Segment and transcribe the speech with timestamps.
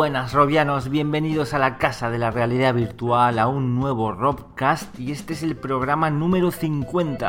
[0.00, 5.12] Buenas robianos, bienvenidos a la casa de la realidad virtual, a un nuevo Robcast y
[5.12, 7.28] este es el programa número 50.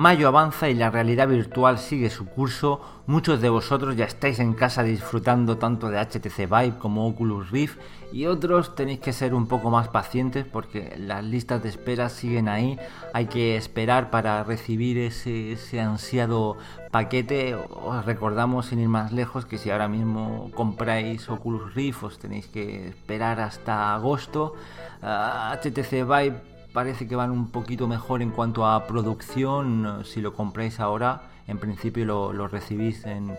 [0.00, 2.80] Mayo avanza y la realidad virtual sigue su curso.
[3.06, 7.78] Muchos de vosotros ya estáis en casa disfrutando tanto de HTC Vive como Oculus Rift
[8.10, 12.48] y otros tenéis que ser un poco más pacientes porque las listas de espera siguen
[12.48, 12.78] ahí.
[13.12, 16.56] Hay que esperar para recibir ese, ansiado
[16.90, 17.54] paquete.
[17.54, 22.46] Os recordamos sin ir más lejos que si ahora mismo compráis Oculus Rift os tenéis
[22.46, 24.54] que esperar hasta agosto.
[25.02, 30.02] HTC ah, Vive parece que van un poquito mejor en cuanto a producción.
[30.04, 33.36] Si lo compráis ahora, en principio lo, recibís en,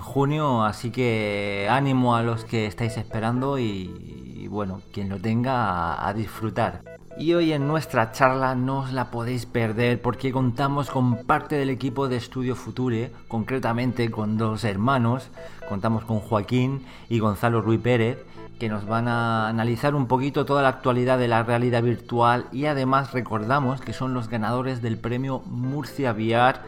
[0.00, 0.64] junio.
[0.64, 6.82] Así que ánimo a los que estáis esperando y, bueno, quien lo tenga a, disfrutar.
[7.18, 11.68] Y hoy en nuestra charla no os la podéis perder porque contamos con parte del
[11.68, 15.28] equipo de Estudio Future, concretamente con dos hermanos.
[15.68, 18.18] Contamos con Joaquín y Gonzalo Ruiz Pérez
[18.58, 22.66] que nos van a analizar un poquito toda la actualidad de la realidad virtual y
[22.66, 26.58] además recordamos que son los ganadores del premio Murcia VR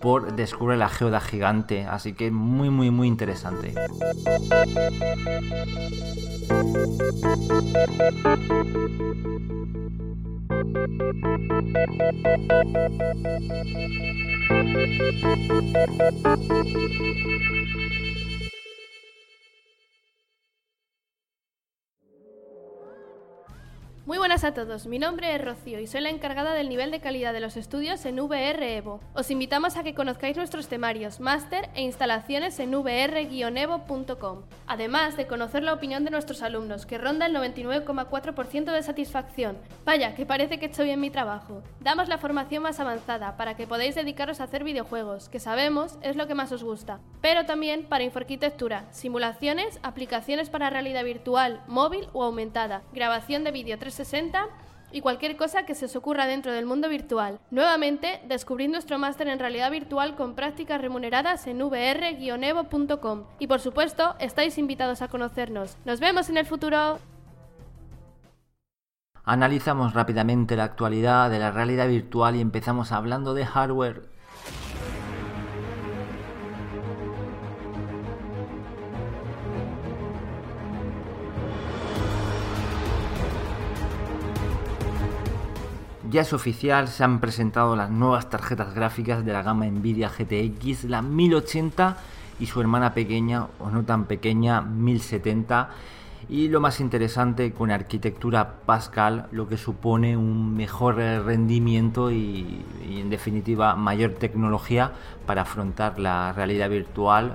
[0.00, 3.74] por Descubre la Geoda Gigante, así que muy muy muy interesante.
[24.06, 27.00] Muy buenas a todos, mi nombre es Rocío y soy la encargada del nivel de
[27.00, 29.00] calidad de los estudios en VR Evo.
[29.14, 35.64] Os invitamos a que conozcáis nuestros temarios, máster e instalaciones en vr-evo.com, además de conocer
[35.64, 39.58] la opinión de nuestros alumnos, que ronda el 99,4% de satisfacción.
[39.84, 41.64] Vaya, que parece que hecho bien mi trabajo.
[41.80, 46.14] Damos la formación más avanzada para que podáis dedicaros a hacer videojuegos, que sabemos es
[46.14, 52.06] lo que más os gusta, pero también para infoarquitectura, simulaciones, aplicaciones para realidad virtual, móvil
[52.12, 54.46] o aumentada, grabación de vídeo 3 60
[54.92, 57.38] y cualquier cosa que se os ocurra dentro del mundo virtual.
[57.50, 63.24] Nuevamente, descubrid nuestro máster en realidad virtual con prácticas remuneradas en vr-evo.com.
[63.38, 65.76] Y por supuesto, estáis invitados a conocernos.
[65.84, 66.98] Nos vemos en el futuro.
[69.24, 74.15] Analizamos rápidamente la actualidad de la realidad virtual y empezamos hablando de hardware
[86.16, 90.84] Ya es oficial, se han presentado las nuevas tarjetas gráficas de la gama Nvidia GTX,
[90.84, 91.98] la 1080
[92.40, 95.68] y su hermana pequeña, o no tan pequeña, 1070.
[96.30, 103.10] Y lo más interesante, con arquitectura Pascal, lo que supone un mejor rendimiento y, en
[103.10, 104.92] definitiva mayor tecnología
[105.26, 107.34] para afrontar la realidad virtual.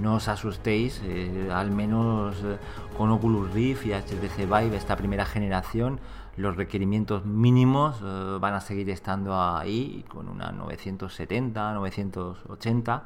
[0.00, 2.56] No os asustéis, eh, al menos eh,
[2.96, 6.00] con Oculus Rift y HTC Vive, esta primera generación,
[6.36, 13.02] los requerimientos mínimos eh, van a seguir estando ahí con una 970, 980.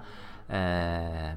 [0.49, 1.35] Eh,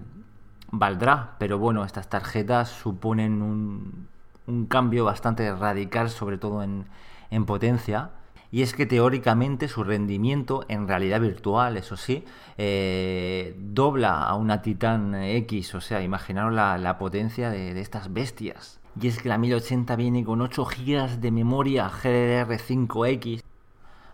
[0.72, 4.08] valdrá, pero bueno, estas tarjetas suponen un,
[4.46, 6.86] un cambio bastante radical, sobre todo en,
[7.32, 8.12] en, potencia.
[8.52, 12.24] Y es que teóricamente su rendimiento en realidad virtual, eso sí,
[12.58, 15.76] eh, dobla a una Titan X.
[15.76, 18.79] O sea, imaginaros la, la potencia de, de estas bestias.
[19.02, 23.44] Y es que la 1080 viene con 8 GB de memoria GDDR5X.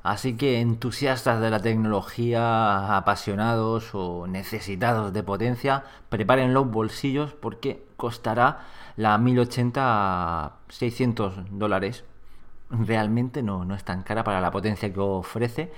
[0.04, 7.84] Así que entusiastas de la tecnología, apasionados o necesitados de potencia, preparen los bolsillos porque
[7.98, 8.68] costará
[8.98, 12.04] la 1080 600 dólares.
[12.70, 15.72] Realmente no, no es tan cara para la potencia que ofrece.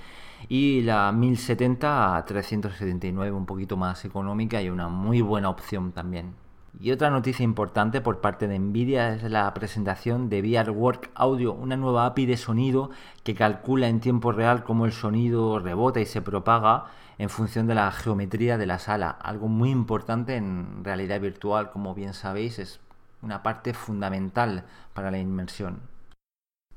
[0.48, 6.34] Y la 1070 a 379, un poquito más económica y una muy buena opción también.
[6.80, 11.52] Y otra noticia importante por parte de Nvidia es la presentación de VR Work Audio,
[11.52, 12.90] una nueva API de sonido
[13.24, 16.84] que calcula en tiempo real cómo el sonido rebota y se propaga
[17.16, 19.10] en función de la geometría de la sala.
[19.10, 22.80] Algo muy importante en realidad virtual, como bien sabéis, es
[23.22, 25.80] una parte fundamental para la inmersión.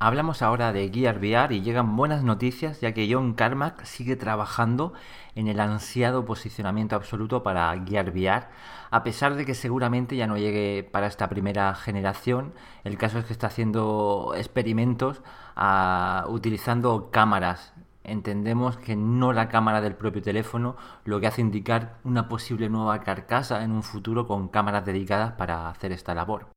[0.03, 4.93] Hablamos ahora de Gear VR y llegan buenas noticias ya que John Carmack sigue trabajando
[5.35, 8.47] en el ansiado posicionamiento absoluto para Gear VR,
[8.89, 12.51] a pesar de que seguramente ya no llegue para esta primera generación.
[12.83, 15.21] El caso es que está haciendo experimentos
[15.55, 17.75] ah, utilizando cámaras.
[18.03, 23.01] Entendemos que no la cámara del propio teléfono, lo que hace indicar una posible nueva
[23.01, 26.47] carcasa en un futuro con cámaras dedicadas para hacer esta labor.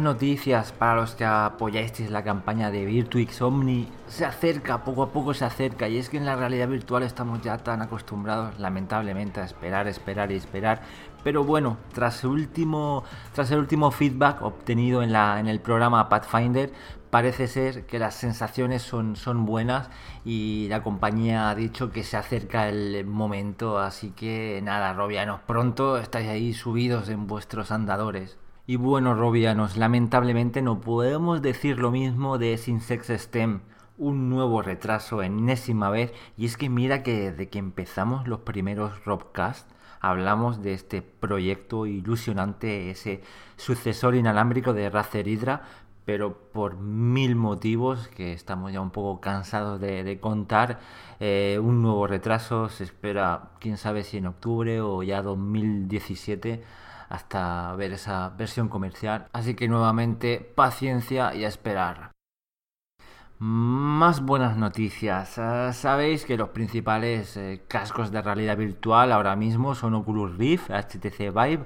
[0.00, 3.88] Noticias para los que apoyasteis la campaña de Virtuix Omni.
[4.06, 5.88] Se acerca, poco a poco se acerca.
[5.88, 10.32] Y es que en la realidad virtual estamos ya tan acostumbrados, lamentablemente, a esperar, esperar
[10.32, 10.82] y esperar.
[11.24, 13.04] Pero bueno, tras el último,
[13.34, 16.72] tras el último feedback obtenido en, la, en el programa Pathfinder,
[17.10, 19.90] parece ser que las sensaciones son, son buenas
[20.24, 23.78] y la compañía ha dicho que se acerca el momento.
[23.78, 28.38] Así que nada, Robianos, pronto estáis ahí subidos en vuestros andadores.
[28.70, 33.60] Y bueno, Robianos, lamentablemente no podemos decir lo mismo de Sinsex STEM.
[33.96, 36.12] Un nuevo retraso enésima vez.
[36.36, 39.70] Y es que mira que desde que empezamos los primeros Robcast
[40.00, 43.22] hablamos de este proyecto ilusionante, ese
[43.56, 45.62] sucesor inalámbrico de Razer Hydra,
[46.04, 50.78] pero por mil motivos que estamos ya un poco cansados de, contar,
[51.20, 56.62] eh, un nuevo retraso se espera, quién sabe si en octubre o ya 2017
[57.08, 59.28] hasta ver esa versión comercial.
[59.32, 62.12] Así que nuevamente paciencia y a esperar.
[63.40, 65.38] Más buenas noticias.
[65.38, 70.70] Ah, sabéis que los principales eh, cascos de realidad virtual ahora mismo son Oculus Rift,
[70.70, 71.64] HTC Vive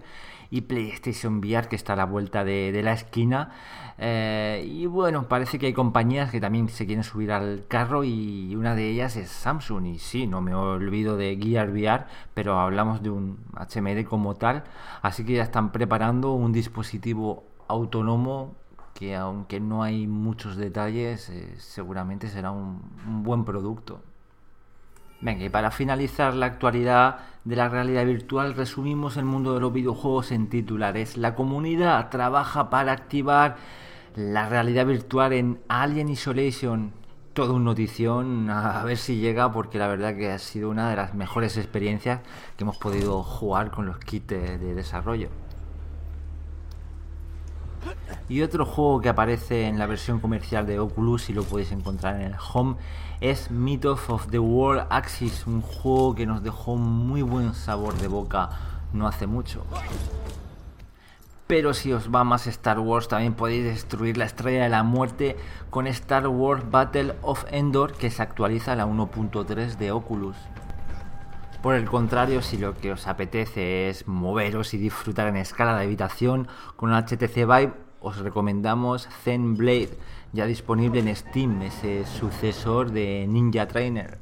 [0.52, 3.52] y PlayStation VR que está a la vuelta de, la esquina.
[3.96, 8.54] Eh, y bueno, parece que hay compañías que también se quieren subir al carro y
[8.54, 9.86] una de ellas es Samsung.
[9.86, 12.04] Y sí, no me olvido de Gear VR,
[12.34, 14.64] pero hablamos de un HMD como tal.
[15.00, 18.54] Así que ya están preparando un dispositivo autónomo
[18.92, 24.02] que aunque no hay muchos detalles, eh, seguramente será un buen producto.
[25.22, 29.72] Venga, y para finalizar la actualidad de la realidad virtual, resumimos el mundo de los
[29.72, 31.16] videojuegos en titulares.
[31.16, 33.56] La comunidad trabaja para activar
[34.16, 36.92] la realidad virtual en Alien Isolation.
[37.34, 40.96] Todo un notición, a ver si llega, porque la verdad que ha sido una de
[40.96, 42.20] las mejores experiencias
[42.56, 45.28] que hemos podido jugar con los kits de desarrollo.
[48.28, 52.16] Y otro juego que aparece en la versión comercial de Oculus y lo podéis encontrar
[52.16, 52.76] en el Home
[53.22, 58.08] es Myth of the World Axis, un juego que nos dejó muy buen sabor de
[58.08, 58.50] boca
[58.92, 59.64] no hace mucho.
[61.46, 65.36] Pero si os va más Star Wars, también podéis destruir la estrella de la muerte
[65.70, 70.36] con Star Wars Battle of Endor, que se actualiza a la 1.3 de Oculus.
[71.62, 75.84] Por el contrario, si lo que os apetece es moveros y disfrutar en escala de
[75.84, 77.72] habitación con el HTC Vive,
[78.02, 79.96] os recomendamos Zen Blade,
[80.32, 84.18] ya disponible en Steam, ese sucesor de Ninja Trainer.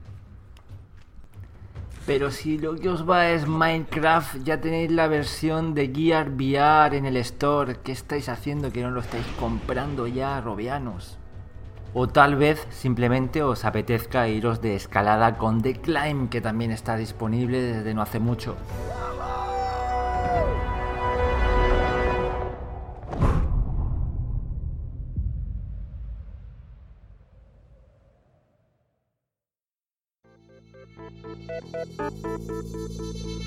[2.06, 6.96] Pero si lo que os va es Minecraft, ya tenéis la versión de Gear VR
[6.96, 7.76] en el store.
[7.84, 11.18] ¿Qué estáis haciendo que no lo estáis comprando ya, robianos?
[11.92, 16.96] O tal vez simplemente os apetezca iros de escalada con The Climb, que también está
[16.96, 18.56] disponible desde no hace mucho.
[31.72, 32.00] Thank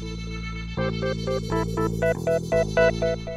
[0.04, 0.13] you.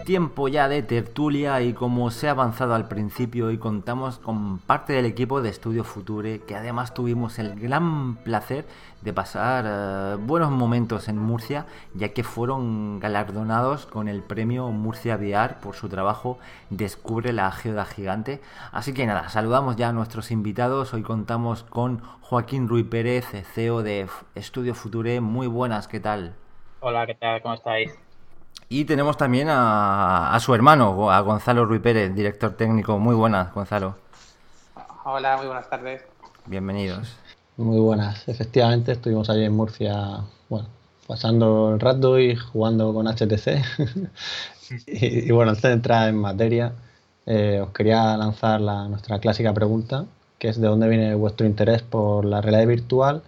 [0.04, 4.92] Tiempo ya de tertulia y como se ha avanzado al principio y contamos con parte
[4.92, 8.66] del equipo de Estudio Future que además tuvimos el gran placer
[9.02, 15.16] de pasar eh, buenos momentos en Murcia ya que fueron galardonados con el premio Murcia
[15.16, 16.38] VR por su trabajo
[16.70, 18.40] Descubre la Geoda Gigante.
[18.72, 20.94] Así que nada, saludamos ya a nuestros invitados.
[20.94, 25.20] Hoy contamos con Joaquín Ruiz Pérez, CEO de Estudio Future.
[25.20, 26.34] Muy buenas, ¿qué tal?
[26.88, 27.42] Hola, ¿qué tal?
[27.42, 27.90] ¿Cómo estáis?
[28.68, 32.96] Y tenemos también a, su hermano, a Gonzalo Ruiz Pérez, director técnico.
[33.00, 33.96] Muy buenas, Gonzalo.
[35.02, 36.04] Hola, muy buenas tardes.
[36.44, 37.16] Bienvenidos.
[37.56, 38.28] Muy buenas.
[38.28, 40.68] Efectivamente, estuvimos allí en Murcia, bueno,
[41.08, 43.64] pasando el rato y jugando con HTC.
[44.86, 46.72] y, bueno, antes de entrar en materia,
[47.26, 50.04] eh, os quería lanzar la, nuestra clásica pregunta,
[50.38, 53.22] que es de dónde viene vuestro interés por la realidad virtual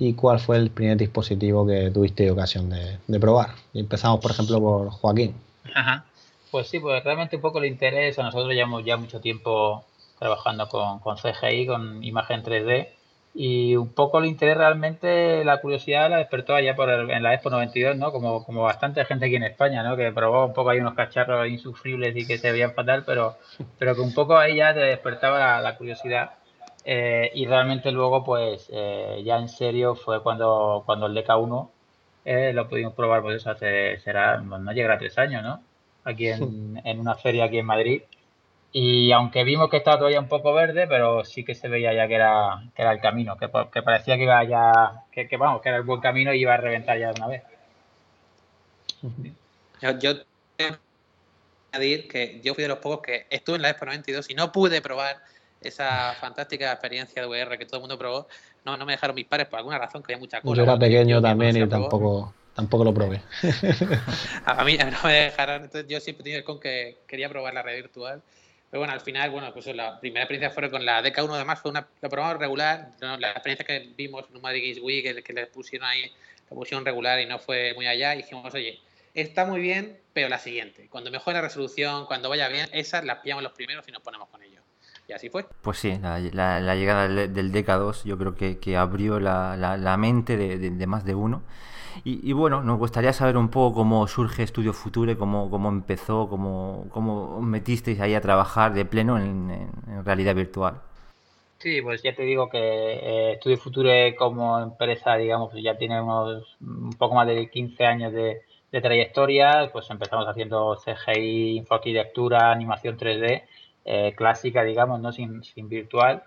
[0.00, 3.50] y cuál fue el primer dispositivo que tuviste ocasión de, probar.
[3.74, 5.34] Empezamos, por ejemplo, por Joaquín.
[5.74, 6.06] Ajá.
[6.50, 9.84] Pues sí, pues realmente un poco el interés, a nosotros llevamos ya mucho tiempo
[10.18, 12.88] trabajando con, con CGI, con imagen 3D,
[13.34, 17.50] y un poco el interés realmente, la curiosidad la despertó allá por en la Expo
[17.50, 18.10] 92, ¿no?
[18.10, 19.98] Como, como bastante gente aquí en España, ¿no?
[19.98, 23.36] Que probó un poco ahí unos cacharros insufribles y que se veían fatal, pero,
[23.78, 25.76] pero que un poco ahí ya te despertaba la la
[26.92, 31.70] eh, y realmente luego, pues, eh, ya en serio fue cuando, cuando el DK1
[32.24, 35.62] eh, lo pudimos probar, pues eso hace, será, no llegará a tres años, ¿no?
[36.02, 38.02] Aquí en, en una feria aquí en Madrid.
[38.72, 42.08] Y aunque vimos que estaba todavía un poco verde, pero sí que se veía ya
[42.08, 45.62] que era, que era el camino, que, que parecía que iba ya, que, que, vamos,
[45.62, 47.44] que era el buen camino y iba a reventar ya de una vez.
[50.00, 50.10] Yo,
[51.70, 54.50] añadir que yo fui de los pocos que estuve en la Expo 92 y no
[54.50, 55.18] pude probar
[55.60, 58.26] esa fantástica experiencia de VR que todo el mundo probó.
[58.64, 60.56] No, no me dejaron mis padres por alguna razón, que había mucha cosa.
[60.56, 63.22] Yo era pequeño también y tampoco, tampoco lo probé.
[64.44, 67.62] a, mí no me dejaron, entonces yo siempre tenía el con que quería probar la
[67.62, 68.22] red virtual.
[68.70, 71.72] Pero bueno, al final, bueno, pues la primera experiencia fue con la DK1, además fue
[71.72, 72.90] una, la probamos regular.
[73.00, 76.04] La experiencia que vimos en un Madrid Games Week, que, que le pusieron ahí,
[76.48, 78.14] la pusieron regular y no fue muy allá.
[78.14, 78.78] Y dijimos, oye,
[79.14, 80.86] está muy bien, pero la siguiente.
[80.88, 84.28] Cuando mejore la resolución, cuando vaya bien, esas las pillamos los primeros y nos ponemos
[84.28, 84.59] con ellos.
[85.10, 85.44] Y así fue.
[85.60, 86.20] Pues sí, la,
[86.76, 91.42] llegada del, DK2 yo creo que, abrió la, mente de, más de uno.
[92.04, 96.86] Y, bueno, nos gustaría saber un poco cómo surge Estudio Future, cómo, cómo empezó, cómo,
[96.92, 99.68] cómo metisteis ahí a trabajar de pleno en,
[100.04, 100.80] realidad virtual.
[101.58, 106.56] Sí, pues ya te digo que eh, Estudio Future como empresa, digamos, ya tiene unos
[106.60, 112.96] un poco más de 15 años de, de trayectoria, pues empezamos haciendo CGI, infoarquitectura, animación
[112.96, 113.42] 3D
[113.84, 115.12] eh, clásica, digamos, ¿no?
[115.12, 116.22] Sin, sin virtual.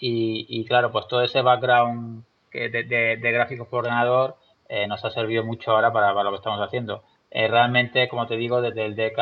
[0.00, 4.36] Y, claro, pues todo ese background de, gráficos por ordenador
[4.68, 7.02] eh, nos ha servido mucho ahora para, lo que estamos haciendo.
[7.30, 9.18] Eh, realmente, como te digo, desde el DK,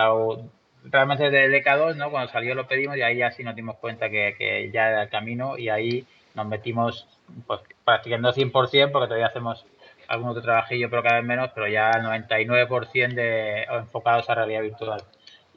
[0.84, 2.10] realmente desde el DK2, ¿no?
[2.10, 5.02] Cuando salió lo pedimos y ahí ya sí nos dimos cuenta que, que ya era
[5.04, 7.08] el camino y ahí nos metimos
[7.46, 8.52] pues practicando 100%
[8.92, 9.64] porque todavía hacemos
[10.08, 14.62] algún otro trabajillo, pero cada vez menos, pero ya el 99% de enfocados a realidad
[14.62, 15.02] virtual.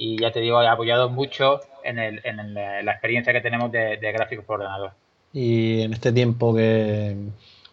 [0.02, 3.98] Y ya te digo, he apoyado mucho en, el, en la experiencia que tenemos de,
[3.98, 4.94] gráficos por ordenador.
[5.34, 7.18] Y en este tiempo que,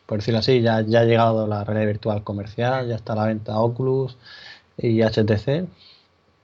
[0.07, 3.57] por decirlo así, ya, ya ha llegado la realidad virtual comercial, ya está la venta
[3.61, 4.19] Oculus
[4.77, 5.69] y HTC,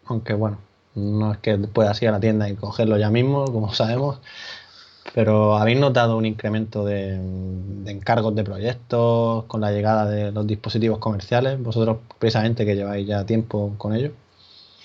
[0.07, 0.59] aunque bueno,
[0.95, 4.21] no es que puedas ir a la tienda y cogerlo ya mismo, como sabemos,
[5.15, 7.15] pero ¿habéis notado un incremento de,
[7.87, 11.61] encargos de proyectos con la llegada de los dispositivos comerciales?
[11.61, 14.13] Vosotros precisamente que lleváis ya tiempo con ellos.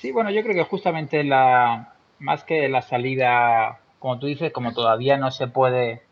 [0.01, 4.74] Sí, bueno, yo creo que justamente la más que la salida, como tú dices, como
[4.74, 6.04] todavía no se puede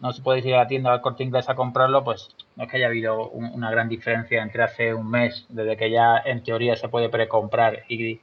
[0.00, 2.70] no se puede ir a la tienda al corte inglés a comprarlo, pues no es
[2.70, 6.76] que haya habido una gran diferencia entre hace un mes, desde que ya en teoría
[6.76, 8.20] se puede precomprar y, y,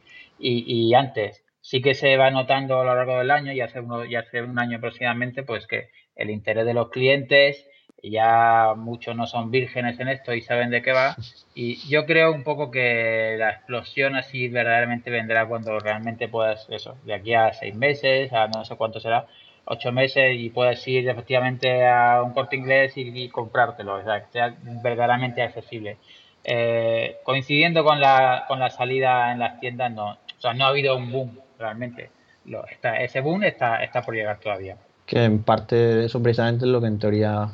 [0.89, 1.43] y antes.
[1.61, 4.41] Sí que se va notando a lo largo del año y hace, uno, y hace
[4.41, 7.67] un año aproximadamente, pues que el interés de los clientes,
[8.03, 11.15] ya muchos no son vírgenes en esto y saben de qué va.
[11.53, 16.95] Y yo creo un poco que la explosión así verdaderamente vendrá cuando realmente puedas, eso,
[17.03, 19.27] de aquí a seis meses, a no sé cuánto será,
[19.65, 24.31] ocho meses y puedes ir efectivamente a un corte inglés y, comprártelo, o sea, que
[24.31, 25.97] sea verdaderamente accesible.
[26.43, 30.69] Eh, coincidiendo con la, con la salida en las tiendas, no, o sea, no ha
[30.69, 32.09] habido un boom realmente.
[32.45, 34.77] Lo, está, ese boom está, está por llegar todavía.
[35.05, 37.49] Que en parte eso precisamente es lo que en teoría,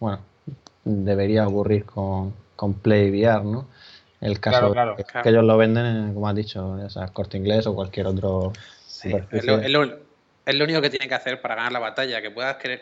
[0.00, 0.20] bueno,
[0.84, 3.66] debería ocurrir con, con Play VR, ¿no?
[4.20, 8.52] El caso que, ellos lo venden, como has dicho, ya corte inglés o cualquier otro.
[9.02, 12.80] es, lo, único que tienen que hacer para ganar la batalla, que puedas querer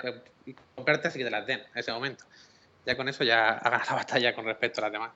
[0.76, 2.24] comprarte así que te las den en ese momento.
[2.86, 5.10] Ya con eso ya ha ganado la batalla con respecto a las demás.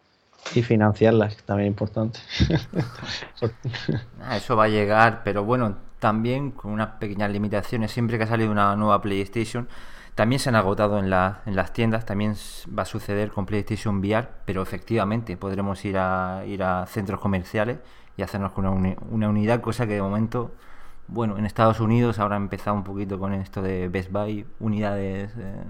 [0.55, 2.19] Y financiarlas, también importante.
[4.21, 7.93] Ah, eso va a llegar, pero bueno, también con unas pequeñas limitaciones.
[7.93, 9.69] Siempre que ha salido una nueva PlayStation,
[10.17, 12.07] también se han agotado en, en las tiendas.
[12.07, 12.35] También
[12.77, 17.79] va a suceder con PlayStation VR, pero efectivamente podremos ir a, ir a centros comerciales
[18.17, 20.55] y hacernos con una, unidad, cosa que de momento
[21.07, 25.31] bueno, en Estados Unidos ahora ha empezado un poquito con esto de Best Buy, unidades
[25.39, 25.63] eh,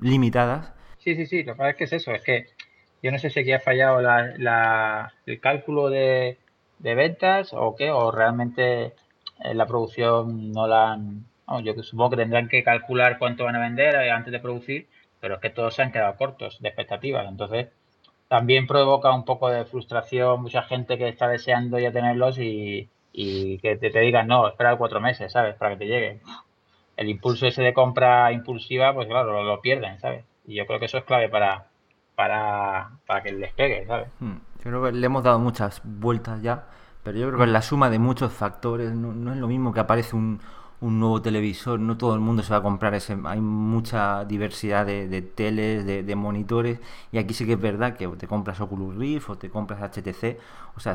[0.00, 0.72] limitadas.
[0.98, 2.46] Sí, sí, sí, lo que pasa es que es eso, es que
[3.02, 6.38] yo no sé si aquí ha fallado la, el cálculo de,
[6.78, 11.26] ventas o qué, o realmente eh, la producción no la han...
[11.62, 14.88] yo supongo que tendrán que calcular cuánto van a vender eh, antes de producir,
[15.20, 17.26] pero es que todos se han quedado cortos de expectativas.
[17.28, 17.68] Entonces,
[18.28, 23.78] también provoca un poco de frustración, mucha gente que está deseando ya tenerlos y, que
[23.80, 25.54] te, digan, no, espera cuatro meses, ¿sabes?
[25.54, 26.20] Para que te llegue.
[26.96, 30.24] El impulso ese de compra impulsiva, pues claro, lo, lo pierden, ¿sabes?
[30.46, 31.66] Y yo creo que eso es clave para,
[32.14, 34.08] para, para que les pegue, ¿sabes?
[34.20, 34.36] Hmm.
[34.58, 36.64] Yo creo que le hemos dado muchas vueltas ya,
[37.02, 40.16] pero yo creo que la suma de muchos factores, no, es lo mismo que aparece
[40.16, 40.40] un,
[40.80, 44.86] un, nuevo televisor, no todo el mundo se va a comprar ese, hay mucha diversidad
[44.86, 46.78] de, de teles, de, monitores,
[47.12, 50.38] y aquí sí que es verdad que te compras Oculus Rift o te compras HTC,
[50.76, 50.94] o sea,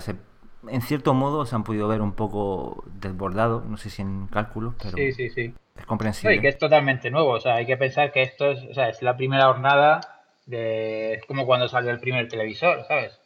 [0.68, 4.76] en cierto modo se han podido ver un poco desbordados, no sé si en cálculos,
[4.82, 5.54] pero sí, sí, sí.
[5.78, 6.36] es comprensible.
[6.36, 8.90] y que es totalmente nuevo, o sea, hay que pensar que esto es, o sea,
[8.90, 10.02] es la primera jornada
[10.52, 13.19] es como cuando salió el primer televisor, ¿sabes?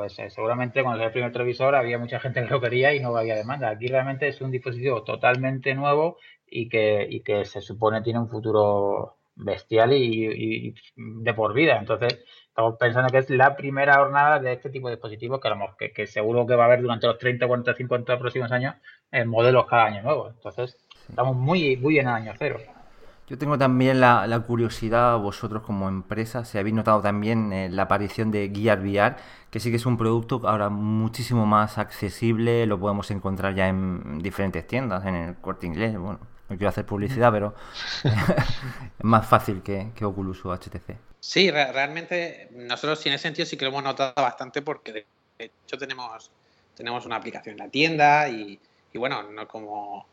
[0.00, 3.00] Pues eh, seguramente cuando salió el primer televisor había mucha gente que lo quería y
[3.00, 3.68] no había demanda.
[3.68, 6.16] Aquí realmente es un dispositivo totalmente nuevo
[6.46, 11.76] y que, que se supone tiene un futuro bestial y, de por vida.
[11.76, 15.38] Entonces, estamos pensando que es la primera jornada de este tipo de dispositivos
[15.78, 18.76] que, que, seguro que va a haber durante los 30, 40, 50 próximos años
[19.12, 20.30] en modelos cada año nuevo.
[20.30, 20.78] Entonces,
[21.10, 22.58] estamos muy, muy en año cero.
[23.30, 28.32] Yo tengo también la, curiosidad, vosotros como empresa, si habéis notado también eh, la aparición
[28.32, 29.14] de Gear VR,
[29.52, 34.18] que sí que es un producto ahora muchísimo más accesible, lo podemos encontrar ya en
[34.18, 36.18] diferentes tiendas, en el corte inglés, bueno,
[36.48, 37.54] no quiero hacer publicidad, pero
[38.02, 40.96] es más fácil que, Oculus o HTC.
[41.20, 45.06] Sí, realmente nosotros en ese sentido sí que lo hemos notado bastante porque de
[45.38, 46.32] hecho tenemos,
[46.76, 48.58] tenemos una aplicación en la tienda y,
[48.92, 50.08] y bueno, no como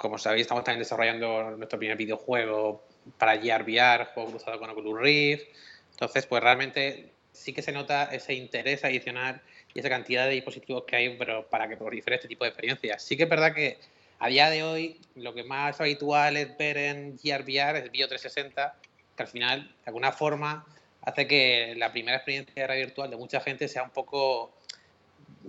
[0.00, 2.82] como sabéis, estamos también desarrollando nuestro primer videojuego
[3.18, 5.44] para Gear VR, juego cruzado con Oculus Rift.
[5.90, 9.42] Entonces, pues realmente sí que se nota ese interés adicional
[9.74, 13.02] y esa cantidad de dispositivos que hay pero para que prolifere este tipo de experiencias.
[13.02, 13.78] Sí que es verdad que
[14.20, 18.08] a día de hoy lo que más habitual es ver en Gear VR es Bio
[18.08, 18.74] 360,
[19.14, 20.64] que al final, de alguna forma,
[21.02, 24.54] hace que la primera experiencia de realidad virtual de mucha gente sea un poco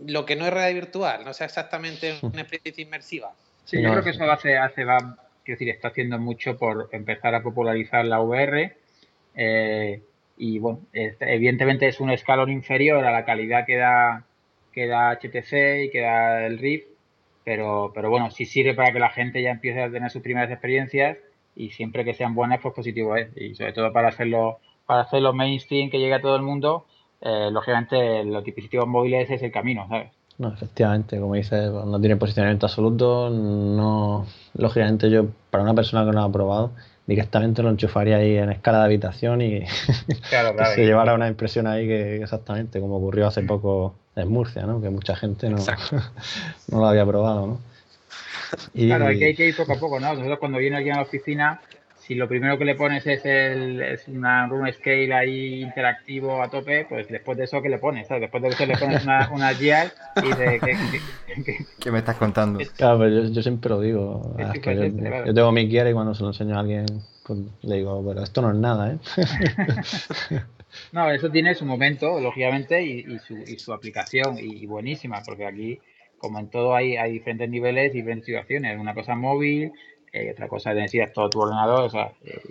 [0.05, 3.33] lo que no es realidad virtual, no sea exactamente una experiencia inmersiva,
[3.65, 4.97] Sí, yo creo que eso hace, hace va,
[5.43, 8.75] quiero decir, está haciendo mucho por empezar a popularizar la VR.
[9.35, 10.01] Eh,
[10.37, 14.25] y bueno, evidentemente es un escalón inferior a la calidad que da,
[14.71, 16.87] que da HTC y que da el Rift,
[17.43, 20.51] pero, pero bueno, sí sirve para que la gente ya empiece a tener sus primeras
[20.51, 21.17] experiencias
[21.55, 23.29] y siempre que sean buenas, pues positivo es.
[23.35, 26.87] Y sobre todo para hacerlo, para hacerlo mainstream, que llegue a todo el mundo,
[27.21, 30.11] eh, lógicamente los dispositivos móviles es el camino, ¿sabes?
[30.41, 33.29] No, efectivamente, como dices, no tiene posicionamiento absoluto.
[33.29, 34.25] No,
[34.55, 36.71] lógicamente, yo, para una persona que no lo ha probado,
[37.05, 39.67] directamente lo enchufaría ahí en escala de habitación y
[40.73, 44.81] se llevara una impresión ahí que exactamente como ocurrió hace poco en Murcia, ¿no?
[44.81, 45.57] que mucha gente no,
[46.69, 47.45] no lo había probado.
[47.45, 47.59] ¿no?
[48.73, 49.99] Claro, hay que, hay que ir poco a poco.
[49.99, 50.11] ¿no?
[50.15, 51.61] Nosotros cuando viene alguien a la oficina
[52.01, 56.49] si lo primero que le pones es, el, es una room scale ahí interactivo a
[56.49, 58.09] tope, pues después de eso, ¿qué le pones?
[58.09, 60.61] Después de eso le pones una, una y de...
[61.79, 62.59] ¿Qué me estás contando?
[62.75, 64.35] Claro, yo, yo, siempre lo digo.
[64.37, 66.85] yo, tengo mi Gear y cuando se lo enseño a alguien,
[67.25, 68.97] pues, le digo, pero esto no es nada, ¿eh?
[70.91, 75.45] no, eso tiene su momento, lógicamente, y, y, su, y su aplicación, y, buenísima, porque
[75.45, 75.79] aquí
[76.17, 78.79] como en todo hay, hay diferentes niveles y diferentes situaciones.
[78.79, 79.71] Una cosa móvil,
[80.31, 81.91] otra cosa de necesitas todo tu ordenador,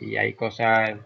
[0.00, 0.98] y hay cosas,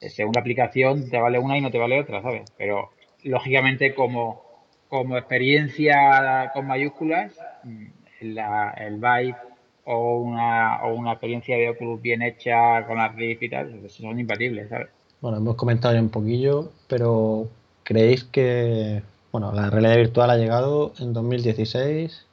[0.00, 2.50] según la aplicación, te vale una y no te vale otra, ¿sabes?
[2.56, 2.90] Pero
[3.24, 4.42] lógicamente como,
[4.88, 7.32] como experiencia con mayúsculas,
[7.64, 7.86] mm,
[8.20, 9.36] el Vive
[9.84, 13.94] o una, o una experiencia de Oculus bien hecha con las RIF y tal, pues
[13.94, 14.88] son imbatibles, ¿sabes?
[15.20, 17.48] Bueno, hemos comentado ya un poquillo, pero
[17.84, 22.26] ¿creéis que bueno, la realidad virtual ha llegado en 2016,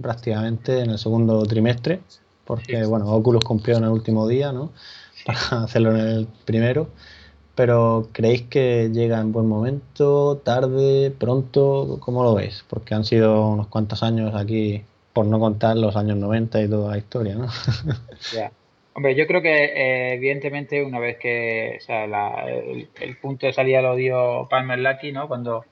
[0.00, 2.00] prácticamente en el segundo trimestre?
[2.44, 4.72] Porque bueno, Oculus cumplió en el último día, ¿no?
[5.26, 6.88] Para hacerlo en el primero.
[7.54, 11.98] Pero ¿creéis que llega en buen momento, tarde, pronto?
[12.00, 12.64] ¿Cómo lo veis?
[12.68, 16.90] Porque han sido unos cuantos años aquí, por no contar los años 90 y toda
[16.90, 17.46] la historia, ¿no?
[18.96, 22.04] Hombre, yo creo que eh, evidentemente una vez que o sea,
[22.44, 25.26] el, punto de salida lo dio Palmer Lucky, ¿no?
[25.26, 25.64] Cuando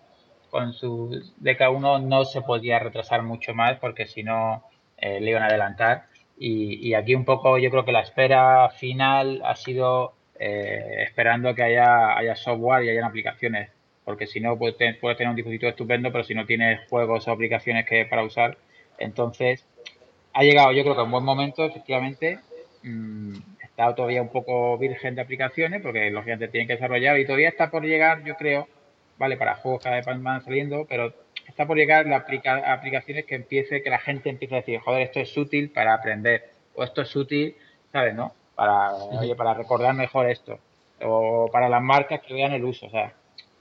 [0.50, 4.64] con su DK1 no se podía retrasar mucho más porque si no
[4.96, 6.06] eh, le iban a adelantar.
[6.44, 11.62] Y, aquí un poco yo creo que la espera final ha sido eh, esperando que
[11.62, 13.70] haya, haya software y haya aplicaciones,
[14.05, 17.87] porque si no puedes, tener un dispositivo estupendo, pero si no tienes juegos o aplicaciones
[17.87, 18.59] que para usar,
[18.98, 19.68] entonces
[20.33, 22.40] ha llegado yo creo que en buen momento, efectivamente,
[22.83, 27.24] mm, está todavía un poco virgen de aplicaciones, porque los clientes tienen que desarrollar y
[27.24, 28.66] todavía está por llegar, yo creo,
[29.16, 31.14] vale, para juegos cada vez van saliendo, pero
[31.46, 35.20] está por llegar la aplicaciones que empiece, que la gente empiece a decir, joder, esto
[35.20, 37.57] es útil para aprender, o esto es útil,
[37.92, 38.14] ¿sabes?
[38.14, 38.35] ¿No?
[38.55, 40.59] Para, oye, para recordar mejor esto,
[41.02, 43.12] o para las marcas que vean el uso, o sea,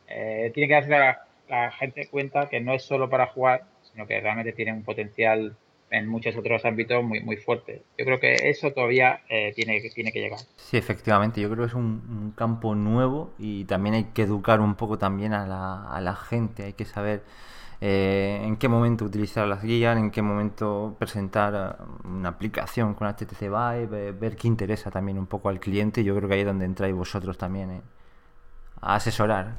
[0.08, 4.08] eh, tiene que hacer la, la gente cuenta que no es solo para jugar, sino
[4.08, 5.56] que realmente tiene un potencial
[5.92, 7.84] en muchos otros ámbitos muy, muy fuerte.
[7.98, 10.40] Yo creo que eso todavía eh, tiene, tiene que llegar.
[10.56, 14.76] Sí, efectivamente, yo creo que es un, campo nuevo y también hay que educar un
[14.76, 17.24] poco también a la, a la gente, hay que saber
[17.84, 23.08] eh, en qué momento utilizar las guías, en qué momento presentar eh, una aplicación con
[23.08, 26.04] HTC Vive, ver qué interesa también un poco al cliente.
[26.04, 27.82] Yo creo que ahí es donde entráis vosotros también
[28.82, 29.56] a asesorar.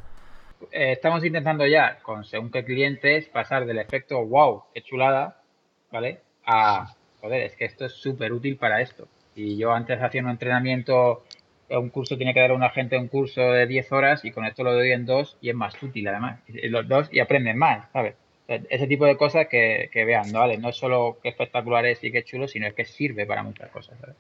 [0.70, 5.42] estamos intentando ya, con según qué clientes, pasar del efecto wow, qué chulada,
[5.90, 6.20] ¿vale?
[6.46, 9.08] A, joder, es que esto es súper útil para esto.
[9.34, 11.24] Y yo antes hacía un entrenamiento,
[11.78, 14.44] un curso tiene que dar a una gente un curso de 10 horas y con
[14.44, 16.40] esto lo doy en dos y es más útil además.
[16.48, 18.14] Los dos y aprenden más, ¿sabes?
[18.48, 20.40] Ese tipo de cosas que, vean, ¿no?
[20.40, 20.58] ¿vale?
[20.58, 23.70] No es solo que espectacular es y que chulo, sino es que sirve para muchas
[23.70, 24.16] cosas, ¿sabes?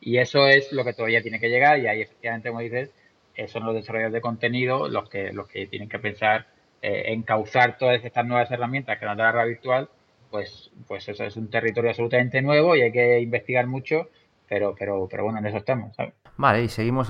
[0.00, 2.90] Y eso es lo que todavía tiene que llegar y ahí efectivamente, como dices,
[3.34, 6.46] eh, son los desarrolladores de contenido los que, los que tienen que pensar
[6.82, 9.88] eh, en causar todas estas nuevas herramientas que nos da la realidad virtual,
[10.30, 14.10] pues, pues eso es un territorio absolutamente nuevo y hay que investigar mucho,
[14.48, 16.14] pero, pero, pero bueno, en eso estamos, ¿sabes?
[16.38, 17.08] Vale, y seguimos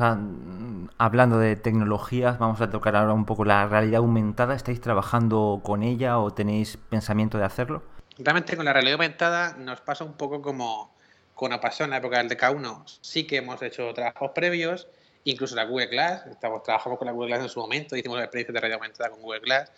[0.99, 2.39] hablando de tecnologías.
[2.39, 4.55] Vamos a tocar ahora un poco la realidad aumentada.
[4.55, 7.83] ¿Estáis trabajando con ella o tenéis pensamiento de hacerlo?
[8.19, 10.95] Realmente con la realidad aumentada nos pasa un poco como,
[11.35, 12.85] como pasó en la época del DK1.
[13.01, 14.87] Sí que hemos hecho trabajos previos,
[15.25, 16.27] incluso la Google Glass.
[16.27, 19.11] Estamos, trabajamos con la Google Glass en su momento, hicimos la experiencia de realidad aumentada
[19.11, 19.73] con Google Glass.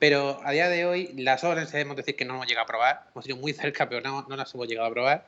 [0.00, 3.06] Pero a día de hoy las horas debemos decir que no hemos llegado a probar.
[3.12, 5.24] Hemos ido muy cerca, pero no, no las hemos llegado a probar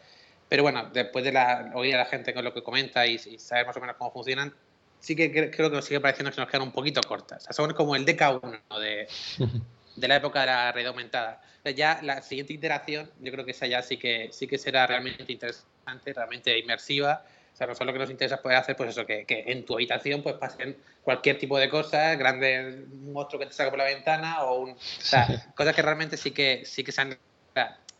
[0.51, 3.67] pero bueno, después de la, oír a la gente con lo que comenta y, saber
[3.67, 4.53] más o menos cómo funcionan,
[4.99, 7.43] sí que creo que nos sigue pareciendo que se nos quedan un poquito cortas.
[7.43, 9.07] O sea, son como el DK1 de,
[9.97, 11.41] de la época de la red aumentada.
[11.77, 15.33] ya la siguiente iteración, yo creo que esa ya sí que, sí que será realmente
[15.33, 17.25] interesante, realmente inmersiva.
[17.55, 19.75] O sea, nosotros lo que nos interesa poder hacer, pues eso, que, que en tu
[19.75, 24.43] habitación pues pasen cualquier tipo de cosas, grandes monstruo que te saca por la ventana
[24.43, 27.17] o un, o sea, cosas que realmente sí que sí que sean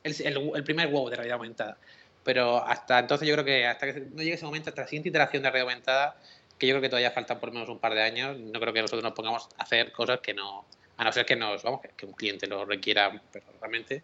[0.03, 1.79] el, el, el primer huevo de realidad aumentada.
[2.25, 5.09] Pero hasta entonces yo creo que hasta que no llegue ese momento, hasta la siguiente
[5.09, 6.17] iteración de red aumentada,
[6.59, 8.73] que yo creo que todavía faltan por lo menos un par de años, no creo
[8.73, 10.67] que nosotros nos pongamos a hacer cosas que no,
[10.99, 14.03] a no ser que nos, vamos, que un cliente lo requiera, pero realmente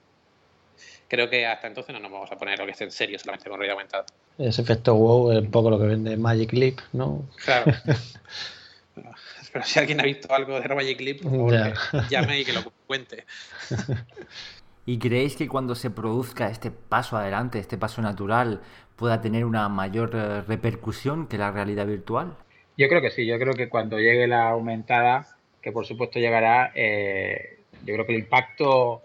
[1.08, 3.48] creo que hasta entonces no nos vamos a poner lo que es en serio solamente
[3.48, 4.06] con realidad aumentada.
[4.38, 7.28] Ese efecto wow es un poco lo que vende Magic Leap, ¿no?
[7.44, 7.72] Claro.
[9.52, 12.64] pero si alguien ha visto algo de Magic Leap, por favor, llame y que lo
[12.86, 13.24] cuente.
[14.88, 18.60] ¿Y creéis que cuando se produzca este paso adelante, este paso natural,
[18.94, 22.36] pueda tener una mayor eh, repercusión que la realidad virtual?
[22.78, 25.26] Yo creo que sí, yo creo que cuando llegue la aumentada,
[25.60, 29.02] que por supuesto llegará, eh, yo creo que el impacto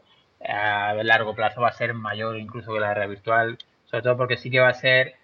[0.48, 4.38] a largo plazo va a ser mayor incluso que la realidad virtual, sobre todo porque
[4.38, 5.16] sí que va a ser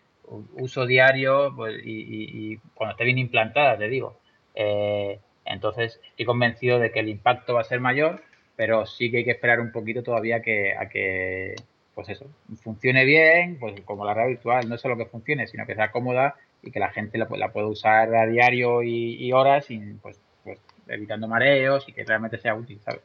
[0.54, 4.20] uso diario pues, y, cuando esté bien implantada, te digo.
[4.56, 8.24] Eh, entonces, estoy convencido de que el impacto va a ser mayor
[8.58, 11.56] pero sí que hay que esperar un poquito todavía que, a que,
[11.94, 12.26] pues eso,
[12.62, 16.36] funcione bien, pues como la red virtual, no solo que funcione, sino que sea cómoda
[16.64, 21.28] y que la gente la, pueda usar a diario y, horas, sin, pues, pues, evitando
[21.28, 23.02] mareos y que realmente sea útil, ¿sabes?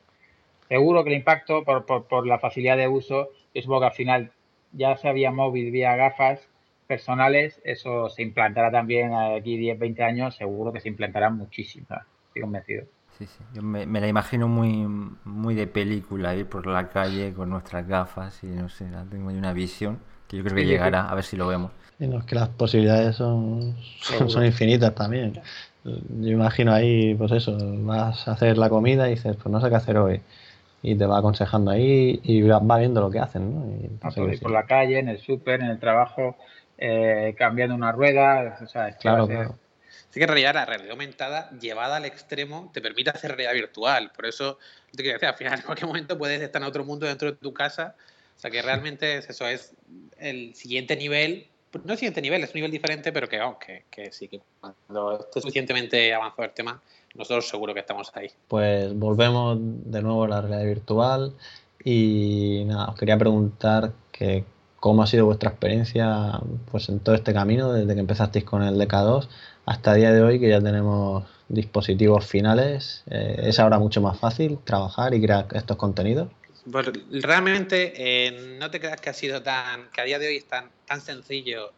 [0.69, 3.93] Seguro que el impacto por, por, por la facilidad de uso, es supongo que al
[3.93, 4.33] final
[4.73, 6.49] ya sea vía móvil, vía gafas
[6.87, 11.87] personales, eso se implantará también aquí 10, 20 años, seguro que se implantará muchísimo,
[12.29, 12.87] estoy convencido.
[13.19, 13.45] Sí, sí.
[13.55, 14.87] Yo me, la imagino muy,
[15.25, 19.37] muy de película, ir por la calle con nuestras gafas y no sé, tengo ahí
[19.37, 19.99] una visión
[20.29, 21.71] que yo creo que llegará, a ver si lo vemos.
[21.99, 25.41] Y no, es que las posibilidades son, son, infinitas también.
[25.85, 29.69] Yo imagino ahí, pues eso, vas a hacer la comida y dices, pues no sé
[29.69, 30.21] qué hacer hoy.
[30.83, 33.67] Y te va aconsejando ahí y va viendo lo que hacen, ¿no?
[33.77, 36.37] Y por la calle, en el súper, en el trabajo,
[36.79, 39.55] eh, cambiando una rueda, o sea, claro, claro.
[40.13, 44.13] Así que en realidad la realidad aumentada llevada al extremo te permite hacer realidad virtual.
[44.15, 44.59] Por eso
[44.95, 47.39] te quiero decir, al final en cualquier momento puedes estar en otro mundo dentro de
[47.39, 47.97] tu casa.
[48.37, 49.73] O sea que realmente es eso, es
[50.19, 51.47] el siguiente nivel.
[51.83, 54.43] No el siguiente nivel, es un nivel diferente, pero que, oh, que, que sí, que
[54.61, 56.83] cuando esté suficientemente avanzado el tema,
[57.15, 58.31] nosotros seguro que estamos ahí.
[58.49, 61.33] Pues volvemos de nuevo a la realidad virtual
[61.83, 64.45] y nada, os quería preguntar que
[64.83, 66.41] cómo ha sido vuestra experiencia
[66.73, 69.29] pues en todo este camino desde que empezasteis con el DK2
[69.65, 74.19] hasta el día de hoy que ya tenemos dispositivos finales, eh, ¿es ahora mucho más
[74.19, 76.31] fácil trabajar y crear estos contenidos?
[76.69, 80.39] Pues realmente eh, no te creas que ha sido tan, que a día de hoy
[80.39, 81.73] es tan, tan sencillo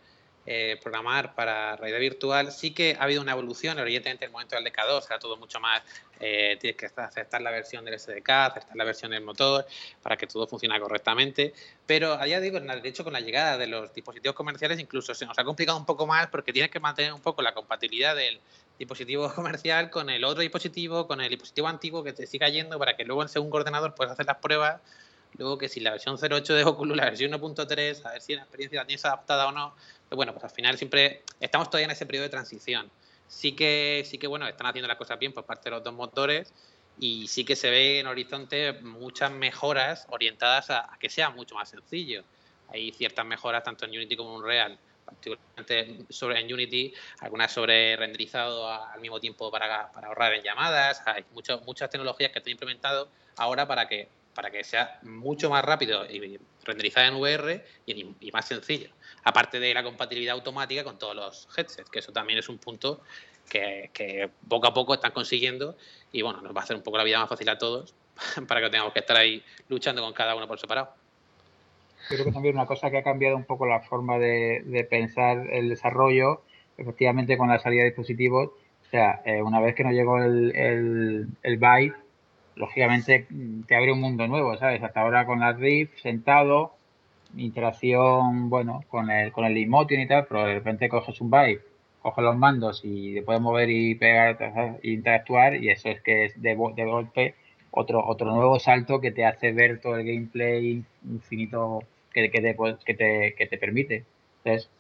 [0.46, 4.56] eh, programar para realidad virtual, sí que ha habido una evolución, evidentemente en el momento
[4.56, 5.82] del DK2 era todo mucho más,
[6.20, 9.66] eh, tienes que aceptar la versión del SDK, aceptar la versión del motor
[10.02, 11.54] para que todo funcione correctamente,
[11.86, 15.14] pero a día de hoy, de hecho con la llegada de los dispositivos comerciales incluso
[15.14, 18.14] se nos ha complicado un poco más porque tienes que mantener un poco la compatibilidad
[18.14, 18.38] del
[18.78, 22.96] dispositivo comercial con el otro dispositivo, con el dispositivo antiguo que te siga yendo para
[22.96, 24.80] que luego en segundo ordenador puedas hacer las pruebas.
[25.36, 28.42] Luego que si la versión 08 de Oculus, la versión 1.3, a ver si la
[28.42, 29.74] experiencia la tienes adaptada o no
[30.14, 32.90] bueno, pues al final siempre estamos todavía en ese periodo de transición.
[33.26, 35.94] Sí que, sí que bueno, están haciendo las cosas bien por parte de los dos
[35.94, 36.52] motores
[36.98, 41.68] y sí que se ve en Horizonte muchas mejoras orientadas a, que sea mucho más
[41.68, 42.24] sencillo.
[42.68, 47.96] Hay ciertas mejoras tanto en Unity como en Unreal, particularmente sobre en Unity, algunas sobre
[47.96, 51.02] renderizado al mismo tiempo para, ahorrar en llamadas.
[51.06, 55.64] Hay muchas muchas tecnologías que están implementado ahora para que para que sea mucho más
[55.64, 58.90] rápido y renderizada en VR y, más sencillo.
[59.22, 63.00] Aparte de la compatibilidad automática con todos los headsets, que eso también es un punto
[63.48, 65.76] que, poco a poco están consiguiendo
[66.12, 67.94] y bueno, nos va a hacer un poco la vida más fácil a todos
[68.48, 70.90] para que tengamos que estar ahí luchando con cada uno por separado.
[72.08, 75.68] creo que también una cosa que ha cambiado un poco la forma de, pensar el
[75.68, 76.42] desarrollo,
[76.76, 78.50] efectivamente con la salida de dispositivos,
[78.86, 82.03] o sea, eh, una vez que nos llegó el, el, el Byte,
[82.56, 83.26] lógicamente
[83.66, 84.82] te abre un mundo nuevo, ¿sabes?
[84.82, 86.74] Hasta ahora con la Rift, sentado,
[87.36, 91.62] interacción, bueno, con el, con el emotion y tal, pero de repente coges un Byte,
[92.02, 96.26] coges los mandos y te puedes mover y pegar e interactuar y eso es que
[96.26, 97.34] es de, de golpe
[97.70, 102.56] otro, otro nuevo salto que te hace ver todo el gameplay infinito que, que, te,
[102.84, 104.04] que, te, que te permite.
[104.44, 104.70] Entonces,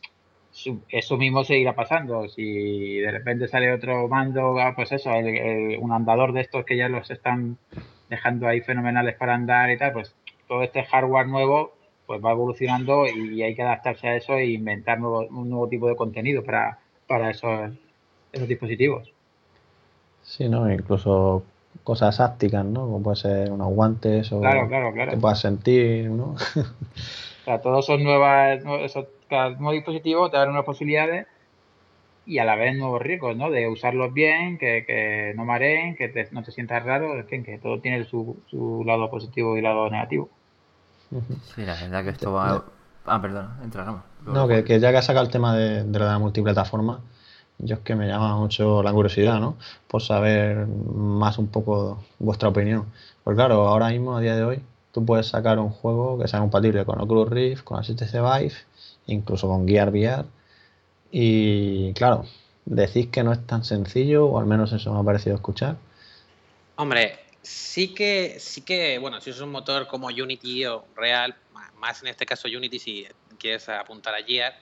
[0.88, 2.28] eso mismo seguirá pasando.
[2.28, 5.10] Si de repente sale otro mando, ah, pues eso,
[5.80, 7.58] un andador de estos que ya los están
[8.08, 10.14] dejando ahí fenomenales para andar y tal, pues
[10.46, 11.74] todo este hardware nuevo
[12.06, 15.88] pues va evolucionando y hay que adaptarse a eso e inventar nuevo, un nuevo tipo
[15.88, 17.72] de contenido para, para esos,
[18.30, 19.10] esos dispositivos.
[20.22, 20.70] Sí, ¿no?
[20.70, 21.44] Incluso
[21.82, 22.82] cosas ápticas, ¿no?
[22.82, 25.12] Como puede ser unos guantes o claro, claro, claro.
[25.12, 26.36] que puedas sentir, ¿no?
[27.44, 28.62] o sea, todos son nuevas,
[29.28, 31.26] cada nuevo dispositivo te da nuevas posibilidades
[32.24, 33.50] y a la vez nuevos riesgos, ¿no?
[33.50, 37.58] De usarlos bien, que, que no mareen, que no te sientas raro, en fin, que
[37.58, 40.30] todo tiene su, su lado positivo y lado negativo.
[41.54, 42.64] Sí, la verdad que esto va...
[43.04, 46.18] Ah, perdón, entra, No, que, que, ya que has sacado el tema de, de la
[46.18, 47.02] multiplataforma,
[47.58, 49.58] yo es que me llama mucho la curiosidad, ¿no?
[49.86, 52.86] Por saber más un poco vuestra opinión.
[53.22, 54.62] Pues claro, ahora mismo, a día de hoy,
[54.94, 58.54] tú puedes sacar un juego que sea compatible con Oculus Rift, con HTC Vive,
[59.06, 60.24] incluso con Gear VR.
[61.10, 62.24] Y claro,
[62.64, 65.76] decís que no es tan sencillo, o al menos eso me ha parecido escuchar.
[66.76, 71.36] Hombre, sí que, sí que, bueno, si es un motor como Unity o Real,
[71.78, 73.06] más en este caso Unity, si
[73.38, 74.54] quieres apuntar a Gear,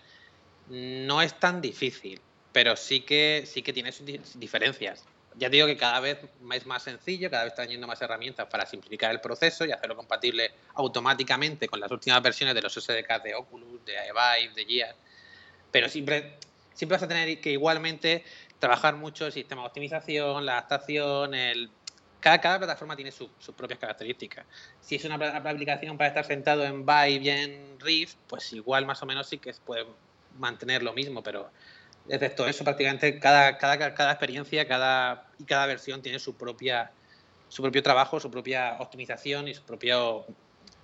[0.68, 2.20] no es tan difícil
[2.52, 5.04] pero sí que, sí que tiene sus diferencias.
[5.36, 6.18] Ya digo que cada vez
[6.52, 9.96] es más sencillo, cada vez están yendo más herramientas para simplificar el proceso y hacerlo
[9.96, 14.94] compatible automáticamente con las últimas versiones de los SDK de Oculus, de Vive, de Gear.
[15.70, 16.38] Pero siempre,
[16.74, 18.24] siempre vas a tener que igualmente
[18.58, 21.70] trabajar mucho el sistema de optimización, la adaptación, el...
[22.20, 24.46] Cada, cada plataforma tiene sus propias características.
[24.80, 29.02] Si es una aplicación para estar sentado en Vive y en Rift, pues igual más
[29.02, 29.86] o menos sí que puede
[30.38, 31.50] mantener lo mismo, pero
[32.08, 36.90] excepto eso, prácticamente cada, cada, cada experiencia cada, y cada versión tiene su propia
[37.52, 40.24] su propio trabajo, su propia optimización y su propio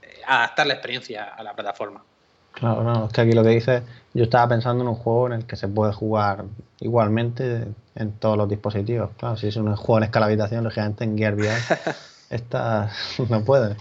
[0.02, 2.04] eh, adaptar la experiencia a la plataforma.
[2.52, 5.32] Claro, no, es que aquí lo que dice, yo estaba pensando en un juego en
[5.32, 6.44] el que se puede jugar
[6.80, 9.10] igualmente en todos los dispositivos.
[9.16, 11.58] Claro, si es un juego en escala habitación, lógicamente en Gear VR
[12.30, 12.90] esta
[13.30, 13.76] no puede.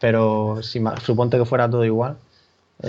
[0.00, 2.16] Pero si suponte que fuera todo igual,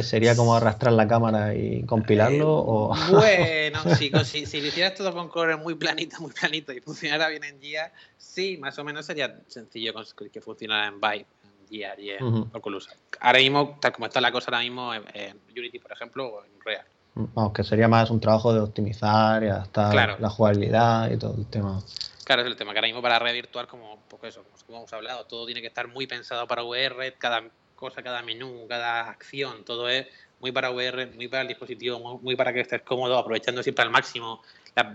[0.03, 2.53] ¿Sería como arrastrar la cámara y compilarlo?
[2.53, 2.95] o...
[3.11, 7.43] Bueno, si, si, lo hicieras todo con core muy planito, muy planito y funcionara bien
[7.43, 9.93] en Gear, sí, más o menos sería sencillo
[10.31, 12.89] que funcionara en Vive, en Gear y en Oculus.
[13.19, 16.51] Ahora mismo, tal como está la cosa ahora mismo en, Unity, por ejemplo, o en
[16.63, 16.85] Real.
[17.15, 21.45] Vamos, que sería más un trabajo de optimizar y adaptar la jugabilidad y todo el
[21.47, 21.81] tema.
[22.25, 24.93] Claro, es el tema, que ahora mismo para red virtual, como, pues eso, como hemos
[24.93, 27.43] hablado, todo tiene que estar muy pensado para VR, cada
[27.75, 30.07] cosa, cada menú, cada acción, todo es
[30.39, 33.91] muy para VR, muy para el dispositivo, muy, para que estés cómodo, aprovechando siempre al
[33.91, 34.41] máximo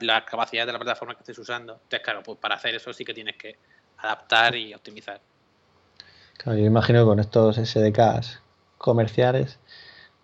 [0.00, 1.74] la, capacidad de la plataforma que estés usando.
[1.74, 3.56] Entonces, claro, pues para hacer eso sí que tienes que
[3.98, 5.20] adaptar y optimizar.
[6.36, 8.40] Claro, yo imagino que con estos SDKs
[8.78, 9.58] comerciales,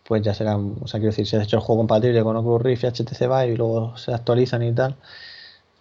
[0.04, 2.62] pues ya serán, o sea, quiero decir, si has hecho el juego compatible con Oculus
[2.62, 4.96] Rift y HTC Vive y luego se actualizan y tal,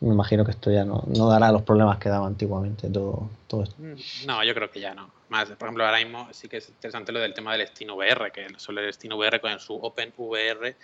[0.06, 3.64] me imagino que esto ya no, no dará los problemas que daba antiguamente todo, todo
[3.64, 3.76] esto.
[3.80, 5.10] Mm, no, yo creo que ya no.
[5.30, 8.32] Más, por ejemplo, ahora mismo sí que es interesante lo del tema del Steam VR,
[8.32, 10.76] que solo el Steam VR con su Open VR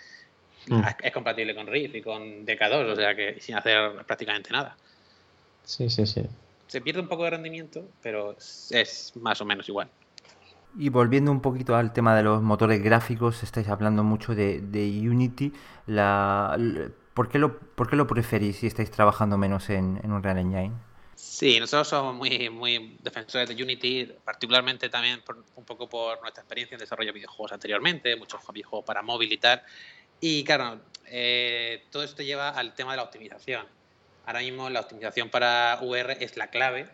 [0.66, 0.80] mm.
[1.02, 4.76] es compatible con Rift y con DK2, o sea que sin hacer prácticamente nada.
[5.64, 6.22] Sí, sí, sí.
[6.66, 9.88] Se pierde un poco de rendimiento, pero es más o menos igual.
[10.76, 14.88] Y volviendo un poquito al tema de los motores gráficos, estáis hablando mucho de, de
[15.08, 15.52] Unity.
[15.86, 16.56] La,
[17.14, 20.72] ¿Por qué lo, por lo preferís si estáis trabajando menos en, en Unreal Engine?
[21.14, 25.22] Sí, nosotros somos muy, muy defensores de Unity, particularmente también
[25.54, 29.38] un poco por nuestra experiencia en desarrollo de videojuegos anteriormente, muchos videojuegos para móvil y
[29.38, 29.62] tal.
[30.20, 33.66] Y claro, eh, todo esto lleva al tema de la optimización.
[34.24, 36.88] Ahora mismo la optimización para VR es la clave,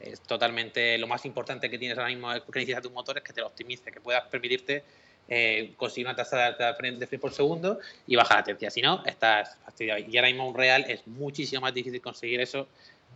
[0.00, 3.32] es totalmente lo más importante que tienes ahora mismo que necesitas tu motor es que
[3.32, 4.84] te lo optimice, que puedas permitirte
[5.30, 8.70] eh, una tasa de frame por segundo y bajar la latencia.
[8.70, 10.00] Si no, estás fastidiado.
[10.00, 12.66] Y ahora mismo un real es muchísimo más difícil conseguir eso.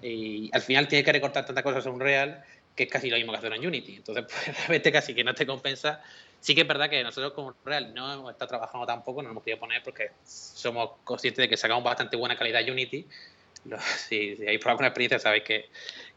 [0.01, 2.45] Y al final tienes que recortar tantas cosas en un real
[2.77, 3.97] que es casi lo mismo que hacer en Unity.
[3.97, 6.03] Entonces, pues, realmente casi que no te compensa.
[6.41, 9.43] Sí que es verdad que nosotros como Real no hemos estado trabajando tampoco, no hemos
[9.43, 13.07] querido poner porque somos conscientes de que sacamos bastante buena calidad Unity.
[13.97, 15.71] Si, si, hay probado con experiencia sabéis que,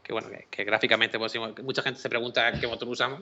[0.04, 1.34] que bueno, que, gráficamente pues,
[1.64, 3.22] mucha gente se pregunta qué motor usamos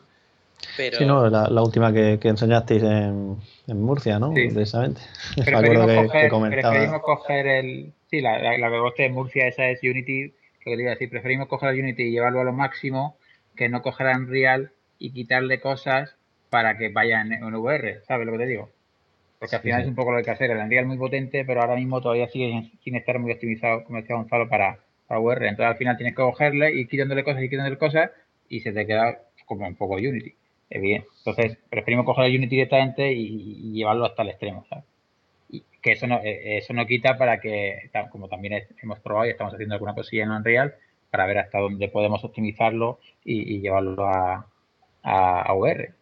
[0.78, 0.98] Pero...
[0.98, 3.38] Sí, no, la, última que, enseñasteis en,
[3.68, 4.34] Murcia, ¿no?
[4.34, 4.50] Sí.
[4.50, 5.02] Precisamente.
[5.36, 7.94] Preferimos, coger, preferimos coger el...
[8.10, 10.34] Sí, la, la, la que de Murcia, esa es Unity,
[10.66, 13.18] lo que te iba a decir, preferimos coger Unity y llevarlo a lo máximo
[13.56, 16.16] que no coger a Unreal y quitarle cosas
[16.50, 18.70] para que vaya en, VR, ¿sabes lo que te digo?
[19.40, 20.52] Porque al final es un poco lo que hay que hacer.
[20.52, 24.00] El Unreal es muy potente, pero ahora mismo todavía sigue sin estar muy optimizado, como
[24.00, 25.48] decía Gonzalo, para, para VR.
[25.48, 28.12] Entonces al final tienes que cogerle y quitándole cosas y quitándole cosas
[28.48, 30.36] y se te queda como un poco Unity.
[30.70, 31.06] Es bien.
[31.20, 34.86] Entonces preferimos coger el Unity directamente y, llevarlo hasta el extremo, ¿sabes?
[35.50, 39.32] Y que eso no, eh, eso no quita para que, como también hemos probado y
[39.32, 40.76] estamos haciendo alguna cosilla en Unreal,
[41.12, 44.48] para ver hasta dónde podemos optimizarlo y, llevarlo a,
[45.04, 45.94] a, VR.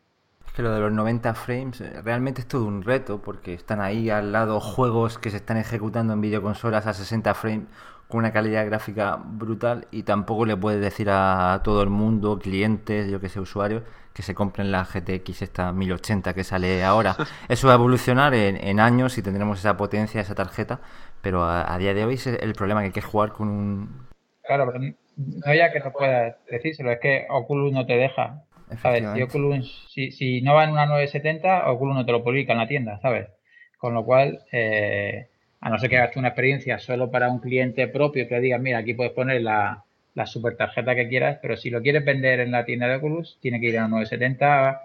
[0.47, 3.81] Es que lo de los 90 frames eh, realmente es todo un reto porque están
[3.81, 7.67] ahí al lado juegos que se están ejecutando en videoconsolas a 60 frames
[8.07, 13.09] con una calidad gráfica brutal y tampoco le puedes decir a todo el mundo, clientes,
[13.09, 17.15] yo que sé, usuarios, que se compren la GTX esta 1080 que sale ahora.
[17.49, 20.79] Eso va a evolucionar en, años y tendremos esa potencia, esa tarjeta,
[21.21, 24.07] pero a, día de hoy es el problema que hay que jugar con un...
[24.43, 28.43] Claro, pero no ya que no puedas decírselo, es que Oculus no te deja.
[28.81, 29.03] ¿Sabes?
[29.13, 32.59] Si, Oculus, si, si no va en una 970, Oculus no te lo publica en
[32.59, 33.27] la tienda, ¿sabes?
[33.77, 35.27] Con lo cual, eh,
[35.61, 38.61] a no ser que hagas una experiencia solo para un cliente propio que le digas,
[38.61, 39.83] mira, aquí puedes poner la,
[40.15, 43.37] la super tarjeta que quieras, pero si lo quieres vender en la tienda de Oculus,
[43.41, 44.81] tiene que ir a 970,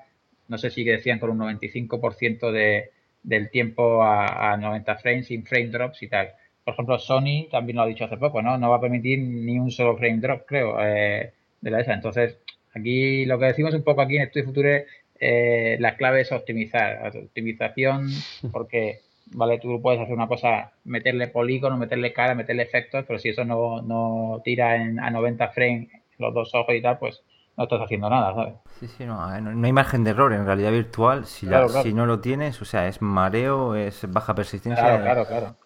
[0.49, 2.91] no sé si decían con un 95% de,
[3.23, 6.31] del tiempo a, 90 frames, sin frame drops y tal.
[6.64, 8.59] Por ejemplo, Sony también lo ha dicho hace poco, ¿no?
[8.59, 11.95] No va a permitir ni un solo frame drop, creo, eh, de la ESA.
[11.95, 12.38] Entonces,
[12.75, 14.87] aquí lo que decimos un poco aquí en Estudio Future,
[15.21, 18.09] eh, la clave es optimizar, optimización,
[18.53, 19.01] porque
[19.33, 19.59] ¿vale?
[19.59, 23.83] Tú puedes hacer una cosa, meterle polígono, meterle cara, meterle efectos, pero si eso no,
[23.83, 25.88] no tira en, a 90 frames
[26.19, 27.23] los dos ojos y tal, pues
[27.57, 28.55] no estás haciendo nada, ¿sabes?
[28.79, 31.27] Sí, sí, no, no hay margen de error en realidad virtual.
[31.27, 31.49] Si,
[31.83, 34.83] si no lo tienes, o sea, es mareo, es baja persistencia.
[34.83, 35.57] Claro, claro, claro.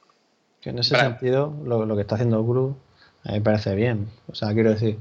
[0.64, 2.74] en ese sentido, lo, lo, que está haciendo Oculus
[3.24, 4.08] a mí me parece bien.
[4.30, 4.98] O sea, quiero decir,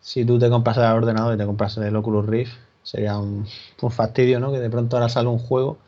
[0.00, 3.46] si tú te compras el ordenador y te compras el Oculus Rift, sería un,
[3.82, 4.50] un fastidio, ¿no?
[4.50, 5.78] Que de pronto ahora sale un juego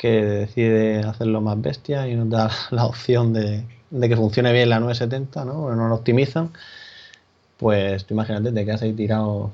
[0.00, 3.64] que decide hacerlo más bestia y nos da la opción de,
[4.08, 5.74] que funcione bien la 970, ¿no?
[5.74, 6.50] no lo optimizan,
[7.58, 9.52] pues tú imagínate, te quedas ahí tirado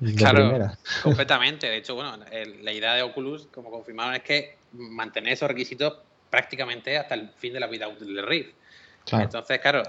[0.00, 0.70] de claro,
[1.02, 1.66] completamente.
[1.66, 2.18] De hecho, bueno,
[2.62, 5.94] la idea de Oculus, como confirmaron, es que mantener esos requisitos
[6.28, 8.50] prácticamente hasta el fin de la vida útil del Rift.
[9.12, 9.82] Entonces, claro,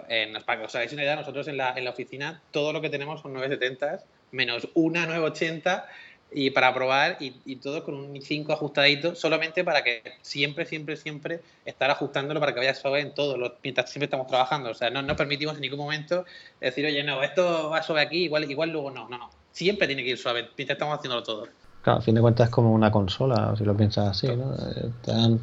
[0.46, 2.90] para que os hagáis una idea, nosotros en la, en la oficina todo lo que
[2.90, 5.86] tenemos son 970 menos una 980
[6.34, 11.41] y para probar y, todo con un 5 ajustadito, solamente para que siempre, siempre, siempre
[11.65, 14.72] estar ajustándolo para que vaya suave en todo, los, mientras siempre estamos trabajando.
[14.72, 16.26] O sea, no nos permitimos en ningún momento
[16.62, 19.30] decir, oye, no, esto va suave aquí, igual, igual luego no, no, no.
[19.52, 21.48] Siempre tiene que ir suave mientras estamos haciéndolo todo.
[21.82, 24.54] Claro, a fin de cuentas es como una consola, si lo piensas así, ¿no?
[24.54, 24.89] Eh,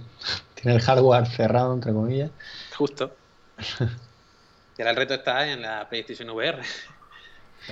[0.54, 2.30] tiene el hardware cerrado, entre comillas.
[2.76, 3.14] Justo.
[4.78, 6.62] y ahora el reto está en la PlayStation VR.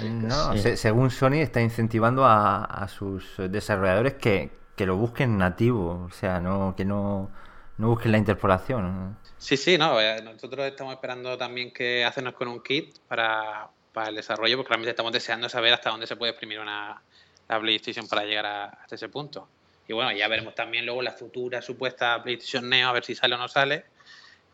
[0.03, 6.75] No, según Sony está incentivando a, sus desarrolladores que, lo busquen nativo, o sea, no
[6.77, 7.31] que no,
[7.79, 9.17] no busquen la interpolación.
[9.39, 13.69] Sí, sí, no, eh, nosotros estamos esperando también que hacernos con un kit para,
[14.07, 17.01] el desarrollo, porque realmente estamos deseando saber hasta dónde se puede exprimir una
[17.49, 19.49] la PlayStation para llegar a, hasta ese punto.
[19.89, 23.37] Y bueno, ya veremos también luego la futura supuesta PlayStation Neo, a ver si sale
[23.37, 23.85] o no sale,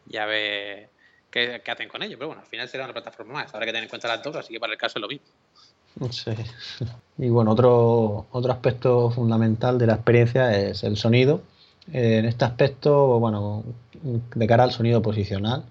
[0.06, 0.90] ya ver
[1.32, 2.16] qué, hacen con ello.
[2.16, 3.54] Pero bueno, al final será una plataforma más.
[3.54, 5.26] Habrá que tener en cuenta las dos, así que para el caso es lo mismo.
[6.10, 6.30] Sí.
[7.18, 11.42] Y bueno, otro, otro aspecto fundamental de la experiencia es el sonido.
[11.92, 13.64] Eh, en este aspecto, bueno,
[14.02, 15.64] de cara al sonido posicional,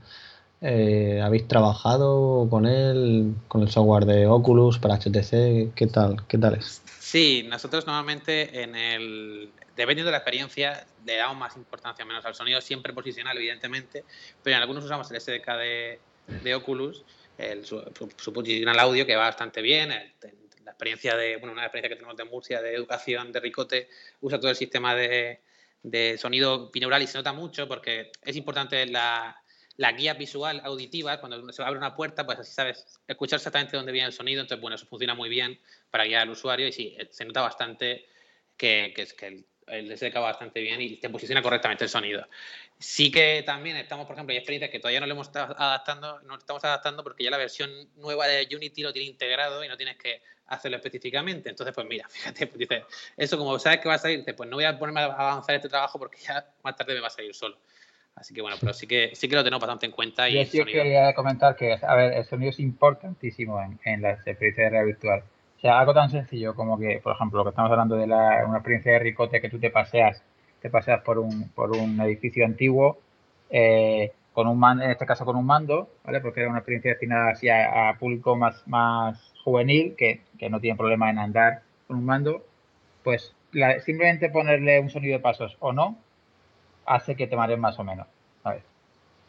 [0.61, 5.73] eh, ¿habéis trabajado con él, con el software de Oculus para HTC?
[5.73, 6.81] ¿Qué tal, qué tal es?
[6.99, 9.49] Sí, nosotros normalmente en el,
[9.81, 14.03] dependiendo de la experiencia, le damos más importancia menos al sonido, siempre posicional, evidentemente,
[14.43, 15.99] pero en algunos usamos el SDK de,
[16.43, 17.03] de Oculus,
[17.37, 17.83] el, su,
[18.31, 19.89] posicional audio, que va bastante bien.
[19.89, 23.89] la experiencia de, bueno, una experiencia que tenemos de Murcia, de educación, de Ricote,
[24.21, 25.41] usa todo el sistema de,
[25.81, 29.35] de sonido binaural y se nota mucho porque es importante la,
[29.77, 33.91] la guía visual auditiva, cuando se abre una puerta, pues así sabes escuchar exactamente dónde
[33.91, 35.59] viene el sonido, entonces bueno, eso funciona muy bien
[35.89, 38.05] para guiar al usuario y sí, se nota bastante
[38.55, 42.27] que, que, que el, el SDK bastante bien y te posiciona correctamente el sonido.
[42.77, 46.19] Sí que también estamos, por ejemplo, hay experiencias que todavía no le hemos estado adaptando,
[46.21, 49.77] no estamos adaptando porque ya la versión nueva de Unity lo tiene integrado y no
[49.77, 51.49] tienes que hacerlo específicamente.
[51.49, 52.83] Entonces, pues mira, fíjate, pues dices,
[53.17, 55.69] eso como sabes que va a salir, pues no voy a ponerme a avanzar este
[55.69, 57.57] trabajo porque ya más tarde me va a salir solo.
[58.13, 60.27] Así que bueno, pero sí que sí que lo tenemos bastante en cuenta.
[60.27, 64.65] Y Yo quería comentar que, a ver, el sonido es importantísimo en, en las experiencias
[64.65, 65.23] de realidad virtual
[65.61, 68.57] sea, algo tan sencillo como que, por ejemplo, lo que estamos hablando de la, una
[68.57, 70.23] experiencia de ricote que tú te paseas,
[70.61, 72.99] te paseas por un, por un edificio antiguo,
[73.49, 76.21] eh, con un man, en este caso con un mando, ¿vale?
[76.21, 80.77] Porque era una experiencia destinada así a, público más, más juvenil, que, que, no tiene
[80.77, 82.43] problema en andar con un mando,
[83.03, 83.35] pues
[83.83, 85.97] simplemente ponerle un sonido de pasos o no,
[86.85, 88.07] hace que te marees más o menos.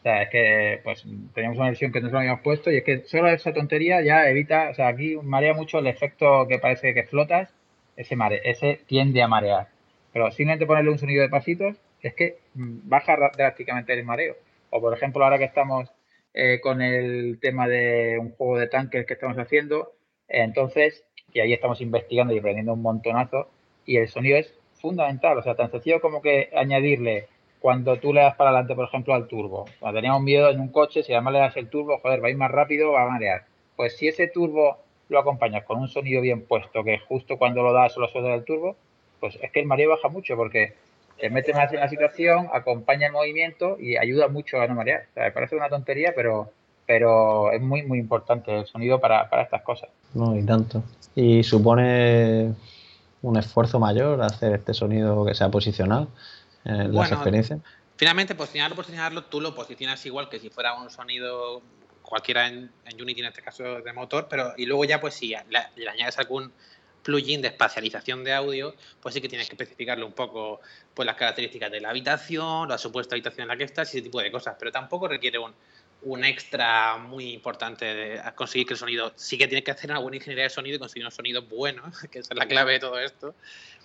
[0.02, 2.78] O sea, es que pues teníamos una versión que no se lo habíamos puesto y
[2.78, 6.58] es que solo esa tontería ya evita, o sea, aquí marea mucho el efecto que
[6.58, 7.54] parece que flotas,
[7.96, 9.68] ese mare, ese tiende a marear.
[10.12, 14.34] Pero simplemente ponerle un sonido de pasitos es que baja drásticamente el mareo.
[14.70, 15.88] O por ejemplo, ahora que estamos
[16.34, 19.92] eh, con el tema de un juego de tanques que estamos haciendo,
[20.26, 23.50] entonces, y ahí estamos investigando y aprendiendo un montonazo,
[23.86, 27.28] y el sonido es fundamental, o sea, tan sencillo como que añadirle
[27.62, 29.66] cuando tú le das para adelante, por ejemplo, al turbo.
[29.78, 32.30] Cuando teníamos miedo en un coche, si además le das el turbo, joder, va a
[32.30, 33.44] ir más rápido, va a marear.
[33.76, 37.72] Pues si ese turbo lo acompañas con un sonido bien puesto, que justo cuando lo
[37.72, 38.74] das o lo sueltas del turbo,
[39.20, 40.74] pues es que el mareo baja mucho porque
[41.20, 45.04] te mete más en la situación, acompaña el movimiento y ayuda mucho a no marear.
[45.14, 46.50] Me parece una tontería, pero,
[46.84, 49.88] pero es muy, muy importante el sonido para, para estas cosas.
[50.14, 50.82] No, y tanto.
[51.14, 52.54] Y supone
[53.22, 55.48] un esfuerzo mayor hacer este sonido que sea
[56.64, 57.60] las experiencias.
[57.96, 61.62] Finalmente, posicionarlo, posicionarlo, tú lo posicionas igual que si fuera un sonido
[62.02, 65.88] cualquiera en, Unity, en este caso de motor, pero y luego ya pues si le,
[65.88, 66.52] añades algún
[67.02, 70.60] plugin de espacialización de audio, pues sí que tienes que especificarle un poco
[70.94, 74.04] pues las características de la habitación, la supuesta habitación en la que estás y ese
[74.04, 75.52] tipo de cosas, pero tampoco requiere un,
[76.02, 80.00] un extra muy importante de conseguir que el sonido, sí que tienes que hacer una
[80.00, 82.98] buena ingeniería de sonido y conseguir un sonido bueno, que es la clave de todo
[82.98, 83.34] esto,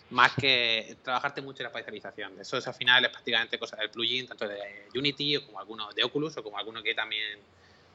[0.09, 2.39] más que trabajarte mucho en la especialización.
[2.39, 4.57] Eso es al final es prácticamente cosa del plugin, tanto de
[4.95, 7.39] Unity como alguno de Oculus o como alguno que también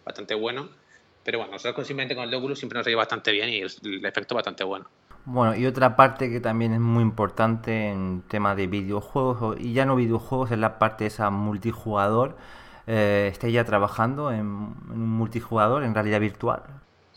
[0.04, 0.68] bastante bueno.
[1.24, 4.04] Pero bueno, nosotros simplemente con el de Oculus siempre nos ha bastante bien y el,
[4.04, 4.86] efecto bastante bueno.
[5.24, 9.86] Bueno, y otra parte que también es muy importante en tema de videojuegos, y ya
[9.86, 12.36] no videojuegos, es la parte esa multijugador.
[12.88, 16.64] Eh, ¿Estáis ya trabajando en un multijugador en realidad virtual?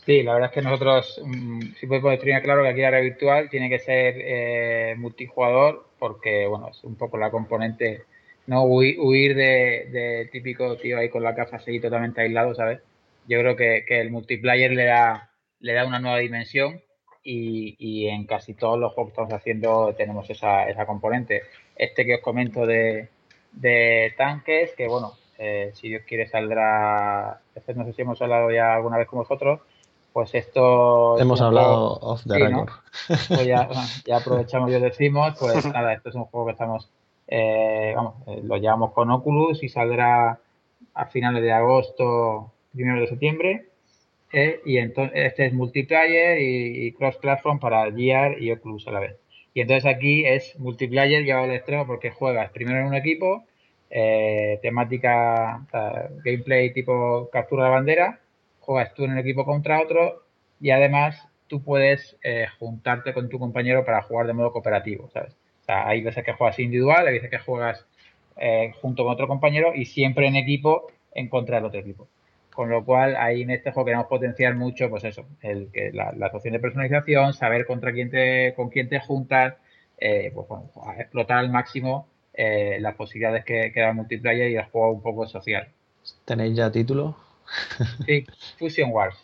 [0.06, 3.02] Sí, la verdad es que nosotros, mm, si podemos tener claro que aquí la red
[3.02, 8.04] virtual tiene que ser eh, multijugador porque, bueno, es un poco la componente,
[8.46, 12.80] no huir, de, típico tío ahí con la casa así totalmente aislado, ¿sabes?
[13.26, 15.30] Yo creo que, el multiplayer le da,
[15.60, 16.80] le da una nueva dimensión
[17.24, 21.42] y, en casi todos los juegos que estamos haciendo tenemos esa, esa componente.
[21.76, 23.08] Este que os comento de,
[23.52, 28.50] de tanques, que bueno, eh, si Dios quiere saldrá, este no sé si hemos hablado
[28.52, 29.60] ya alguna vez con vosotros,
[30.16, 31.20] pues esto...
[31.20, 32.70] Hemos hablado off the record.
[33.28, 33.68] Pues ya,
[34.16, 36.88] aprovechamos y os decimos, pues nada, esto es un juego que estamos,
[37.28, 40.38] eh, vamos, eh, lo llevamos con Oculus y saldrá
[40.94, 43.66] a finales de agosto, primero de septiembre.
[44.32, 49.16] Eh, y entonces este es multiplayer y, cross-platform para Gear y Oculus a la vez.
[49.52, 53.44] Y entonces aquí es multiplayer llevado al extremo porque juegas primero en un equipo,
[54.62, 55.66] temática,
[56.24, 58.20] gameplay tipo captura de bandera,
[58.66, 60.24] juegas tú en el equipo contra otro
[60.60, 65.34] y además tú puedes eh, juntarte con tu compañero para jugar de modo cooperativo, ¿sabes?
[65.62, 67.86] O sea, hay veces que juegas individual, hay veces que juegas
[68.36, 72.08] eh, junto con otro compañero y siempre en equipo en contra del otro equipo.
[72.52, 76.12] Con lo cual, ahí en este juego queremos potenciar mucho, pues eso, el que la,
[76.12, 79.54] la opción de personalización, saber contra quién te, con quién te juntas,
[79.98, 82.08] eh, pues bueno, explotar al máximo
[82.38, 85.68] las posibilidades que, que da el multiplayer y el juego un poco social.
[86.26, 87.16] ¿Tenéis ya título?
[88.06, 88.26] Sí,
[88.58, 89.16] Fusion Wars.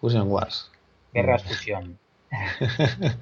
[0.00, 0.70] Fusion Wars.
[1.12, 1.98] Guerras Fusión.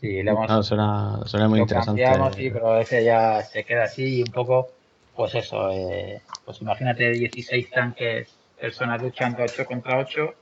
[0.00, 2.04] sí, le hemos, no, suena, suena, muy interesante.
[2.36, 4.68] sí, pero ese ya se queda así y un poco,
[5.16, 10.34] pues eso, eh, pues imagínate 16 tanques, personas luchando 8 contra 8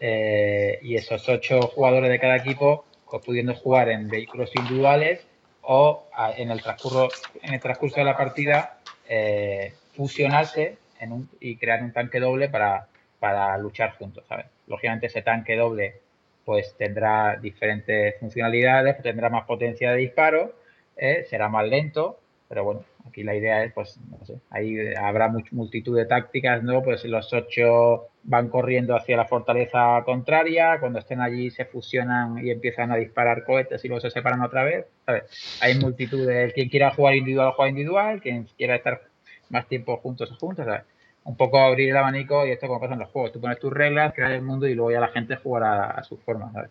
[0.00, 5.24] eh, y esos 8 jugadores de cada equipo pues, pudiendo jugar en vehículos individuales
[5.62, 6.04] o
[6.36, 7.08] en el transcurso,
[7.42, 10.78] en el transcurso de la partida eh, fusionarse
[11.40, 12.88] y crear un tanque doble para,
[13.20, 14.46] para luchar juntos, ¿sabes?
[14.66, 16.00] Lógicamente ese tanque doble
[16.44, 20.54] pues tendrá diferentes funcionalidades, tendrá más potencia de disparo,
[20.96, 21.24] ¿eh?
[21.28, 25.96] será más lento, pero bueno, aquí la idea es, pues, no sé, ahí habrá multitud
[25.96, 26.82] de tácticas, ¿no?
[26.82, 32.50] Pues los ocho van corriendo hacia la fortaleza contraria, cuando estén allí se fusionan y
[32.50, 35.24] empiezan a disparar cohetes y luego se separan otra vez, ¿sabes?
[35.62, 39.02] Hay multitud de, quien quiera jugar individual, juega individual, quien quiera estar
[39.48, 40.84] más tiempo juntos, juntos, ¿sabes?
[41.24, 43.32] Un poco abrir el abanico y esto como pasa en los juegos.
[43.32, 46.16] Tú pones tus reglas, creas el mundo y luego ya la gente jugará a su
[46.18, 46.70] forma, ¿sabes?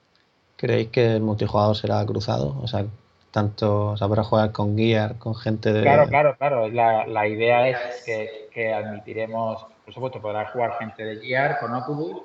[0.56, 2.58] ¿Creéis que el multijugador será cruzado?
[2.62, 2.86] O sea,
[3.32, 5.82] tanto, o sea, para jugar con Gear, con gente de...
[5.82, 6.68] Claro, claro, claro.
[6.70, 11.74] La, la idea es que, que, admitiremos, por supuesto, podrá jugar gente de Gear con
[11.74, 12.22] Oculus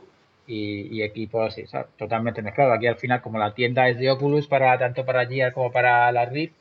[0.46, 1.56] y, equipos
[1.96, 2.76] totalmente mezclados.
[2.76, 6.10] Aquí al final, como la tienda es de Oculus para tanto para Gear como para
[6.12, 6.54] la Rift,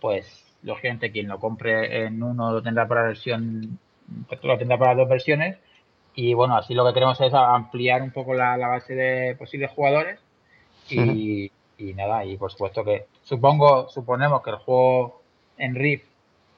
[0.00, 3.78] pues lógicamente quien lo compre en uno lo tendrá para la versión,
[4.42, 5.58] lo tendrá para las dos versiones.
[6.14, 10.18] Y bueno, así lo que queremos es ampliar un poco la, base de posibles jugadores.
[10.88, 15.22] Y, y, nada, y por supuesto que supongo, suponemos que el juego
[15.56, 16.04] en Rift,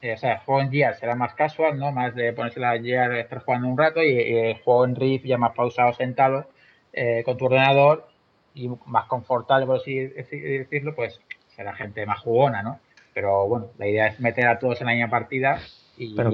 [0.01, 1.91] eh, o sea, el juego en Gear será más casual, ¿no?
[1.91, 5.25] Más de ponerse la Gear, estar jugando un rato y, y el juego en Rift
[5.25, 6.47] ya más pausado, sentado
[6.95, 8.07] eh, con tu ordenador
[8.53, 11.19] y más confortable, por así decirlo, pues
[11.55, 12.79] será gente más jugona, ¿no?
[13.15, 15.59] Pero bueno, la idea es meter a todos en la misma partida
[15.97, 16.31] y, Pero,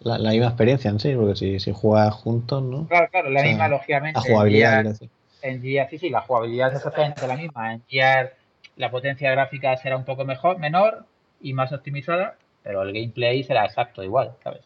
[0.00, 2.86] La, misma experiencia en sí, porque si, si juegas juntos, ¿no?
[2.88, 4.20] Claro, claro, la misma, lógicamente.
[4.20, 4.86] La jugabilidad,
[5.42, 7.74] en Gear, sí, sí, la jugabilidad es exactamente la misma.
[7.74, 8.32] En Gear
[8.76, 11.04] la potencia gráfica será un poco mejor, menor
[11.40, 14.62] y más optimizada, pero el gameplay será exacto igual, ¿sabes?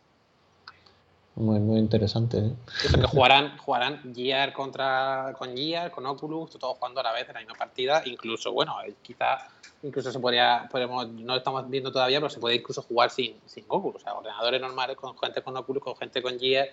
[1.40, 2.38] Muy, muy interesante.
[2.38, 2.52] ¿eh?
[2.82, 7.32] que jugarán, jugarán Gear contra, con Gear, con Oculus, todos jugando a la vez en
[7.34, 8.02] la misma partida.
[8.04, 9.38] Incluso, bueno, eh, quizá
[9.82, 13.40] incluso se podría, podemos, no lo estamos viendo todavía, pero se puede incluso jugar sin,
[13.46, 14.02] sin Oculus.
[14.02, 16.68] O sea, ordenadores normales con gente con Oculus, con gente con Gear.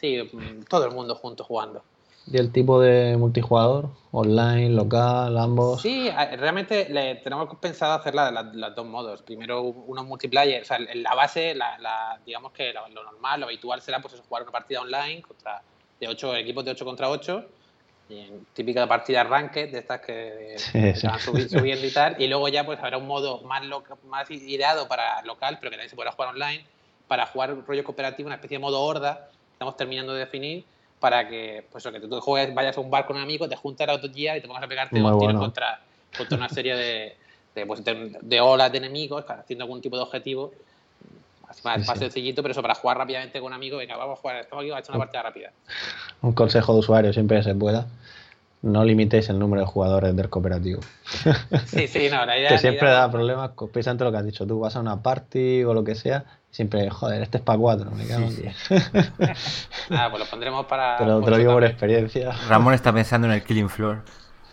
[0.00, 1.84] Sí, mm, todo el mundo junto jugando.
[2.30, 3.88] ¿Y el tipo de multijugador?
[4.10, 5.80] ¿Online, local, ambos?
[5.80, 9.22] Sí, realmente le, tenemos pensado hacer la, los dos modos.
[9.22, 14.00] Primero uno multiplayer, o sea, la base, la, digamos que lo, normal, lo habitual será
[14.00, 15.62] pues jugar una partida online contra
[16.00, 17.44] de ocho equipos de 8 contra 8,
[18.54, 22.78] típica partida ranked de estas que, se van subiendo y tal, y luego ya pues
[22.78, 23.62] habrá un modo más,
[24.04, 26.64] más ideado para local, pero que también se podrá jugar online,
[27.08, 30.64] para jugar un rollo cooperativo, una especie de modo horda, estamos terminando de definir,
[31.00, 33.88] para que, pues, que tú juegues, vayas a un bar con un amigo, te juntas
[33.88, 35.80] a otro día y te pongas a pegarte dos tiros contra,
[36.16, 37.16] contra una serie de,
[37.54, 40.52] de, pues, de, olas de enemigos, haciendo algún tipo de objetivo.
[41.64, 44.36] Más, más sencillito, pero eso para jugar rápidamente con un amigo, venga, vamos a jugar,
[44.36, 45.52] estamos aquí, vamos a echar una partida rápida.
[46.20, 47.86] Un consejo de usuario siempre que se pueda
[48.62, 50.80] no limitéis el número de jugadores del cooperativo.
[51.66, 54.60] Sí, sí, no, la idea Que siempre da problemas, precisamente lo que has dicho tú,
[54.60, 58.06] vas a una party o lo que sea, siempre, joder, este es para cuatro, me
[58.06, 58.54] cago en
[59.90, 60.96] Ah, pues lo pondremos para.
[60.98, 62.32] Pero te lo digo por experiencia.
[62.48, 64.02] Ramón está pensando en el Killing Floor.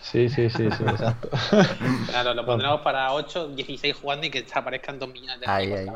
[0.01, 1.29] Sí, sí, sí, sí, exacto.
[2.09, 5.87] Claro, lo pondremos para 8, 16 jugando y que aparezcan 2 millones de ahí, ahí.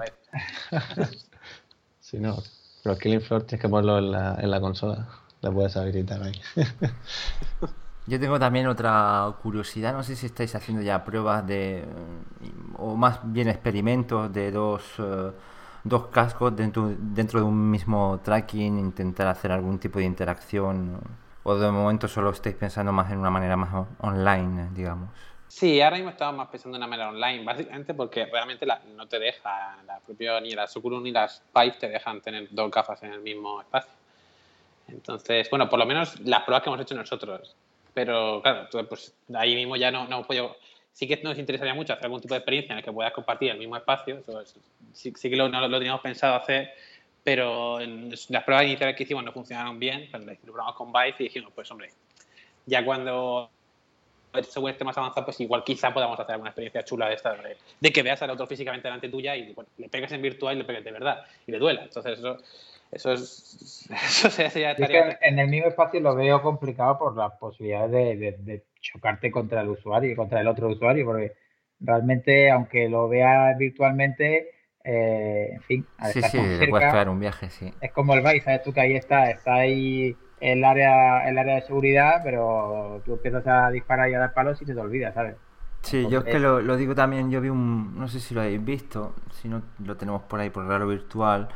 [1.99, 2.41] Sí, no.
[2.83, 5.07] Pero Killing Floor tienes que ponerlo en la, en la consola.
[5.41, 6.41] La puedes habilitar ahí.
[8.09, 11.85] Yo tengo también otra curiosidad, no sé si estáis haciendo ya pruebas de,
[12.79, 15.31] o más bien experimentos de dos, eh,
[15.83, 20.99] dos cascos dentro, dentro de un mismo tracking, intentar hacer algún tipo de interacción,
[21.43, 25.09] o de momento solo estáis pensando más en una manera más online, digamos.
[25.47, 29.19] Sí, ahora mismo estamos más pensando en una manera online, básicamente porque realmente no te
[29.19, 33.13] deja, la propia, ni la Oculus ni las Vive te dejan tener dos gafas en
[33.13, 33.91] el mismo espacio.
[34.87, 37.55] Entonces, bueno, por lo menos las pruebas que hemos hecho nosotros
[37.99, 40.55] pero claro, pues ahí mismo ya no, no puedo.
[40.93, 43.51] Sí que nos interesaría mucho hacer algún tipo de experiencia en el que puedas compartir
[43.51, 44.21] el mismo espacio.
[44.93, 46.71] sí, que lo, no, lo teníamos pensado hacer,
[47.23, 50.07] pero en las pruebas iniciales que hicimos no funcionaron bien.
[50.09, 51.91] Cuando lo probamos con Vive y dijimos, pues hombre,
[52.65, 53.49] ya cuando
[54.33, 57.35] el software esté más avanzado, pues igual quizá podamos hacer alguna experiencia chula de esta,
[57.79, 60.59] de, que veas al otro físicamente delante tuya y bueno, le pegues en virtual y
[60.59, 61.83] le pegues de verdad y le duela.
[61.83, 62.37] Entonces eso
[62.91, 63.87] eso es.
[63.89, 64.75] Eso sería
[65.21, 70.11] en el mismo espacio lo veo complicado por las posibilidades de, chocarte contra el usuario
[70.11, 71.33] y contra el otro usuario, porque
[71.79, 74.51] realmente, aunque lo veas virtualmente,
[74.83, 77.73] eh, en fin, sí, sí, cerca, un viaje, sí.
[77.81, 81.55] Es como el Vice, sabes tú que ahí está, está ahí el área, el área
[81.55, 85.11] de seguridad, pero tú empiezas a disparar y a dar palos y se te olvida,
[85.13, 85.35] ¿sabes?
[85.81, 88.41] Sí, yo es que lo, lo, digo también, yo vi un, no sé si lo
[88.41, 91.49] habéis visto, si no lo tenemos por ahí por raro virtual,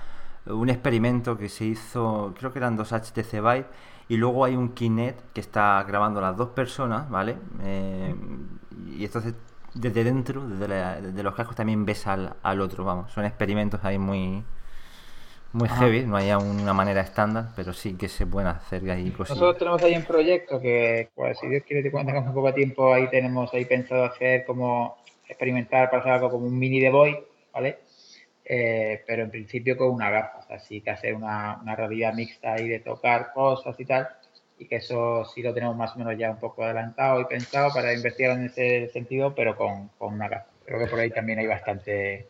[0.45, 3.65] un experimento que se hizo, creo que eran dos HTC Vive,
[4.09, 7.37] y luego hay un Kinect que está grabando las dos personas, ¿vale?
[7.63, 8.13] Eh,
[8.97, 9.33] y entonces
[9.73, 13.11] desde dentro, desde, los cascos también ves al, al, otro, vamos.
[13.11, 14.43] Son experimentos ahí muy
[15.53, 19.37] muy heavy, no hay una manera estándar, pero sí que se pueden hacer ahí cosas.
[19.37, 22.47] Nosotros tenemos ahí un proyecto que, pues, si Dios quiere, te cuenta con un poco
[22.47, 26.79] de tiempo, ahí tenemos ahí pensado hacer como experimentar para hacer algo como un mini
[26.79, 27.19] de Boy,
[27.53, 27.79] ¿vale?
[28.45, 32.67] Eh, pero en principio con una gafa, así que hacer una, una, realidad mixta ahí
[32.67, 34.09] de tocar cosas y tal,
[34.59, 37.73] y que eso sí lo tenemos más o menos ya un poco adelantado y pensado
[37.73, 40.47] para investigar en ese sentido, pero con, con una gafa.
[40.65, 42.27] Creo que por ahí también hay bastante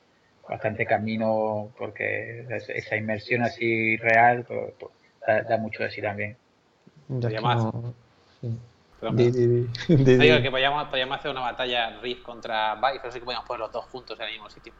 [0.47, 6.35] bastante camino porque esa inmersión así real pues, pues, da, mucho de sí también.
[9.11, 13.71] Digo que podíamos, hacer una batalla Rift contra Vice, pero sí que podíamos poner los
[13.71, 14.73] dos juntos en el mismo sitio.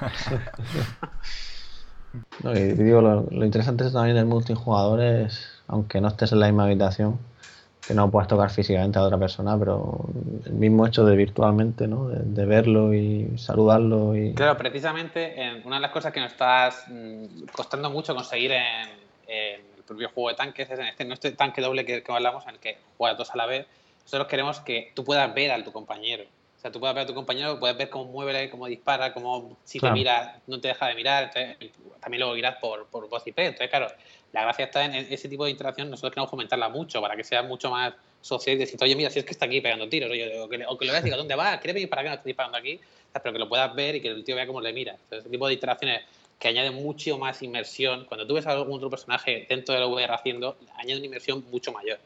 [2.42, 7.18] no, digo, lo, interesante también del multijugador es, aunque no estés en la misma habitación,
[7.86, 10.06] que no puedas tocar físicamente a otra persona, pero
[10.46, 12.08] el mismo hecho de virtualmente, ¿no?
[12.08, 14.16] De, verlo y saludarlo.
[14.16, 14.34] Y...
[14.34, 15.34] Claro, precisamente
[15.64, 20.28] una de las cosas que nos está mm, costando mucho conseguir en, el propio juego
[20.30, 22.78] de tanques es en este, en este tanque doble que, que hablamos, en el que
[22.96, 23.66] juegas dos a la vez,
[24.04, 26.24] nosotros queremos que tú puedas ver a tu compañero.
[26.24, 29.56] O sea, tú puedes ver a tu compañero, puedes ver cómo mueve, cómo dispara, cómo
[29.64, 31.32] si te mira, no te deja de mirar.
[32.00, 33.36] también luego irás por, por voz IP.
[33.40, 33.88] Entonces, claro,
[34.32, 37.42] la gracia está en ese tipo de interacción, nosotros queremos fomentarla mucho para que sea
[37.42, 40.48] mucho más social y decir, oye, mira, si es que está aquí pegando tiros, o,
[40.48, 41.58] que, o que lo veas y diga, ¿dónde va?
[41.58, 42.80] ¿Quiere venir para qué no está disparando aquí?
[43.12, 44.96] Pero que lo puedas ver y que el tío vea cómo le mira.
[45.10, 46.02] ese tipo de interacciones
[46.42, 48.04] que añaden mucho más inmersión.
[48.06, 51.72] Cuando tú ves a algún otro personaje dentro del VR haciendo, añade una inmersión mucho
[51.72, 52.00] mayor.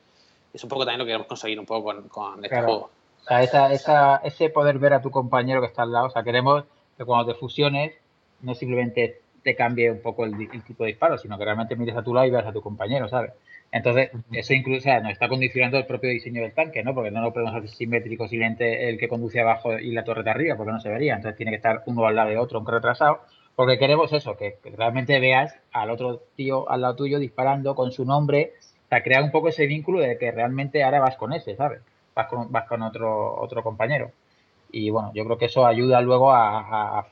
[0.53, 2.91] Es un poco también lo que queremos conseguir un poco con, este juego.
[3.23, 6.11] O sea, esa, esa, ese poder ver a tu compañero que está al lado, o
[6.11, 6.65] sea, queremos
[6.99, 7.95] que cuando te fusiones,
[8.43, 12.03] no simplemente te cambie un poco el, tipo de disparo, sino que realmente mires a
[12.03, 13.33] tu lado y veas a tu compañero, ¿sabes?
[13.73, 16.95] Entonces, eso incluso o sea, nos está condicionando el propio diseño del tanque, ¿no?
[16.95, 20.31] Porque no lo podemos hacer simétrico, silente el que conduce abajo y la torre de
[20.31, 21.15] arriba, porque no se vería.
[21.15, 23.23] Entonces tiene que estar uno al lado de otro, aunque retrasado,
[23.57, 28.05] porque queremos eso, que, realmente veas al otro tío al lado tuyo disparando con su
[28.05, 28.53] nombre,
[28.85, 31.83] o sea, crear un poco ese vínculo de que realmente ahora vas con ese, ¿sabes?
[32.15, 34.13] Vas con, vas con otro, otro compañero.
[34.71, 37.07] Y bueno, yo creo que eso ayuda luego a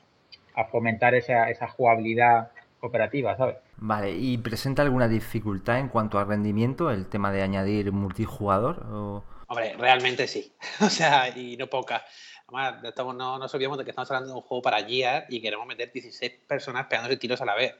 [0.54, 3.56] a fomentar esa, esa jugabilidad cooperativa, ¿sabes?
[3.76, 9.24] Vale, ¿y presenta alguna dificultad en cuanto al rendimiento el tema de añadir multijugador?
[9.48, 10.54] Hombre, realmente sí.
[10.80, 12.04] o sea, y no poca.
[12.48, 15.40] Además, estamos, no nos olvidemos de que estamos hablando de un juego para Gear y
[15.40, 17.74] queremos meter 16 personas pegándose tiros a la vez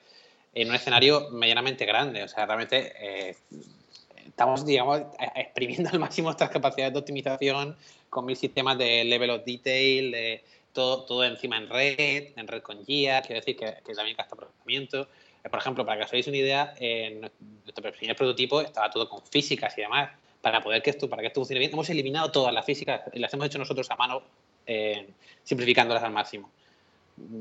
[0.55, 2.23] en un escenario medianamente grande.
[2.23, 3.37] O sea, realmente eh,
[4.27, 5.03] estamos, digamos,
[5.37, 7.77] exprimiendo al máximo nuestras capacidades de optimización
[8.09, 12.63] con mil sistemas de level of detail, de todo, todo encima en red, en red
[12.63, 15.09] con guía, quiero decir que, que también gasta procesamiento.
[15.45, 19.09] Eh, por ejemplo, para que os hagáis una idea, en nuestro primer prototipo estaba todo
[19.09, 20.11] con físicas y demás.
[20.41, 23.19] Para poder que esto, para que esto funcione bien, hemos eliminado todas las físicas y
[23.19, 24.23] las hemos hecho nosotros a mano,
[24.67, 25.11] eh,
[25.43, 26.51] simplificándolas al máximo.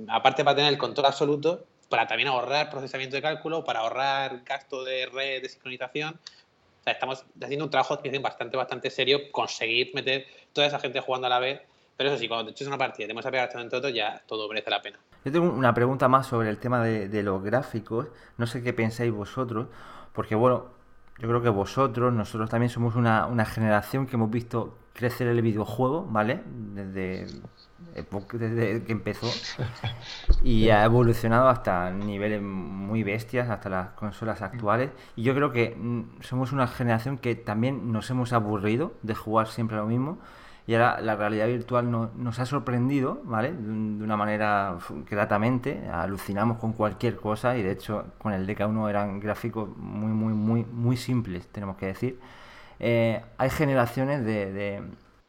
[0.07, 4.83] Aparte, para tener el control absoluto, para también ahorrar procesamiento de cálculo, para ahorrar gasto
[4.83, 6.13] de red de sincronización.
[6.15, 11.27] O sea, estamos haciendo un trabajo bastante, bastante serio, conseguir meter toda esa gente jugando
[11.27, 11.61] a la vez
[11.95, 13.89] pero eso sí, cuando te echas una partida y te vas a pegar todo todo,
[13.89, 14.99] ya todo merece la pena.
[15.23, 18.07] Yo tengo una pregunta más sobre el tema de, los gráficos.
[18.37, 19.67] No sé qué pensáis vosotros,
[20.13, 20.72] porque bueno,
[21.23, 26.05] yo creo que vosotros, nosotros también somos una, generación que hemos visto crecer el videojuego,
[26.05, 26.41] ¿vale?
[26.75, 27.27] Desde,
[28.33, 29.27] desde que empezó
[30.43, 34.91] y ha evolucionado hasta niveles muy bestias, hasta las consolas actuales.
[35.15, 39.47] Y yo creo que mm, somos una generación que también nos hemos aburrido de jugar
[39.47, 40.17] siempre lo mismo
[40.65, 43.51] y ahora la realidad virtual nos ha sorprendido, ¿vale?
[43.51, 44.77] De, una manera
[45.09, 50.33] gratamente, alucinamos con cualquier cosa y de hecho con el DK1 eran gráficos muy, muy,
[50.33, 52.19] muy, muy simples, tenemos que decir.
[52.79, 54.83] Eh, hay generaciones de, de,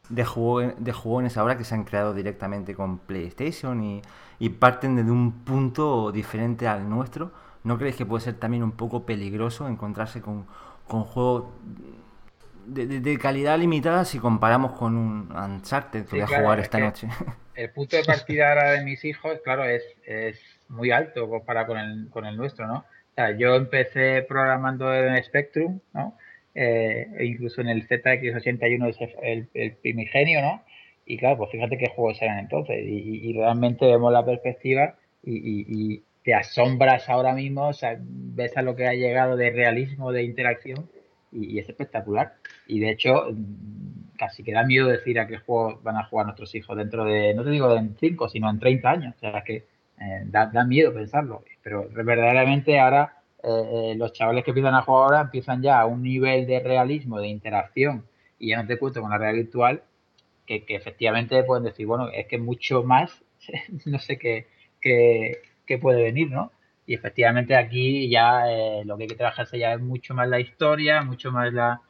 [0.09, 4.01] de, de jugones ahora que se han creado directamente con PlayStation y,
[4.39, 7.31] y parten desde un punto diferente al nuestro.
[7.63, 10.45] ¿No creéis que puede ser también un poco peligroso encontrarse con,
[10.87, 11.45] con juegos
[12.65, 17.07] de, calidad limitada si comparamos con un Uncharted que voy a jugar esta noche.
[17.55, 21.77] El punto de partida ahora de mis hijos, claro, es, es muy alto comparado con
[21.77, 22.79] el, con el nuestro, ¿no?
[22.79, 26.17] O sea, yo empecé programando en Spectrum, ¿no?
[26.53, 30.63] Eh, e incluso en el ZX81 es el, el, primigenio, ¿no?
[31.05, 32.77] Y claro, pues fíjate qué juegos eran entonces.
[32.85, 38.63] Y, realmente vemos la perspectiva y, y, te asombras ahora mismo, o sea, ves a
[38.63, 40.89] lo que ha llegado de realismo, de interacción
[41.31, 42.35] y, es espectacular.
[42.67, 43.27] Y de hecho,
[44.17, 47.33] casi que da miedo decir a qué juego van a jugar nuestros hijos dentro de,
[47.33, 49.15] no te digo en 5, sino en 30 años.
[49.15, 49.65] O sea, que
[49.99, 51.43] eh, da, miedo pensarlo.
[51.63, 55.85] Pero verdaderamente ahora eh, eh, los chavales que empiezan a jugar ahora empiezan ya a
[55.85, 58.05] un nivel de realismo, de interacción,
[58.39, 59.83] y ya no te cuento con la realidad virtual,
[60.45, 63.23] que, efectivamente pueden decir, bueno, es que mucho más,
[63.85, 64.47] no sé qué,
[64.81, 66.51] qué puede venir, ¿no?
[66.87, 70.39] Y efectivamente aquí ya eh, lo que hay que trabajarse ya es mucho más la
[70.39, 71.81] historia, mucho más la,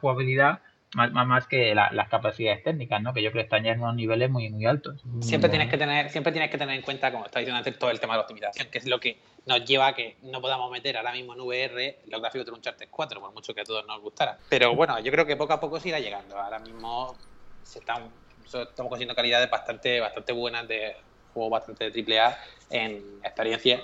[0.00, 0.60] jugabilidad,
[0.94, 3.14] más, más, que las capacidades técnicas, ¿no?
[3.14, 5.02] Que yo creo que están ya en unos niveles muy, muy altos.
[5.20, 7.90] Siempre tienes que tener, siempre tienes que tener en cuenta, como está diciendo antes, todo
[7.90, 10.70] el tema de la optimización, que es lo que nos lleva a que no podamos
[10.70, 13.64] meter ahora mismo en VR los gráficos de un Uncharted 4, por mucho que a
[13.64, 14.38] todos nos gustara.
[14.50, 16.38] Pero bueno, yo creo que poco a poco se irá llegando.
[16.38, 17.16] Ahora mismo
[17.62, 18.10] se están,
[18.44, 20.94] estamos consiguiendo calidades bastante, bastante buenas de
[21.32, 22.38] juegos bastante de AAA
[22.70, 23.82] en experiencia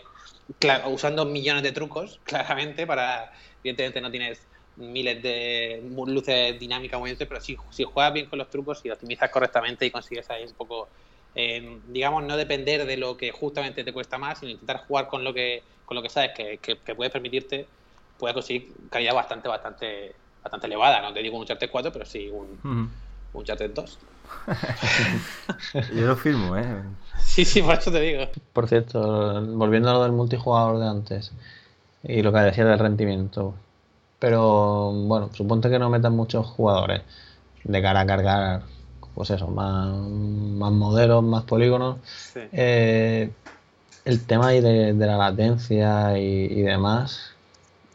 [0.87, 4.47] usando millones de trucos, claramente, para, evidentemente no tienes
[4.77, 9.85] miles de luces dinámicas, pero si, si juegas bien con los trucos, si optimizas correctamente
[9.85, 10.89] y consigues ahí un poco,
[11.35, 15.25] eh, digamos, no depender de lo que justamente te cuesta más, sino intentar jugar con
[15.25, 17.67] lo que, con lo que sabes que, que, puedes permitirte,
[18.17, 21.03] puedes conseguir calidad bastante, bastante bastante elevada.
[21.03, 22.91] No te digo un Uncharted 4, pero sí un
[23.39, 23.99] Uncharted 2.
[25.95, 26.65] Yo lo firmo, ¿eh?
[27.19, 28.25] Sí, sí, por eso te digo.
[28.53, 31.33] Por cierto, volviendo a lo del multijugador de antes
[32.03, 33.55] y lo que decía del rendimiento.
[34.19, 37.03] Pero bueno, suponte que no metan muchos jugadores
[37.65, 38.63] de cara a cargar,
[39.15, 41.99] pues eso, más, más modelos, más polígonos.
[42.53, 43.31] Eh,
[44.05, 47.35] el tema ahí de, la latencia y, demás.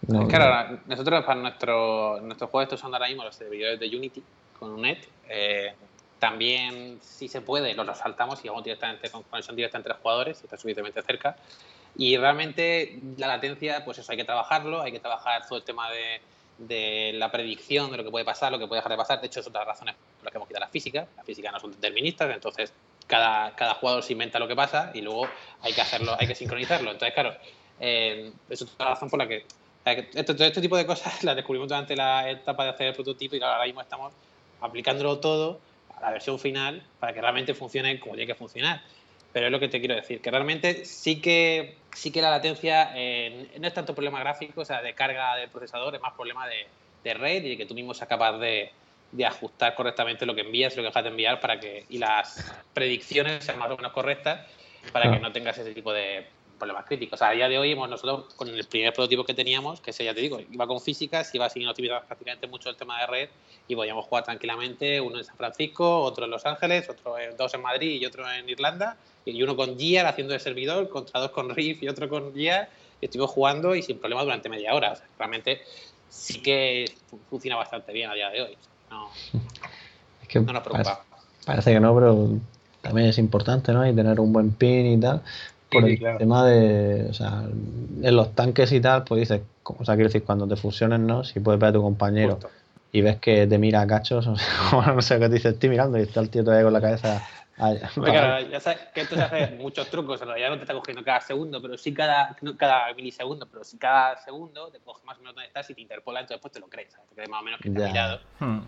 [0.07, 4.23] No, claro, nosotros para nuestro, nuestros juegos estos son ahora mismo los servidores de Unity
[4.59, 5.07] con UNET.
[5.29, 5.73] Eh,
[6.19, 10.45] también, si se puede, los resaltamos y vamos directamente con conexión directa entre jugadores, si
[10.45, 11.35] está suficientemente cerca.
[11.97, 15.91] Y realmente la latencia, pues eso, hay que trabajarlo, hay que trabajar todo el tema
[15.91, 16.21] de,
[16.57, 19.21] de la predicción de lo que puede pasar, lo que puede dejar de pasar.
[19.21, 21.07] De hecho, es otra de las razones por las que hemos quitado la física.
[21.17, 22.73] La física no son deterministas, entonces
[23.07, 25.27] cada, cada jugador se inventa lo que pasa y luego
[25.61, 26.91] hay que hacerlo, hay que sincronizarlo.
[26.91, 27.35] Entonces, claro,
[27.79, 29.45] eh, es otra razón por la que
[29.85, 33.35] este, todo este tipo de cosas las descubrimos durante la etapa de hacer el prototipo
[33.35, 34.13] y ahora mismo estamos
[34.63, 35.59] aplicándolo todo
[36.01, 38.81] la versión final para que realmente funcione como tiene que funcionar.
[39.31, 42.91] Pero es lo que te quiero decir, que realmente sí que, sí que la latencia
[42.95, 46.47] eh, no es tanto problema gráfico, o sea, de carga del procesador, es más problema
[46.47, 46.67] de,
[47.03, 48.71] de red y de que tú mismo seas capaz de,
[49.11, 51.97] de, ajustar correctamente lo que envías y lo que dejas de enviar para que y
[51.97, 54.47] las predicciones sean más o menos correctas
[54.91, 56.27] para que no tengas ese tipo de,
[56.63, 57.21] problemas críticos.
[57.21, 60.13] a día de hoy hemos nosotros, con el primer prototipo que teníamos, que ese ya
[60.13, 63.29] te digo, iba con físicas, iba sin optimizar prácticamente mucho el tema de red
[63.67, 67.53] y podíamos jugar tranquilamente, uno en San Francisco, otro en Los Ángeles, otro en, dos
[67.53, 68.95] en Madrid y otro en Irlanda,
[69.25, 72.69] y uno con Gear haciendo de servidor, contra dos con Riff y otro con Gear,
[73.01, 74.93] y estuvimos jugando y sin problema durante media hora.
[75.17, 75.61] realmente
[76.07, 76.85] sí que
[77.29, 78.57] funciona bastante bien a día de hoy.
[78.89, 79.09] No,
[80.21, 81.03] es que no nos preocupa.
[81.45, 82.29] Parece, que no, pero
[82.81, 83.85] también es importante, ¿no?
[83.85, 85.21] Y tener un buen pin y tal
[85.73, 87.43] por el tema de, o sea,
[88.01, 91.23] en los tanques y tal, pues dices, o sea, quiero decir, cuando te fusiones, ¿no?
[91.23, 92.39] Si puedes ver a tu compañero
[92.91, 95.69] y ves que te mira a cachos, o sea, no sé qué te dice, estoy
[95.69, 97.21] mirando y está el tío todavía con la cabeza
[98.49, 101.21] ya sabes que esto se hace muchos trucos, en realidad no te está cogiendo cada
[101.21, 105.35] segundo, pero sí cada, cada milisegundo, pero sí cada segundo te coge más o menos
[105.35, 107.59] donde estás y te interpola, entonces después te lo crees, te crees más o menos
[107.61, 108.21] que ha mirado.
[108.39, 108.59] Hmm.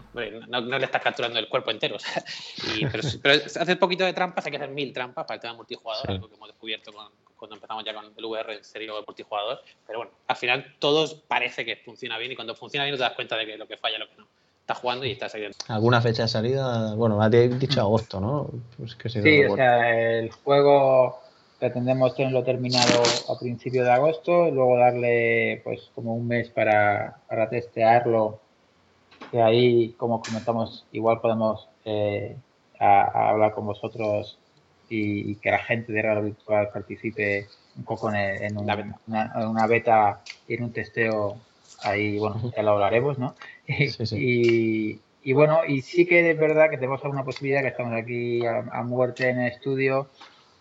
[0.48, 1.98] no, no, le estás capturando el cuerpo entero,
[2.76, 5.54] y, pero, pero hacer poquito de trampas, hay que hacer mil trampas para el tema
[5.56, 6.92] multijugador, algo que hemos descubierto
[7.36, 11.66] cuando empezamos ya con el VR en serio multijugador, pero bueno, al final todos parece
[11.66, 13.78] que funciona bien y cuando funciona bien no te das cuenta de que lo que
[13.78, 14.28] falla y lo que no
[14.66, 15.56] estás jugando y estás saliendo.
[15.68, 16.96] ¿Alguna fecha de salida?
[16.96, 18.50] Bueno, me habéis dicho agosto, ¿no?
[18.78, 21.20] Pues sí, o sea, el juego
[21.60, 27.18] pretendemos tenerlo terminado a principio de agosto, y luego darle pues como un mes para,
[27.30, 28.40] para testearlo,
[29.30, 32.36] que ahí, como comentamos, igual podemos eh,
[32.80, 34.40] hablar con vosotros
[34.90, 37.48] y, que la gente de Real Virtual participe
[37.78, 41.38] un poco en, una, una, beta y en un testeo
[41.84, 43.36] ahí, bueno, ya lo hablaremos, ¿no?
[45.28, 48.84] Y, bueno, y sí que es verdad que tenemos alguna posibilidad, que estamos aquí a,
[48.84, 50.08] muerte en el estudio,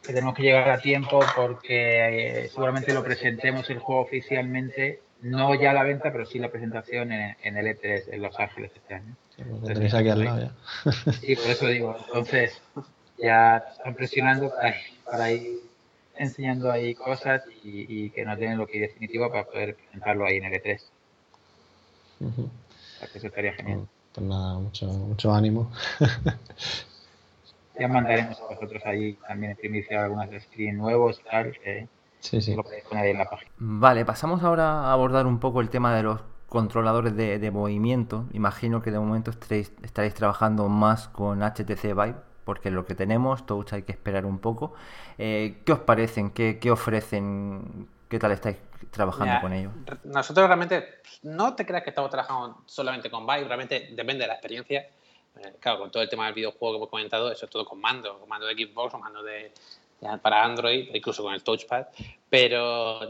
[0.03, 5.55] que tenemos que llegar a tiempo porque eh, seguramente lo presentemos el juego oficialmente, no
[5.55, 8.95] ya a la venta, pero sí la presentación en, el E3 en Los Ángeles este
[8.95, 9.15] año.
[9.67, 11.13] tenéis aquí al lado ya.
[11.13, 12.59] Sí, por eso digo, entonces
[13.19, 14.51] ya están presionando
[15.05, 15.61] para ir,
[16.17, 20.39] enseñando ahí cosas y, que no tienen lo que ir definitivo para poder presentarlo ahí
[20.39, 20.81] en el E3
[23.15, 23.87] eso estaría genial.
[24.13, 25.71] Pues nada, mucho, mucho ánimo.
[27.79, 31.89] ya mandaremos a vosotros ahí también en primicia algunas screens nuevos tal, que
[32.21, 32.55] sí, sí.
[32.55, 33.51] lo podéis poner ahí en la página.
[33.59, 38.27] Vale, pasamos ahora a abordar un poco el tema de los controladores de, movimiento.
[38.33, 43.45] Imagino que de momento estaréis, estaréis, trabajando más con HTC Vive, porque lo que tenemos,
[43.47, 44.75] Touch hay que esperar un poco.
[45.19, 46.31] Eh, ¿Qué os parecen?
[46.31, 47.89] ¿Qué, ¿Qué, ofrecen?
[48.09, 48.57] ¿Qué tal estáis
[48.91, 49.73] trabajando con ellos?
[50.05, 54.35] Nosotros realmente, no te creas que estamos trabajando solamente con Vive, realmente depende de la
[54.35, 54.89] experiencia.
[55.37, 57.81] Eh, claro, con todo el tema del videojuego que hemos comentado, eso es todo con
[57.81, 59.53] mando, con mando de Xbox o mando de,
[60.23, 61.87] para Android, incluso con el touchpad.
[62.31, 63.01] Pero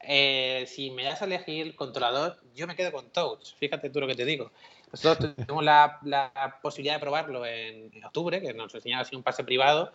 [0.00, 3.54] eh, si me das a elegir el controlador, yo me quedo con Touch.
[3.58, 4.52] Fíjate tú lo que te digo.
[4.92, 9.44] Nosotros tuvimos la, la, posibilidad de probarlo en, octubre, que nos enseñaba así un pase
[9.44, 9.92] privado,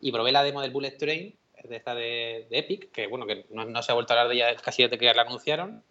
[0.00, 1.34] y probé la demo del Bullet Train
[1.64, 4.56] de esta de, Epic, que bueno, que no, se ha vuelto a hablar de ella
[4.56, 5.82] casi desde que la anunciaron.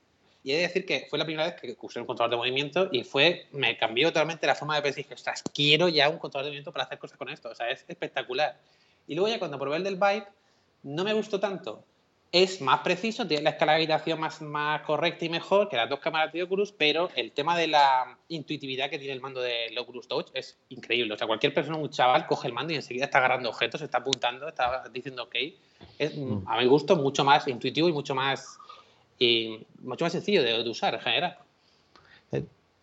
[0.44, 2.88] Y he de decir que fue la primera vez que usé un controlador de movimiento
[2.92, 5.04] y fue, me cambió totalmente la forma de pensar.
[5.04, 7.50] Dije, ostras, quiero ya un controlador de movimiento para hacer cosas con esto.
[7.50, 8.58] O sea, es espectacular.
[9.08, 10.26] Y luego ya cuando probé el del Vibe,
[10.84, 11.84] no me gustó tanto
[12.32, 15.90] es más preciso, tiene la escala de habitación más, más correcta y mejor que las
[15.90, 19.78] dos cámaras de Oculus, pero el tema de la intuitividad que tiene el mando del
[19.78, 21.14] Oculus Touch es increíble.
[21.14, 24.00] O sea, cualquier persona, un chaval, coge el mando y enseguida está agarrando objetos, está
[24.00, 25.36] apuntando, está diciendo ok.
[25.98, 26.44] Es, mm.
[26.48, 28.60] a mi gusto, mucho más intuitivo y mucho más,
[29.18, 31.38] y mucho más sencillo de, usar en general.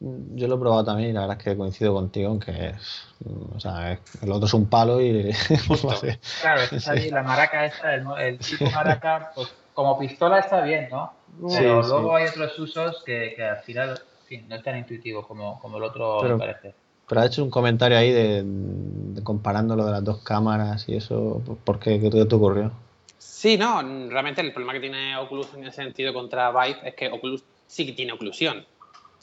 [0.05, 2.69] Eh, yo lo he probado también y la verdad es que coincido contigo en que
[2.69, 3.07] es,
[3.55, 5.33] o sea, el otro es un palo y
[6.41, 11.13] claro, es ahí, la maraca esta, el, tipo maraca, pues como pistola está bien, ¿no?
[11.49, 14.01] Pero luego hay otros usos que, al final
[14.49, 16.75] no es tan intuitivo como, como el otro me parece.
[17.09, 21.43] Pero ha hecho un comentario ahí de, comparando lo de las dos cámaras y eso,
[21.65, 22.01] ¿por qué?
[22.01, 22.73] ¿Qué te, te ocurrió?
[23.19, 27.09] Sí, no, realmente el problema que tiene Oculus en ese sentido contra Vive es que
[27.09, 28.65] Oculus sí que tiene oclusión.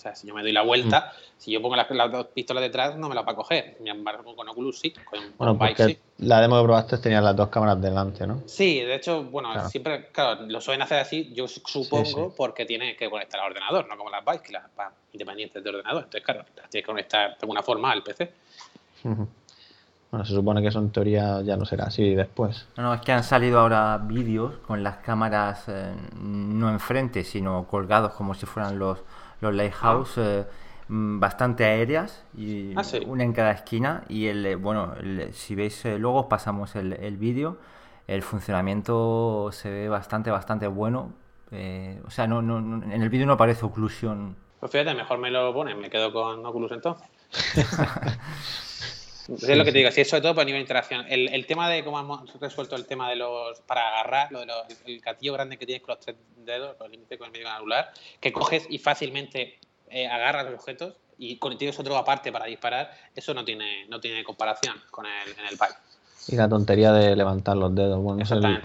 [0.01, 1.19] O sea, si yo me doy la vuelta, mm.
[1.37, 3.75] si yo pongo las, dos pistolas detrás, no me la va a coger.
[3.77, 5.99] Sin embargo, con Oculus sí, con, bueno, porque sí.
[6.17, 8.41] La demo que probaste tenía las dos cámaras delante, ¿no?
[8.47, 13.11] Sí, de hecho, bueno, siempre, claro, lo suelen hacer así, yo supongo, porque tiene que
[13.11, 16.05] conectar al ordenador, no como las Vive, que las van independientes de ordenador.
[16.05, 18.31] Entonces, claro, las tienes que conectar de alguna forma al PC.
[20.11, 22.67] Bueno, se supone que eso en teoría ya no será así después.
[22.75, 27.65] No, no, es que han salido ahora vídeos con las cámaras eh, no enfrente, sino
[27.67, 28.99] colgados como si fueran los
[29.41, 30.45] los Lighthouse eh,
[30.87, 34.93] mm, bastante aéreas y ah, una en cada esquina y el eh, bueno
[35.31, 37.57] si veis eh, luego pasamos el, el vídeo.
[38.07, 41.13] El funcionamiento se ve bastante bastante bueno.
[42.05, 45.53] O sea no, no, en el vídeo no aparece oclusión pues fíjate mejor me lo
[45.53, 47.05] ponen me quedo con Oculus entonces
[49.27, 51.05] es lo que te digo, sí, sobre todo por nivel de interacción.
[51.09, 53.59] El, el, tema de cómo hemos resuelto el tema de los.
[53.61, 56.89] para agarrar, lo de los, el gatillo grande que tienes con los tres dedos, los
[56.89, 59.59] límites con el medio anular, que coges y fácilmente
[59.89, 64.23] eh, agarras los objetos y tienes otro aparte para disparar, eso no tiene, no tiene
[64.23, 65.75] comparación con el, en el Vive.
[66.27, 68.01] Y la tontería de levantar los dedos.
[68.01, 68.23] Bueno,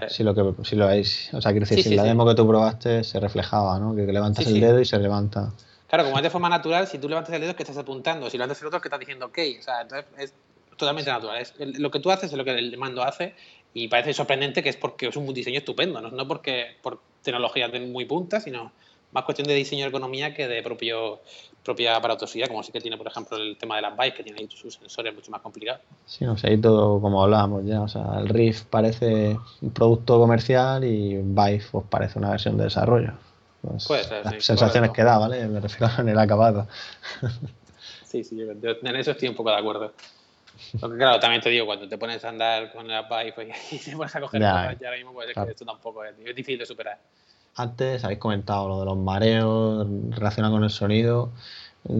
[0.09, 1.29] si lo que si lo veis.
[1.33, 3.95] O sea, quiero decir, si la demo que tú probaste se reflejaba, ¿no?
[3.95, 5.51] Que, levantas el dedo y se levanta.
[5.87, 8.29] Claro, como es de forma natural, si tú levantas el dedo es que estás apuntando,
[8.29, 9.37] si levantas el otro es que estás diciendo ok.
[9.59, 10.33] O sea, entonces es
[10.77, 11.41] totalmente natural.
[11.41, 13.35] Es, lo que tú haces es lo que el mando hace
[13.73, 17.67] y parece sorprendente que es porque es un diseño estupendo, no, no porque por tecnología
[17.67, 18.71] muy punta, sino
[19.11, 21.21] más cuestión de diseño de economía que de propio
[21.63, 24.39] propia aparatosidad, como sí que tiene, por ejemplo, el tema de las bikes, que tiene
[24.39, 25.81] ahí sus sensores mucho más complicados.
[26.05, 30.17] Sí, o sea, ahí todo como hablábamos ya, o sea, el Rift parece un producto
[30.17, 33.11] comercial y Vive pues parece una versión de desarrollo.
[33.61, 35.45] Pues, Puede ser, las sensaciones que da, ¿vale?
[35.47, 36.67] Me refiero en el acabado.
[38.05, 39.91] sí, sí, en eso estoy un poco de acuerdo.
[40.79, 43.95] Porque claro, también te digo, cuando te pones a andar con la Vive y te
[43.95, 46.35] pones a coger ya, cosas, ya ahora mismo puede ser que esto tampoco es, es
[46.35, 46.99] difícil de superar.
[47.55, 51.31] Antes habéis comentado lo de los mareos relacionado con el sonido.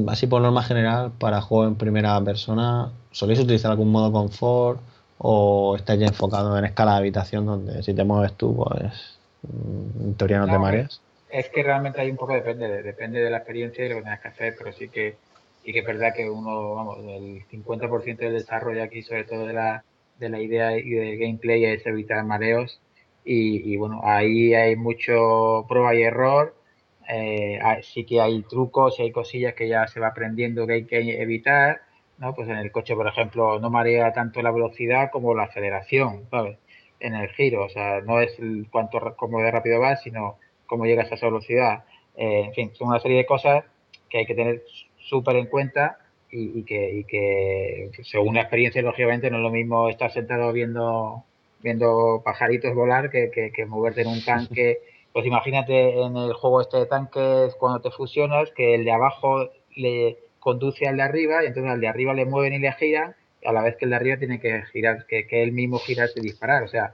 [0.08, 4.80] Así por norma general, para juegos en primera persona, ¿soléis utilizar algún modo confort
[5.18, 9.18] o estáis ya enfocado en escala de habitación donde si te mueves tú, pues
[10.04, 11.02] en teoría no, te mareas?
[11.30, 14.20] Es que realmente hay un poco depende, depende de la experiencia y lo que tengas
[14.20, 15.18] que hacer, pero sí que
[15.68, 19.52] y que es verdad que uno, vamos, el 50% del desarrollo aquí, sobre todo de
[19.52, 19.84] la,
[20.18, 22.80] de la idea y del gameplay, es evitar mareos.
[23.26, 26.56] Y, bueno, ahí hay mucho prueba y error.
[27.10, 30.86] Eh, sí que hay trucos y hay cosillas que ya se va aprendiendo que hay
[30.86, 31.82] que evitar.
[32.18, 32.34] ¿no?
[32.34, 36.58] Pues en el coche, por ejemplo, no marea tanto la velocidad como la aceleración, ¿sabes?
[37.02, 38.38] En el giro, o sea, no es
[38.72, 41.84] cuánto cómo de rápido vas, sino cómo llegas a esa velocidad.
[42.16, 43.66] Eh, en fin, son una serie de cosas
[44.10, 44.64] que hay que tener
[45.08, 45.98] súper en cuenta
[46.32, 51.24] y, que, y, que, según la experiencia, lógicamente, no es lo mismo estar sentado viendo,
[51.62, 54.80] viendo pajaritos volar que, que, moverte en un tanque.
[55.14, 59.50] Pues imagínate en el juego este de tanques, cuando te fusionas, que el de abajo
[59.76, 63.16] le conduce al de arriba y entonces al de arriba le mueven y le giran,
[63.44, 66.20] a la vez que el de arriba tiene que girar, que, que él mismo girarse
[66.20, 66.62] y disparar.
[66.62, 66.94] O sea,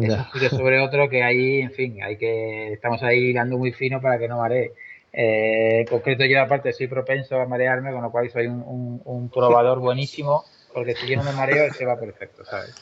[0.00, 4.18] es sobre otro que ahí, en fin, hay que estamos ahí dando muy fino para
[4.18, 4.72] que no maree.
[5.12, 9.80] Eh, en concreto yo aparte soy propenso a marearme, con lo cual soy un, probador
[9.80, 12.74] buenísimo, porque si yo no me mareo se va perfecto, ¿sabes?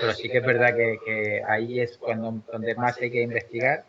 [0.00, 3.84] Pero sí que es verdad que, ahí es cuando donde más hay que investigar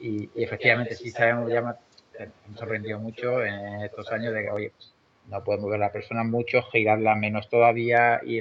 [0.00, 1.72] y, efectivamente sí sabemos, ya me,
[2.18, 4.92] hemos sorprendido mucho en estos años de que, oye, pues,
[5.28, 8.38] no podemos ver a la persona mucho, girarla menos todavía y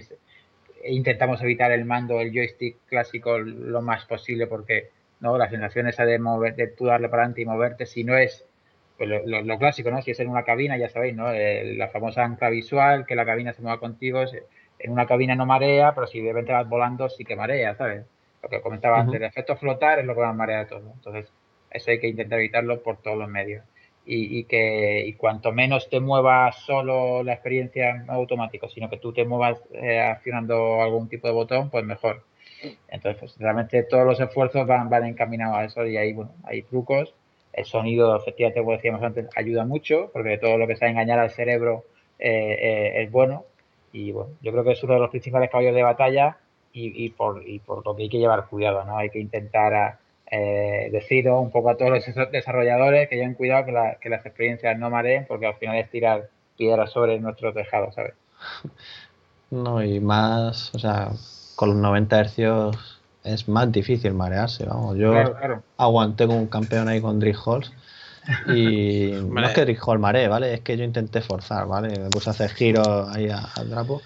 [0.84, 4.90] e intentamos evitar el mando, el joystick clásico lo más posible porque
[5.20, 8.18] no la sensación esa de mover, de tú darle para adelante y moverte, si no
[8.18, 8.44] es
[9.02, 10.00] pues lo, clásico, ¿no?
[10.04, 11.32] Si es en una cabina, ya sabéis, ¿no?
[11.34, 14.24] la famosa ancla visual, que la cabina se mueva contigo.
[14.78, 18.06] En una cabina no marea, pero si de repente vas volando sí que marea, ¿sabes?
[18.44, 20.92] Lo que comentaba antes, el efecto flotar es lo que más marea todo.
[20.94, 21.34] Entonces,
[21.72, 23.66] eso hay que intentar evitarlo por todos los medios.
[24.06, 29.14] Y, que y cuanto menos te muevas solo la experiencia no automático, sino que tú
[29.14, 32.24] te muevas eh, accionando algún tipo de botón, pues mejor.
[32.88, 36.62] Entonces, pues, realmente todos los esfuerzos van, van encaminados a eso y ahí, bueno, hay
[36.62, 37.16] trucos
[37.54, 41.32] el sonido, efectivamente, como decíamos antes, ayuda mucho, porque todo lo que sea engañar al
[41.32, 41.86] cerebro
[42.20, 43.46] eh, eh, es bueno.
[43.92, 46.38] Y bueno, yo creo que es uno de los principales caballos de batalla
[46.74, 48.98] y, por, y por lo que hay que llevar cuidado, ¿no?
[48.98, 49.98] Hay que intentar
[50.30, 53.66] eh, decir un poco a todos los desarrolladores que lleven cuidado
[54.00, 58.14] que, las experiencias no mareen, porque al final es tirar piedras sobre nuestro tejado, ¿sabes?
[59.50, 61.10] No, y más, o sea,
[61.58, 64.98] con los 90 hercios es más difícil marearse, vamos.
[64.98, 65.14] Yo
[65.78, 67.72] aguanté con un campeón ahí con Drill Halls
[68.48, 70.54] y no es que Drill Hall maree, ¿vale?
[70.54, 72.00] Es que yo intenté forzar, ¿vale?
[72.00, 74.02] Me puse a hacer giros ahí al drapo.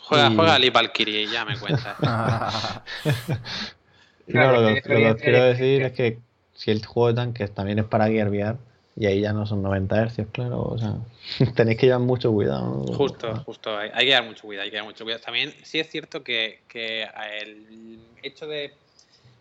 [0.00, 1.96] Juega, juega Ali Valkyrie y ya me cuentas.
[4.28, 6.18] no, lo, que quiero decir es que
[6.54, 8.56] si el juego de tanques también es para Gear VR,
[8.94, 10.62] y ahí ya no son 90 Hz, claro.
[10.62, 10.96] O sea,
[11.54, 12.84] tenéis que llevar mucho cuidado.
[12.94, 13.76] Justo, justo.
[13.76, 15.22] Hay, que llevar mucho cuidado, hay que llevar mucho cuidado.
[15.22, 17.08] También sí es cierto que, que
[17.40, 18.74] el hecho de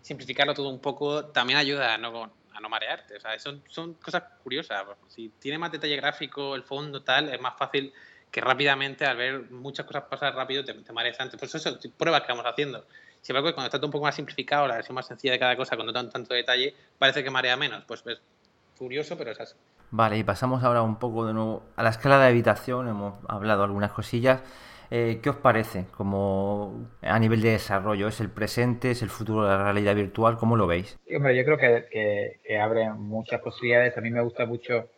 [0.01, 3.17] simplificarlo todo un poco también ayuda a no, a no marearte.
[3.17, 4.85] O sea, son, son cosas curiosas.
[5.07, 7.93] Si tiene más detalle gráfico, el fondo, tal, es más fácil
[8.31, 11.37] que rápidamente, al ver muchas cosas pasar rápido, te, te mareas antes.
[11.37, 12.85] Por eso son pruebas que vamos haciendo.
[13.21, 15.55] Sin embargo, cuando está todo un poco más simplificado, la versión más sencilla de cada
[15.57, 17.83] cosa, con no tanto, tanto detalle, parece que marea menos.
[17.85, 18.21] Pues ves,
[18.81, 19.55] curioso, pero es así.
[19.91, 23.63] Vale, y pasamos ahora un poco de nuevo a la escala de habitación, hemos hablado
[23.63, 24.41] algunas cosillas.
[24.89, 28.07] Eh, ¿Qué os parece como a nivel de desarrollo?
[28.07, 28.89] ¿Es el presente?
[28.89, 30.35] ¿Es el futuro de la realidad virtual?
[30.37, 30.97] ¿Cómo lo veis?
[31.15, 33.95] hombre, yo creo que, abre muchas posibilidades.
[33.97, 34.89] A mí me gusta mucho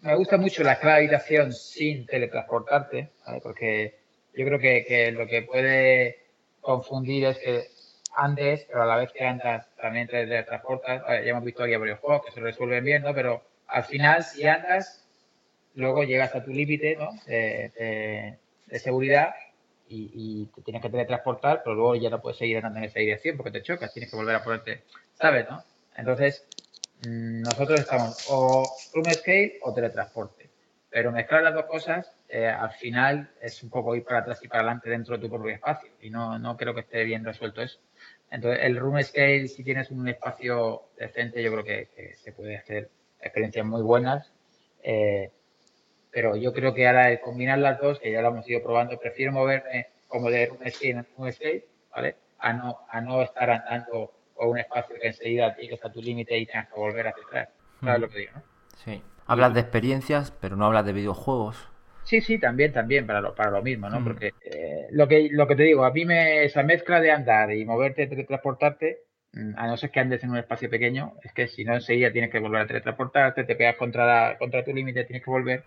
[0.00, 3.10] me gusta mucho la escala de habitación sin teletransportarte,
[3.42, 3.98] porque
[4.34, 6.16] yo creo que, que lo que puede
[6.60, 7.77] confundir es que
[8.16, 11.02] andes, pero a la vez que andas también te transportas.
[11.06, 13.14] Ya hemos visto aquí varios juegos que se resuelven bien, ¿no?
[13.14, 15.04] Pero al final, si andas,
[15.74, 18.38] luego llegas a tu límite de,
[18.78, 19.34] seguridad
[19.88, 23.36] y, te tienes que teletransportar, pero luego ya no puedes seguir andando en esa dirección
[23.36, 24.82] porque te chocas, tienes que volver a ponerte,
[25.14, 25.48] ¿sabes?
[25.48, 25.62] ¿no?
[25.96, 26.46] Entonces,
[27.06, 30.48] mm, nosotros estamos o room scale o teletransporte.
[30.90, 34.48] Pero mezclar las dos cosas, eh, al final es un poco ir para atrás y
[34.48, 35.90] para adelante dentro de tu propio espacio.
[36.00, 37.78] Y no, no creo que esté bien resuelto eso.
[38.30, 42.90] Entonces, el room scale, si tienes un espacio decente, yo creo que, se puede hacer
[43.20, 44.32] experiencias muy buenas.
[44.82, 45.30] Eh,
[46.10, 48.98] pero yo creo que ahora el combinar las dos, que ya lo hemos ido probando,
[48.98, 51.64] prefiero moverme como de room scale en room scale,
[51.94, 52.16] ¿vale?
[52.38, 56.38] A no, a no estar andando por un espacio que enseguida llegues a tu límite
[56.38, 57.48] y tengas que volver a atrás.
[57.80, 58.42] ¿Sabes lo que digo, no?
[58.84, 59.02] Sí.
[59.26, 61.68] Hablas de experiencias, pero no hablas de videojuegos.
[62.08, 64.00] Sí, sí, también, también, para lo, para lo mismo, ¿no?
[64.00, 64.04] Mm.
[64.04, 67.52] Porque eh, lo, que, lo que te digo, a mí me, esa mezcla de andar
[67.52, 69.02] y moverte, teletransportarte,
[69.34, 72.10] mm, a no ser que andes en un espacio pequeño, es que si no enseguida
[72.10, 75.64] tienes que volver a teletransportarte, te pegas contra, contra tu límite, tienes que volver.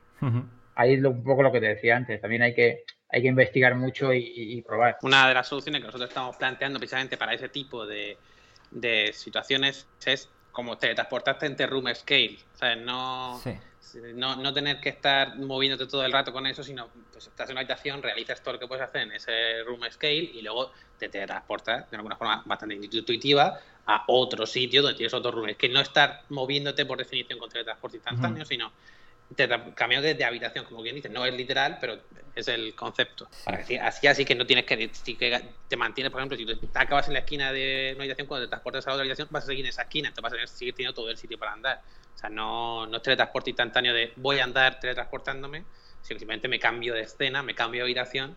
[0.73, 3.75] Ahí es un poco lo que te decía antes, también hay que, hay que investigar
[3.75, 4.97] mucho y, probar.
[5.03, 8.17] Una de las soluciones que nosotros estamos planteando precisamente para ese tipo de,
[8.71, 13.39] de situaciones es como teletransportarte entre room scale, o sea, no...
[14.13, 17.53] No, no, tener que estar moviéndote todo el rato con eso, sino pues estás en
[17.53, 21.09] una habitación, realizas todo lo que puedes hacer en ese room scale y luego te
[21.09, 25.49] transportas de alguna forma bastante intuitiva a otro sitio donde tienes otro room.
[25.49, 28.71] Es que no estar moviéndote por definición con teletransporte instantáneo, sino
[29.35, 32.01] te cambio de, habitación, como bien dice, no es literal, pero
[32.35, 33.29] es el concepto.
[33.45, 34.91] así, así que no tienes que,
[35.67, 38.49] te mantienes, por ejemplo, si te acabas en la esquina de una habitación, cuando te
[38.49, 40.75] transportas a la otra habitación, vas a seguir en esa esquina, te vas a seguir
[40.75, 41.81] teniendo todo el sitio para andar.
[42.15, 45.65] O sea, no, no es teletransporte instantáneo de voy a andar teletransportándome,
[46.01, 48.35] sino simplemente me cambio de escena, me cambio de habitación,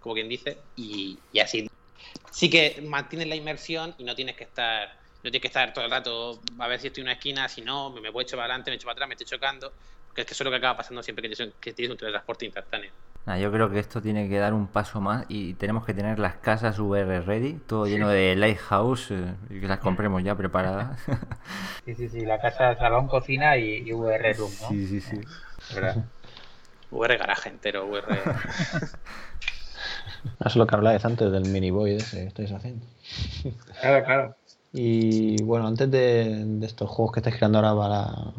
[0.00, 1.68] como quien dice, y, así.
[2.30, 5.84] Sí que mantienes la inmersión y no tienes que estar no tienes que estar todo
[5.84, 8.36] el rato a ver si estoy en una esquina, si no, me, voy a echar
[8.36, 9.74] para adelante, me echo para atrás, me estoy chocando,
[10.14, 12.92] que es que eso es lo que acaba pasando siempre que tienes, un teletransporte instantáneo.
[13.40, 16.36] yo creo que esto tiene que dar un paso más y tenemos que tener las
[16.36, 21.00] casas VR ready, todo lleno de Lighthouse, eh, y que las compremos ya preparadas.
[21.84, 24.68] Sí, sí, sí, la casa, salón, cocina y, VR room, ¿no?
[24.70, 25.20] Sí, sí, sí.
[26.90, 28.06] VR garaje entero, VR.
[30.40, 32.86] Eso es lo que hablabas antes del mini boy ese que estáis haciendo.
[33.80, 34.36] Claro, claro.
[34.72, 38.32] Y bueno, antes de, de estos juegos que estáis creando ahora para,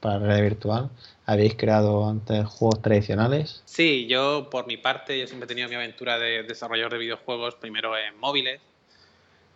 [0.00, 0.90] para realidad virtual.
[1.26, 3.62] ¿Habéis creado antes juegos tradicionales?
[3.66, 7.54] Sí, yo por mi parte, yo siempre he tenido mi aventura de desarrollador de videojuegos,
[7.54, 8.60] primero en móviles,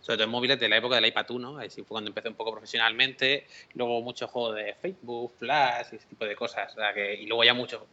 [0.01, 2.29] sobre todo en móviles de la época del iPad 1, ahí sí fue cuando empecé
[2.29, 6.75] un poco profesionalmente, luego muchos juegos de Facebook, Flash, ese tipo de cosas,
[7.19, 7.87] y luego ya mucho.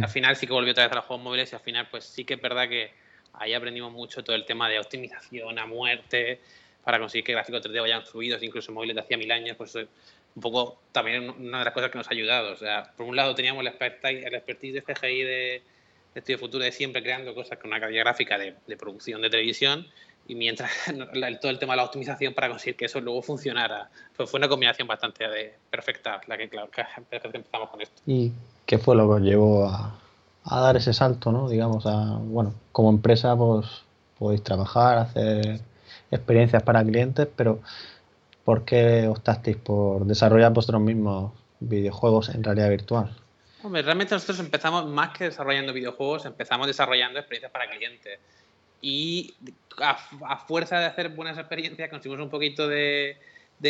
[0.00, 2.04] Al final sí que volví otra vez a los juegos móviles y al final pues
[2.04, 2.92] sí que es verdad que
[3.32, 6.40] ahí aprendimos mucho todo el tema de optimización a muerte,
[6.84, 10.42] para conseguir que gráficos 3D vayan fluidos, incluso móviles de hacía mil años, pues un
[10.42, 12.52] poco también una de las cosas que nos ha ayudado.
[12.52, 15.62] O sea, por un lado teníamos el expertise, el expertise de CGI de,
[16.14, 19.84] Estudio Futuro de siempre creando cosas con una calidad gráfica de, producción de televisión
[20.28, 20.70] y mientras
[21.40, 23.90] todo el tema de la optimización para conseguir que eso luego funcionara.
[24.16, 26.82] Pues fue una combinación bastante de, perfecta la que, claro, que
[27.32, 28.00] empezamos con esto.
[28.06, 28.30] ¿Y
[28.64, 29.98] qué fue lo que os llevó a,
[30.44, 31.48] a dar ese salto, no?
[31.48, 33.66] Digamos, a, bueno, como empresa pues
[34.18, 35.60] podéis trabajar, hacer
[36.14, 37.60] experiencias para clientes, pero
[38.44, 43.16] ¿por qué optasteis por desarrollar vosotros mismos videojuegos en realidad virtual?
[43.62, 48.18] Hombre, realmente nosotros empezamos más que desarrollando videojuegos, empezamos desarrollando experiencias para clientes.
[48.82, 49.34] Y
[49.78, 53.16] a, fuerza de hacer buenas experiencias conseguimos un poquito de,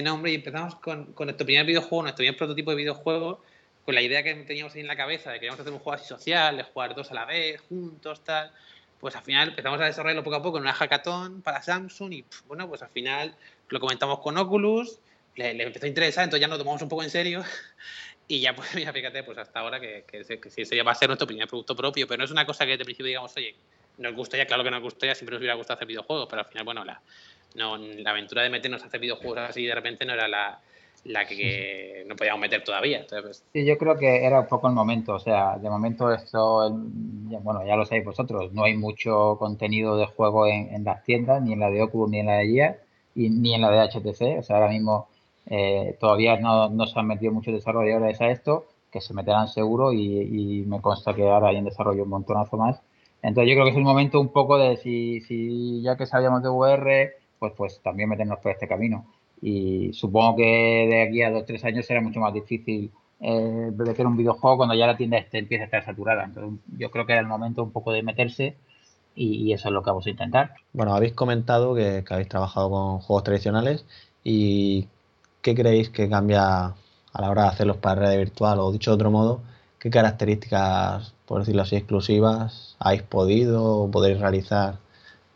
[0.03, 3.41] nombre y empezamos con, con, nuestro primer videojuego, nuestro primer prototipo de videojuego,
[3.85, 5.95] con la idea que teníamos ahí en la cabeza de que queríamos hacer un juego
[5.95, 8.51] así social, de jugar dos a la vez, juntos, tal.
[9.05, 12.25] Pues al final empezamos a desarrollarlo poco a poco en una hackathon para Samsung y
[12.47, 13.37] bueno, pues al final
[13.69, 14.99] lo comentamos con Oculus,
[15.37, 17.45] le, empezó a interesar, entonces ya nos tomamos un poco en serio
[18.29, 21.11] y ya pues mira, fíjate, pues hasta ahora que, que, que, ese va a ser
[21.11, 23.55] nuestro primer producto propio, pero no es una cosa que de principio digamos, oye,
[23.99, 26.65] nos gustaría, claro que nos gustaría, siempre nos hubiera gustado hacer videojuegos, pero al final,
[26.65, 27.03] bueno, la,
[27.57, 30.63] no, la aventura de meternos a hacer videojuegos así de repente no era la,
[31.05, 33.07] la que no podíamos meter todavía.
[33.09, 35.15] Pues, sí, yo creo que era un poco el momento.
[35.15, 40.07] O sea, de momento esto, bueno, ya lo sabéis vosotros, no hay mucho contenido de
[40.07, 42.79] juego en, las tiendas, ni en la de Oculus, ni en la de Gear,
[43.15, 44.39] y, ni en la de HTC.
[44.39, 45.09] O sea, ahora mismo
[45.47, 49.93] eh, todavía no, no, se han metido muchos desarrolladores a esto, que se meterán seguro
[49.93, 52.81] y, y, me consta que ahora hay en desarrollo un montonazo más.
[53.23, 56.43] Entonces yo creo que es el momento un poco de si, si ya que sabíamos
[56.43, 59.07] de VR, pues, pues también meternos por este camino
[59.47, 60.43] y supongo que
[60.89, 62.91] de aquí a dos o tres años será mucho más difícil
[63.21, 66.25] eh, hacer un videojuego cuando ya la tienda esté, empiece a estar saturada.
[66.25, 68.57] Entonces, yo creo que era el momento un poco de meterse
[69.15, 70.55] y, eso es lo que vamos a intentar.
[70.73, 73.85] Bueno, habéis comentado que, habéis trabajado con juegos tradicionales
[74.25, 74.89] y
[75.43, 76.69] ¿qué creéis que cambia
[77.13, 78.61] a la hora de hacerlos para red virtual?
[78.61, 79.43] O dicho de otro modo,
[79.79, 84.79] ¿qué características, por decirlo así, exclusivas habéis podido o podéis realizar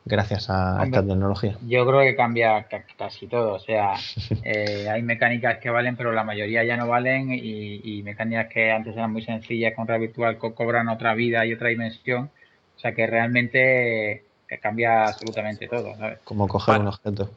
[0.08, 1.56] gracias a esta tecnología?
[1.66, 3.54] Yo creo que cambia casi todo.
[3.54, 3.94] O sea,
[4.42, 8.96] eh, hay mecánicas que valen, pero la mayoría ya no valen y, mecánicas que antes
[8.96, 12.30] eran muy sencillas con red virtual cobran otra vida y otra dimensión.
[12.76, 14.12] O sea que realmente
[14.48, 15.94] eh, cambia absolutamente todo.
[16.24, 17.30] Como coger un objeto.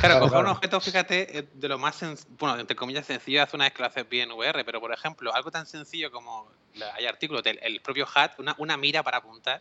[0.00, 3.74] Claro, coger un objeto, fíjate, de lo más, bueno, entre comillas, sencillo hace una vez
[3.74, 6.46] que lo haces bien VR, pero por ejemplo, algo tan sencillo como
[6.96, 9.60] hay artículos del el propio HAT, una, una mira para apuntar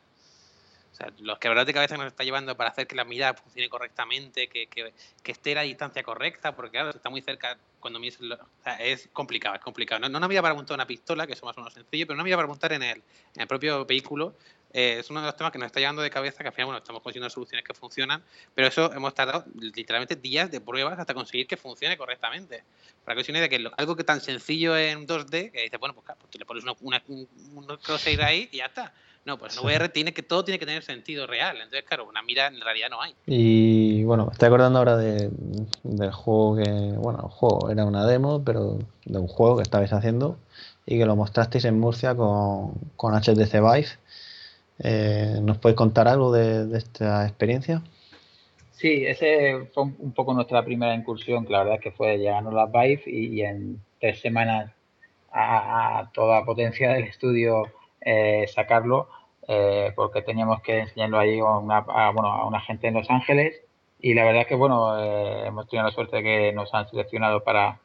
[0.93, 3.33] o sea, los quebrados de cabeza que nos está llevando para hacer que la mirada
[3.33, 7.57] funcione correctamente, que, que, que esté a la distancia correcta, porque claro, está muy cerca
[7.79, 8.21] cuando miras.
[8.21, 10.01] o sea, es complicado, es complicado.
[10.01, 12.13] No, no una mira para apuntar una pistola, que eso más o menos sencillo, pero
[12.13, 14.35] una mira para apuntar en el, en el propio vehículo
[14.71, 16.67] eh, es uno de los temas que nos está llevando de cabeza, que al final,
[16.67, 18.23] bueno, estamos consiguiendo soluciones que funcionan,
[18.53, 22.63] pero eso hemos tardado literalmente días de pruebas hasta conseguir que funcione correctamente.
[23.03, 26.05] Para que os de que algo que tan sencillo en 2D, que dices, bueno, pues,
[26.05, 28.93] claro, pues le pones una, una, un, un crosshair ahí y ya está
[29.25, 31.57] no, pues en VR tiene que, todo tiene que tener sentido real.
[31.57, 33.15] Entonces, claro, una mira en realidad no hay.
[33.25, 35.29] Y bueno, me estoy acordando ahora de,
[35.83, 39.93] del juego que, bueno, el juego era una demo, pero de un juego que estabais
[39.93, 40.37] haciendo
[40.85, 43.87] y que lo mostrasteis en Murcia con, con HTC Vive.
[44.79, 47.81] Eh, ¿Nos podéis contar algo de, esta experiencia?
[48.71, 52.59] Sí, ese fue un poco nuestra primera incursión, que la verdad es que fue llegando
[52.59, 54.71] a Vive y, en tres semanas
[55.31, 57.71] a, a toda potencia del estudio
[58.05, 59.07] eh, sacarlo
[59.47, 61.81] eh, porque teníamos que enseñarlo ahí a una,
[62.11, 63.61] bueno, a una gente en Los Ángeles.
[63.99, 66.87] Y la verdad es que bueno eh, hemos tenido la suerte de que nos han
[66.89, 67.79] seleccionado para,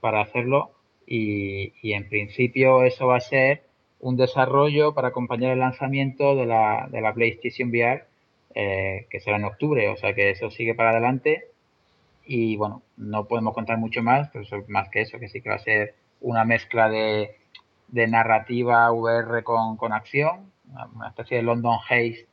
[0.00, 0.70] para hacerlo.
[1.06, 3.62] Y, y, en principio eso va a ser
[4.00, 8.04] un desarrollo para acompañar el lanzamiento de la, de la PlayStation VR
[8.54, 11.44] que será en octubre, o sea que eso sigue para adelante.
[12.26, 15.54] Y bueno, no podemos contar mucho más, pero más que eso, que sí que va
[15.56, 17.36] a ser una mezcla de
[17.88, 20.52] de narrativa VR con, con acción,
[20.94, 22.26] una especie de London Haze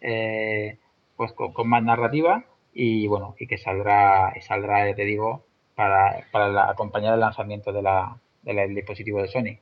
[0.00, 0.78] eh,
[1.16, 5.44] pues con, más narrativa y bueno, y que saldrá, y saldrá, te digo,
[5.74, 9.58] para, para acompañar el lanzamiento de la, del dispositivo de Sony.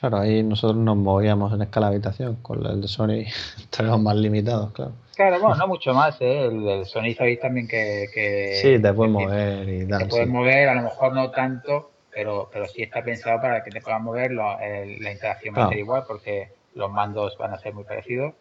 [0.00, 3.26] Claro, ahí nosotros nos movíamos en escala habitación, con el de Sony
[3.58, 4.92] estaremos más limitados, claro.
[5.14, 6.46] Claro, bueno, no mucho más, ¿eh?
[6.46, 8.06] El del Sony sabéis también que...
[8.12, 10.02] que sí, te puedes mover y tal.
[10.02, 13.70] Te puedes mover, a lo mejor no tanto, pero, pero sí está pensado para que
[13.70, 17.74] te puedan mover, la interacción va a ser igual porque los mandos van a ser
[17.74, 18.34] muy parecidos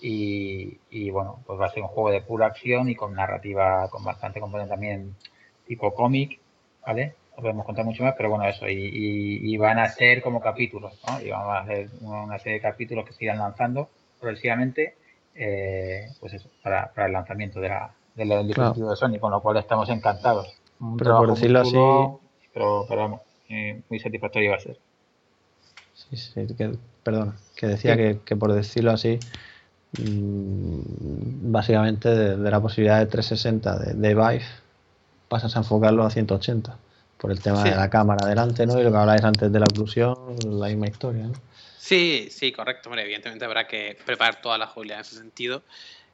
[0.00, 3.88] y, y, bueno, pues va a ser un juego de pura acción y con narrativa,
[3.90, 5.16] con bastante componente también
[5.66, 6.38] tipo cómic,
[6.86, 7.14] ¿vale?
[7.36, 11.00] No podemos contar mucho más, pero bueno, eso, y, y, van a ser como capítulos,
[11.08, 11.20] ¿no?
[11.20, 13.88] Y vamos a hacer una serie de capítulos que se irán lanzando
[14.20, 14.96] progresivamente,
[15.34, 19.40] eh, pues eso, para, para el lanzamiento de la, del dispositivo de Sony, con lo
[19.40, 20.56] cual estamos encantados.
[20.98, 21.76] pero por decirlo así,
[22.56, 23.20] pero, pero vamos,
[23.50, 24.78] eh, muy satisfactorio va a ser.
[25.92, 26.72] Sí, sí, que,
[27.02, 29.18] perdona, que decía que, que, por decirlo así,
[29.98, 30.80] mmm,
[31.52, 34.46] básicamente de, de, la posibilidad de 360 de, de Vive
[35.28, 36.78] pasas a enfocarlo a 180
[37.18, 37.68] por el tema sí.
[37.68, 38.80] de la cámara adelante, ¿no?
[38.80, 40.16] Y lo que habláis antes de la oclusión,
[40.46, 41.34] la misma historia, ¿no?
[41.76, 42.88] Sí, sí, correcto.
[42.88, 45.62] Hombre, evidentemente habrá que preparar toda la jugabilidad en ese sentido.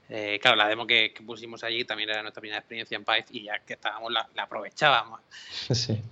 [0.09, 3.37] Eh, claro, la demo que, que, pusimos allí también era nuestra primera experiencia en Python
[3.37, 5.21] y ya que estábamos la, la aprovechábamos.
[5.71, 6.03] Sí.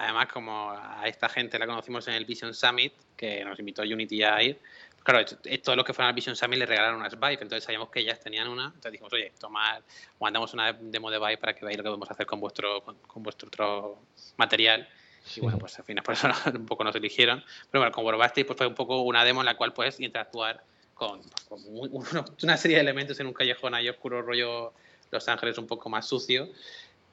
[0.00, 4.22] Además, como a esta gente la conocimos en el Vision Summit, que nos invitó Unity
[4.22, 4.58] a ir,
[5.02, 5.24] claro,
[5.62, 8.18] todos los que fueron al Vision Summit le regalaron unas Vive, entonces sabíamos que ellas
[8.18, 9.82] tenían una, entonces dijimos, oye, tomar,
[10.18, 13.22] mandamos una demo de Vive para que veáis lo que podemos hacer con vuestro, con,
[13.22, 13.98] vuestro otro
[14.36, 14.88] material.
[15.36, 17.44] Y bueno, pues al final por eso un poco nos eligieron.
[17.70, 20.64] Pero bueno, con Borobasti pues fue un poco una demo en la cual puedes interactuar
[20.94, 21.20] con,
[22.42, 24.72] una serie de elementos en un callejón ahí oscuro, rollo
[25.10, 26.48] Los Ángeles un poco más sucio.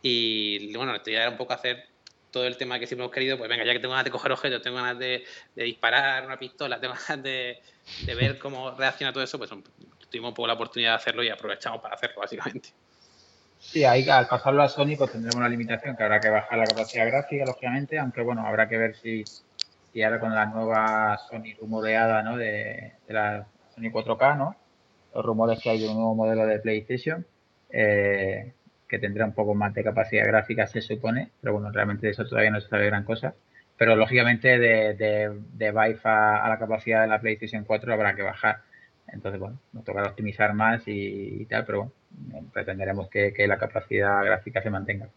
[0.02, 1.97] Y bueno, la idea era un poco hacer
[2.38, 4.32] todo el tema que siempre hemos querido, pues venga, ya que tengo ganas de coger
[4.32, 5.24] objetos, tengo ganas de,
[5.56, 7.60] disparar una pistola, tengo ganas de,
[8.06, 11.82] ver cómo reacciona todo eso, pues tuvimos un poco la oportunidad de hacerlo y aprovechamos
[11.82, 12.70] para hacerlo, básicamente.
[13.60, 16.66] Sí, ahí al pasarlo a Sony pues tendremos una limitación que habrá que bajar la
[16.66, 19.24] capacidad gráfica, lógicamente, aunque bueno, habrá que ver si,
[20.04, 22.38] ahora con la nueva Sony rumoreada ¿no?
[22.38, 24.56] de, la Sony 4K, ¿no?
[25.16, 27.26] los rumores que hay de un nuevo modelo de PlayStation,
[27.72, 28.54] eh,
[28.88, 32.52] que tendrá un poco más de capacidad gráfica, se supone, pero bueno, realmente eso todavía
[32.52, 33.34] no se sabe gran cosa.
[33.78, 38.24] Pero lógicamente de, de, de Vive a, la capacidad de la PlayStation 4 habrá que
[38.24, 38.62] bajar.
[39.08, 44.62] Entonces, bueno, nos tocará optimizar más y, tal, pero bueno, pretenderemos que, la capacidad gráfica
[44.62, 45.08] se mantenga.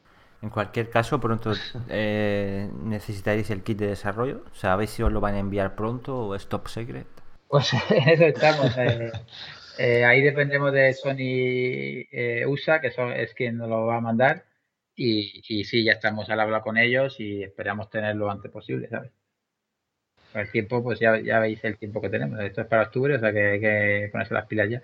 [0.42, 1.52] En cualquier caso, pronto
[1.88, 4.44] eh, necesitaréis el kit de desarrollo.
[4.52, 7.06] ¿Sabéis si os lo van a enviar pronto o es top secret?
[7.48, 8.76] Pues en eso estamos.
[8.76, 9.10] Eh,
[9.82, 14.44] eh, ahí dependemos de Sony eh, USA, que es quien nos lo va a mandar.
[14.94, 18.88] Y, y sí, ya estamos al habla con ellos y esperamos tenerlo lo antes posible,
[18.90, 19.10] ¿sabes?
[20.34, 22.38] El tiempo, pues ya, ya veis el tiempo que tenemos.
[22.40, 24.82] Esto es para octubre, o sea que hay que ponerse las pilas ya.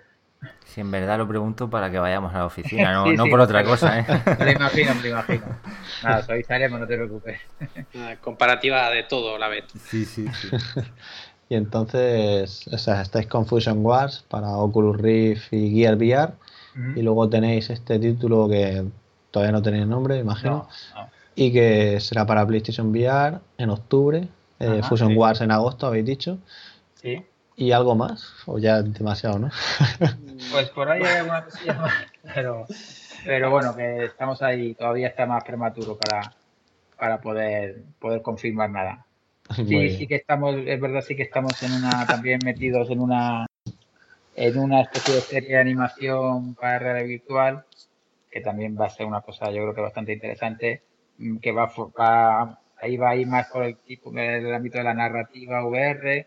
[0.65, 3.63] Si en verdad lo pregunto para que vayamos a la oficina, no, no por otra
[3.63, 3.99] cosa.
[3.99, 4.05] ¿eh?
[4.39, 5.45] Me lo imagino, me lo imagino.
[6.03, 7.39] Nada, soy avisaremos, no te preocupes.
[8.21, 9.65] comparativa de todo la vez.
[9.79, 10.49] Sí, sí, sí.
[11.49, 16.33] Y entonces, o sea, estáis con Fusion Wars para Oculus Rift y Gear VR.
[16.95, 18.85] Y luego tenéis este título que
[19.31, 20.67] todavía no tenéis nombre, imagino.
[21.33, 24.27] Y que será para PlayStation VR en octubre.
[24.59, 26.37] Eh, Fusion Wars en agosto, habéis dicho.
[27.01, 27.25] Sí.
[27.55, 28.31] ¿Y algo más?
[28.45, 29.49] O ya demasiado, ¿no?
[30.51, 31.93] pues por ahí hay alguna cosilla más.
[32.35, 32.65] Pero,
[33.25, 34.75] pero bueno, que estamos ahí.
[34.75, 36.33] Todavía está más prematuro para,
[36.99, 39.06] para poder, poder confirmar nada.
[39.55, 43.45] Sí, sí que estamos, es verdad, sí que estamos en una, también metidos en una,
[44.35, 47.65] en una especie de serie de animación para realidad virtual,
[48.29, 50.83] que también va a ser una cosa, yo creo que bastante interesante,
[51.17, 54.83] mm, que va, va ahí va a ir más por el tipo, el ámbito de
[54.83, 56.25] la narrativa VR,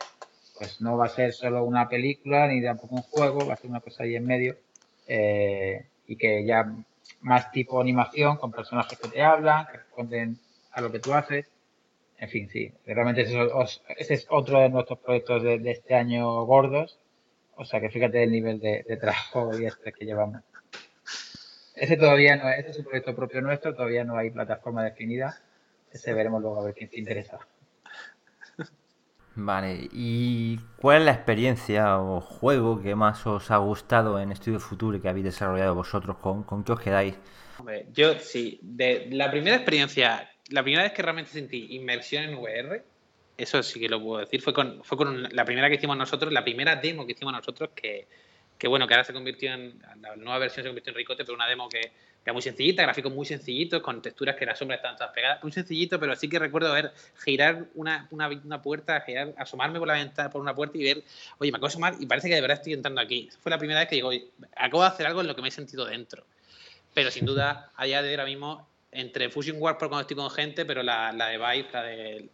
[0.58, 3.70] pues no va a ser solo una película ni tampoco un juego, va a ser
[3.70, 4.56] una cosa ahí en medio,
[5.06, 6.66] eh, y que ya
[7.20, 10.38] más tipo animación, con personajes que te hablan, que responden
[10.72, 11.46] a lo que tú haces
[12.20, 16.98] en fin, sí, realmente ese es otro de nuestros proyectos de, este año gordos.
[17.56, 20.42] O sea que fíjate el nivel de, trabajo y este que llevamos.
[21.74, 25.40] Ese todavía no, ese es un proyecto propio nuestro, todavía no hay plataforma definida.
[25.90, 27.38] Ese veremos luego a ver quién se interesa.
[29.34, 34.60] Vale, ¿y cuál es la experiencia o juego que más os ha gustado en Estudio
[34.60, 36.18] Futuro que habéis desarrollado vosotros?
[36.18, 37.18] ¿Con, con qué os quedáis?
[37.58, 42.34] Hombre, yo sí, de la primera experiencia la primera vez que realmente sentí inmersión en
[42.34, 42.82] VR,
[43.36, 46.32] eso sí que lo puedo decir, fue con, fue con la primera que hicimos nosotros,
[46.32, 48.06] la primera demo que hicimos nosotros, que,
[48.58, 51.34] que bueno, que ahora se convirtió en, la nueva versión se convirtió en Ricote, pero
[51.34, 54.98] una demo que, era muy sencillita, gráficos muy sencillitos, con texturas que las sombras estaban
[54.98, 56.92] todas pegadas, muy sencillito, pero sí que recuerdo ver,
[57.24, 61.02] girar una, una, una puerta, girar, asomarme por la ventana, por una puerta y ver,
[61.38, 63.30] oye, me acabo de asomar y parece que de verdad estoy entrando aquí.
[63.40, 64.10] fue la primera vez que digo,
[64.54, 66.24] acabo de hacer algo en lo que me he sentido dentro.
[66.92, 70.64] Pero sin duda, allá de ahora mismo, entre Fusion War por cuando estoy con gente,
[70.64, 72.30] pero la, la de Vive, la del,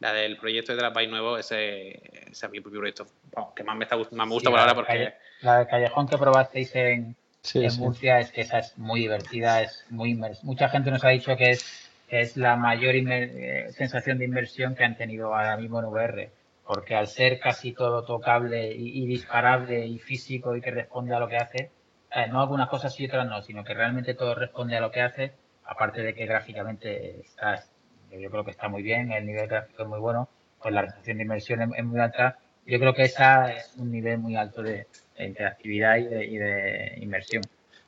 [0.00, 1.90] la del proyecto de la Vive nuevo, ese,
[2.30, 3.06] ese es mi propio proyecto
[3.54, 5.14] que más me, está, más me gusta por ahora porque...
[5.42, 7.16] la de Callejón que probasteis en,
[7.54, 11.36] en Murcia es que esa es muy divertida, es muy Mucha gente nos ha dicho
[11.36, 15.86] que es, es la mayor eh, sensación de inversión que han tenido ahora mismo en
[15.86, 16.30] VR,
[16.66, 21.28] porque al ser casi todo tocable y, disparable y físico y que responde a lo
[21.28, 21.70] que hace,
[22.14, 25.00] eh, no algunas cosas y otras no, sino que realmente todo responde a lo que
[25.00, 25.32] hace,
[25.70, 27.64] aparte de que gráficamente está,
[28.10, 30.28] yo creo que está muy bien, el nivel gráfico es muy bueno,
[30.60, 32.38] pues la resolución de inmersión es, muy alta.
[32.66, 37.42] Yo creo que esa es un nivel muy alto de, interactividad y de, inmersión.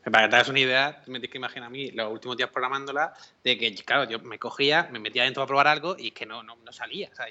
[0.04, 2.50] Para que te hagas una idea, me tienes que imaginar a mí los últimos días
[2.50, 6.24] programándola, de que, claro, yo me cogía, me metía dentro a probar algo y que
[6.24, 7.10] no, no, no salía.
[7.14, 7.26] Sea,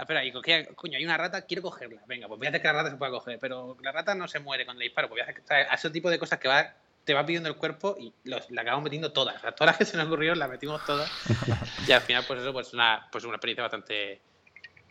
[0.00, 2.02] espera, y cogía, coño, hay una rata, quiero cogerla.
[2.06, 4.28] Venga, pues voy a hacer que la rata se pueda coger, pero la rata no
[4.28, 5.08] se muere cuando le disparo.
[5.08, 6.74] Pues voy a hacer, ese tipo de cosas que va
[7.10, 9.34] te va pidiendo el cuerpo y los, la acabamos metiendo todas.
[9.34, 11.10] O sea, todas las que se nos ocurrieron las metimos todas.
[11.88, 14.20] y al final, pues eso, pues una, pues una experiencia bastante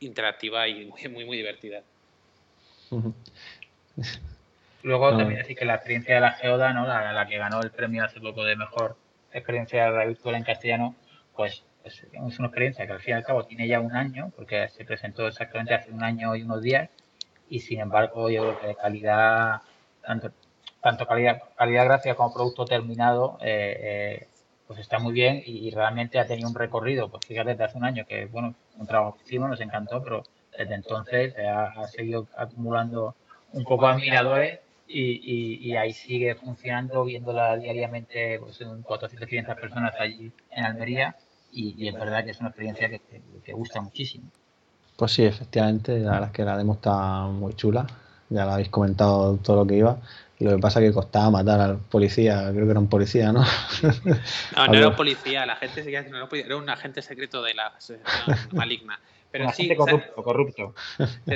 [0.01, 1.81] interactiva y muy, muy, muy divertida.
[4.83, 6.85] Luego también decir que la experiencia de la Geoda, ¿no?
[6.85, 8.97] La, la, que ganó el premio hace poco de mejor
[9.31, 10.95] experiencia de virtual en castellano,
[11.37, 14.33] pues pues, es una experiencia que al fin y al cabo tiene ya un año,
[14.35, 16.89] porque se presentó exactamente hace un año y unos días,
[17.49, 19.61] y sin embargo yo creo que de calidad,
[20.01, 20.31] tanto,
[20.81, 24.27] tanto calidad, calidad gracia como producto terminado, eh, eh,
[24.67, 27.85] pues está muy bien y, realmente ha tenido un recorrido, pues fíjate, desde hace un
[27.85, 30.23] año que, bueno, un trabajo que hicimos, nos encantó, pero
[30.55, 33.15] desde entonces ha, seguido acumulando
[33.53, 40.31] un poco admiradores y, ahí sigue funcionando, viéndola diariamente, pues en 400, 500 personas allí
[40.51, 41.15] en Almería
[41.51, 43.01] y, es verdad que es una experiencia que,
[43.43, 44.29] que gusta muchísimo.
[44.99, 47.87] Pues sí, efectivamente, la verdad es que la demo está muy chula,
[48.29, 49.97] ya lo habéis comentado todo lo que iba.
[50.39, 53.43] Lo que pasa es que costaba matar al policía, creo que era un policía, ¿no?
[54.55, 58.37] No, no era un policía, la gente no era un agente secreto de la asociación
[58.53, 58.99] maligna.
[59.31, 60.75] Pero sí, corrupto, corrupto.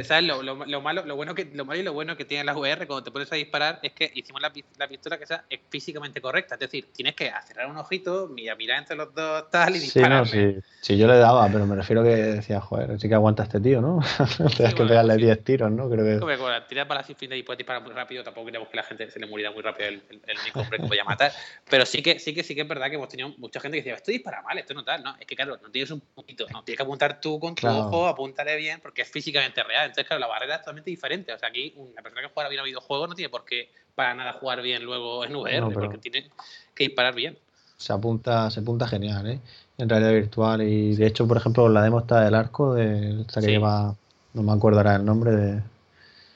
[0.03, 0.23] ¿Sabes?
[0.23, 2.55] Lo, lo, lo, malo, lo, bueno que, lo malo y lo bueno que tiene la
[2.55, 6.21] VR cuando te pones a disparar es que hicimos la, la pistola que sea físicamente
[6.21, 6.55] correcta.
[6.55, 10.27] Es decir, tienes que cerrar un ojito, mirar, mirar entre los dos tal y disparar.
[10.27, 10.59] Sí, no, sí.
[10.81, 13.81] sí, yo le daba, pero me refiero que decía, joder, sí que aguanta este tío,
[13.81, 13.99] ¿no?
[14.57, 15.89] Tienes que pegarle 10 tiros, ¿no?
[15.89, 16.19] Creo que...
[16.19, 18.23] Como que tiras para la y puedes disparar muy rápido.
[18.23, 20.79] Tampoco queremos que la gente se le muriera muy rápido el, el, el único hombre
[20.79, 21.31] que podía matar.
[21.69, 23.83] Pero sí que, sí que sí que es verdad que hemos tenido mucha gente que
[23.83, 25.03] decía, esto dispara mal, esto no tal.
[25.03, 27.67] No, es que claro, no tienes un poquito, no, tienes que apuntar tú con tu
[27.87, 29.85] ojo, apúntale bien porque es físicamente real.
[29.85, 31.33] Entonces, claro, la barrera es totalmente diferente.
[31.33, 34.13] O sea, aquí una persona que juega bien a videojuegos no tiene por qué para
[34.13, 36.29] nada jugar bien luego en VR, porque tiene
[36.73, 37.37] que disparar bien.
[37.77, 39.39] Se apunta, se apunta genial, ¿eh?
[39.77, 40.61] En realidad virtual.
[40.61, 43.95] Y de hecho, por ejemplo, la demo está del arco, de esta que lleva,
[44.33, 45.61] no me acuerdo ahora el nombre de.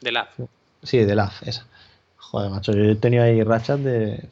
[0.02, 0.40] De LAF.
[0.84, 1.66] Sí, de LAF, esa.
[2.18, 4.28] Joder, macho, yo he tenido ahí rachas de.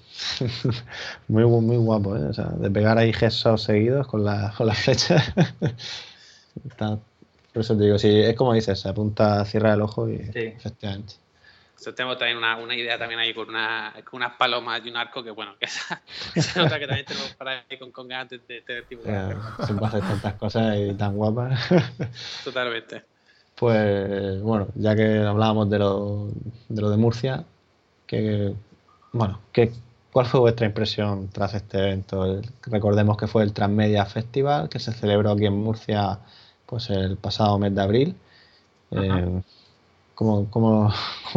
[1.28, 2.24] muy, muy guapo, ¿eh?
[2.26, 5.34] O sea, de pegar ahí gestos seguidos con, la, con las flechas.
[6.68, 7.00] Está
[7.56, 11.14] por eso te digo, si es como dices, se apunta, cierra el ojo y efectivamente.
[11.82, 14.98] Yo tengo también una, una, idea también ahí con, una, con unas palomas y un
[14.98, 16.02] arco que bueno, que esa,
[16.36, 19.38] esa otra que también tenemos para ahí con, con ganas de, tener tipo de...
[19.66, 21.58] Se hacer tantas cosas y tan guapas.
[22.44, 23.04] Totalmente.
[23.56, 26.28] Pues bueno, ya que hablábamos de lo
[26.68, 27.46] de, lo de Murcia,
[28.06, 28.54] que
[29.14, 29.72] bueno, que,
[30.12, 32.42] ¿cuál fue vuestra impresión tras este evento?
[32.64, 36.20] Recordemos que fue el Transmedia Festival, que se celebró aquí en Murcia
[36.66, 38.16] pues el pasado mes de abril.
[38.92, 39.42] Eh,
[40.16, 40.92] ¿cómo, cómo,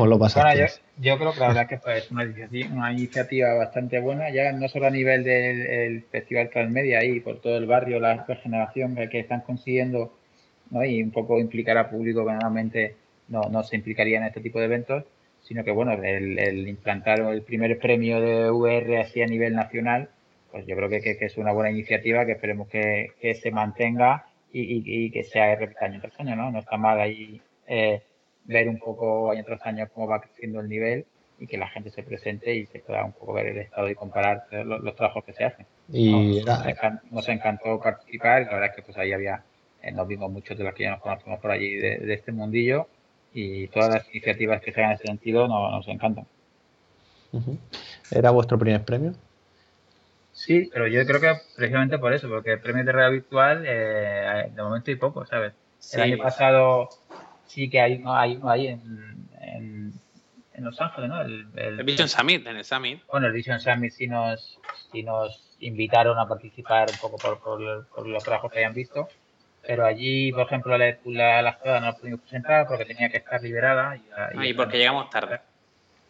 [0.07, 0.59] lo pasaste?
[0.59, 4.53] Bueno, yo, creo que la verdad que fue una iniciativa, una iniciativa bastante buena, ya
[4.53, 9.21] no solo a nivel del Festival Transmedia y por todo el barrio, la regeneración que,
[9.21, 10.13] están consiguiendo
[10.71, 10.85] ¿no?
[10.85, 12.97] y un poco implicar a público que normalmente
[13.29, 15.05] no, no se implicaría en este tipo de eventos,
[15.43, 20.09] sino que bueno, el, implantar el primer premio de VR así a nivel nacional,
[20.51, 24.28] pues yo creo que, que, es una buena iniciativa que esperemos que, que se mantenga
[24.53, 26.51] y, y, que sea repita año tras año, ¿no?
[26.51, 28.03] No está mal ahí eh,
[28.45, 31.05] ver un poco año tras año cómo va creciendo el nivel
[31.39, 33.95] y que la gente se presente y se pueda un poco ver el estado y
[33.95, 35.67] comparar los, trabajos que se hacen.
[35.93, 36.43] Y
[37.11, 39.43] nos, encantó, participar y la verdad es que pues ahí había,
[39.83, 42.89] eh, nos vimos muchos de los que ya nos conocemos por allí de, este mundillo
[43.33, 46.27] y todas las iniciativas que se en ese sentido nos, nos encantan.
[48.11, 49.13] ¿Era vuestro primer premio?
[50.49, 54.63] Sí, pero yo creo que precisamente por eso, porque premios de realidad virtual eh, de
[54.63, 55.53] momento hay poco, ¿sabes?
[55.93, 56.89] El año pasado
[57.45, 61.21] sí que hay uno, hay uno ahí en, en, Los Ángeles, ¿no?
[61.21, 63.03] El, el, Vision Summit, en el Summit.
[63.13, 64.59] Bueno, el Vision Summit sí nos,
[64.91, 69.07] sí nos invitaron a participar un poco por, por, los trabajos que hayan visto,
[69.67, 73.43] pero allí, por ejemplo, la, la, la no la pudimos presentar porque tenía que estar
[73.43, 73.97] liberada.
[73.97, 75.41] Y, ah, y porque llegamos tarde.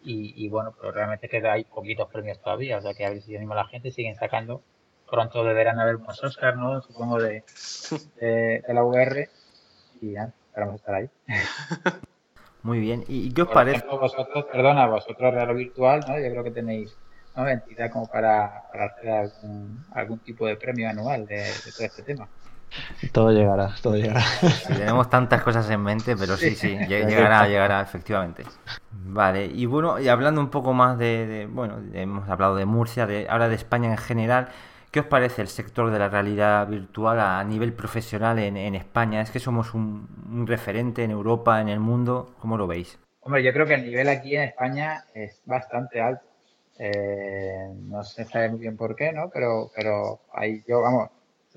[0.01, 3.35] Y, bueno, pero realmente queda hay poquitos premios todavía, o sea que a ver si
[3.35, 4.61] anima a la gente, siguen sacando.
[5.09, 6.81] Pronto deberán haber unos Oscar, ¿no?
[6.81, 7.43] Supongo de,
[8.19, 9.29] de, la VR
[10.01, 11.09] y ya, esperamos estar ahí.
[12.63, 13.85] Muy bien, ¿y qué os parece?
[13.87, 16.19] vosotros, perdona, vosotros Real Virtual, ¿no?
[16.19, 16.95] Yo creo que tenéis
[17.35, 17.47] ¿no?
[17.47, 22.03] entidad como para, para hacer algún, algún, tipo de premio anual de, de todo este
[22.03, 22.27] tema.
[23.11, 24.23] Todo llegará, todo llegará.
[24.67, 28.43] tenemos tantas cosas en mente, pero sí, sí, llegará, llegará, efectivamente.
[28.91, 33.27] Vale, y bueno, y hablando un poco más de, bueno, hemos hablado de Murcia, de,
[33.29, 34.49] ahora de España en general,
[34.91, 39.21] ¿qué os parece el sector de la realidad virtual a nivel profesional en, España?
[39.21, 42.35] ¿Es que somos un, referente en Europa, en el mundo?
[42.39, 42.99] ¿Cómo lo veis?
[43.21, 46.25] Hombre, yo creo que el nivel aquí en España es bastante alto.
[46.77, 49.29] Eh, no se sabe muy bien por qué, ¿no?
[49.29, 51.09] Pero, pero ahí yo, vamos,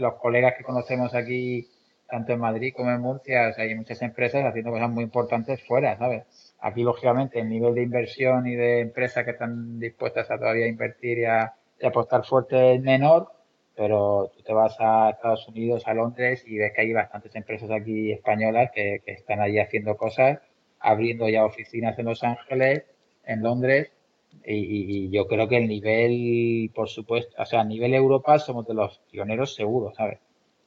[0.02, 1.68] los colegas que conocemos aquí,
[2.08, 6.24] tanto en Madrid como en Murcia, hay muchas empresas haciendo cosas muy importantes fuera, ¿sabes?
[6.60, 11.18] Aquí, lógicamente, el nivel de inversión y de empresas que están dispuestas a todavía invertir
[11.18, 13.32] y a, apostar fuerte es menor,
[13.74, 17.70] pero tú te vas a Estados Unidos, a Londres, y ves que hay bastantes empresas
[17.70, 20.38] aquí españolas que, están allí haciendo cosas,
[20.78, 22.84] abriendo ya oficinas en Los Ángeles,
[23.24, 23.90] en Londres,
[24.44, 28.74] y, yo creo que el nivel, por supuesto, o sea, a nivel Europa somos de
[28.74, 30.18] los pioneros seguros, ¿sabes?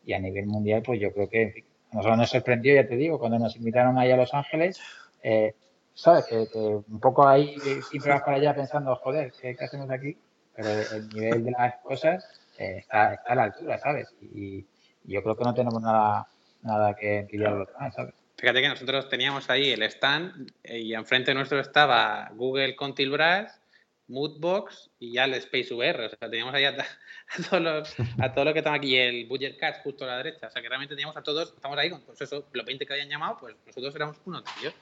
[0.06, 3.20] y a nivel mundial, pues yo creo que a nosotros nos sorprendió, ya te digo,
[3.20, 4.80] cuando nos invitaron ahí a Los Ángeles,
[5.24, 5.56] eh,
[5.94, 6.26] ¿sabes?
[6.26, 7.58] Que, un poco ahí
[7.90, 10.18] siempre vas para allá pensando, joder, ¿qué, hacemos aquí?
[10.56, 12.26] Pero el nivel de las cosas
[12.58, 14.14] eh, está, a la altura, ¿sabes?
[14.22, 14.66] Y,
[15.08, 16.28] yo creo que no tenemos nada,
[16.64, 18.16] nada que envidiar a los demás, ¿sabes?
[18.38, 23.62] Fíjate que nosotros teníamos ahí el stand eh, y enfrente nuestro estaba Google Contilbras,
[24.08, 26.06] Moodbox y ya el Space VR.
[26.06, 26.76] O sea, teníamos ahí a,
[27.50, 30.48] todos los, a que estaba aquí y el Budget Card justo a la derecha.
[30.48, 32.94] O sea, que realmente teníamos a todos, estamos ahí con pues eso, los 20 que
[32.94, 34.74] habían llamado, pues nosotros éramos uno de ellos.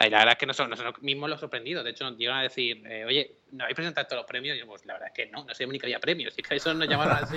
[0.00, 1.84] La verdad es que nosotros, nosotros mismos los sorprendidos.
[1.84, 4.56] De hecho, nos llegaron a decir, eh, oye, ¿no habéis presentado todos los premios?
[4.56, 6.34] Y yo, pues la verdad es que no, no sabíamos ni que había premios.
[6.38, 7.36] Y que eso nos llamaron así.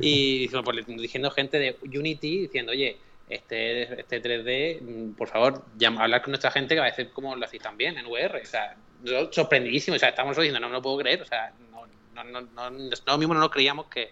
[0.00, 2.98] Y pues, diciendo gente de Unity, diciendo, oye,
[3.34, 5.64] este, este 3D, mm, por favor,
[5.98, 8.40] hablar con nuestra gente que va a decir cómo lo hacéis también en VR.
[8.40, 8.76] O sea,
[9.30, 12.40] sorprendidísimo, o sea, estamos diciendo, no, no lo puedo creer, o sea, no, no, no,
[12.40, 14.10] no, nosotros mismos no nos creíamos que,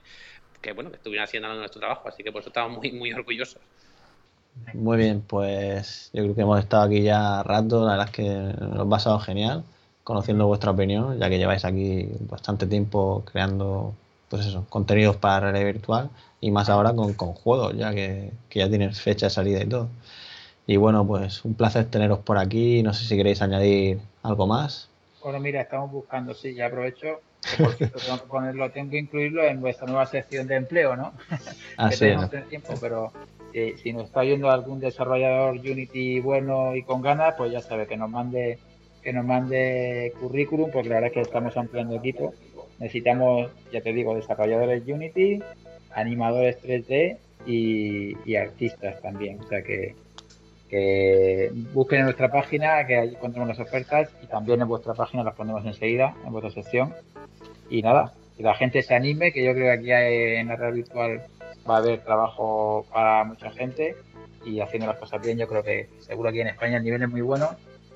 [0.61, 3.61] que, bueno, que estuvieran haciendo nuestro trabajo, así que por eso estamos muy, muy orgullosos.
[4.75, 8.25] Muy bien, pues yo creo que hemos estado aquí ya rato, la verdad es que
[8.25, 9.65] nos ha pasado genial
[10.03, 13.95] conociendo vuestra opinión, ya que lleváis aquí bastante tiempo creando
[14.31, 18.69] pues eso, contenidos para realidad virtual y más ahora con, con juegos, ya que, ya
[18.69, 19.89] tienen fecha de salida y todo.
[20.67, 22.83] Y bueno, pues un placer teneros por aquí.
[22.85, 24.89] No sé si queréis añadir algo más.
[25.23, 27.21] Bueno, mira, estamos buscando, sí, ya aprovecho.
[27.57, 31.13] tengo que ponerlo, tengo que incluirlo en vuestra nueva sección de empleo, ¿no?
[31.77, 33.13] Ah, sí, no tiempo, pero
[33.53, 37.87] eh, si nos está yendo algún desarrollador Unity bueno y con ganas, pues ya sabe
[37.87, 38.59] que nos mande
[39.03, 42.35] que nos mande currículum, porque la verdad es que estamos ampliando equipo.
[42.81, 45.43] Necesitamos, ya te digo, desarrolladores Unity,
[45.95, 49.39] animadores 3D y, artistas también.
[49.41, 49.95] O sea que,
[51.73, 55.35] busquen en nuestra página, que ahí encontramos las ofertas y también en vuestra página las
[55.35, 56.95] ponemos enseguida, en vuestra sección.
[57.69, 60.75] Y nada, que la gente se anime, que yo creo que aquí en la red
[60.75, 61.23] virtual
[61.69, 63.95] va a haber trabajo para mucha gente
[64.45, 67.11] y haciendo las cosas bien, yo creo que seguro aquí en España el nivel es
[67.11, 67.51] muy bueno.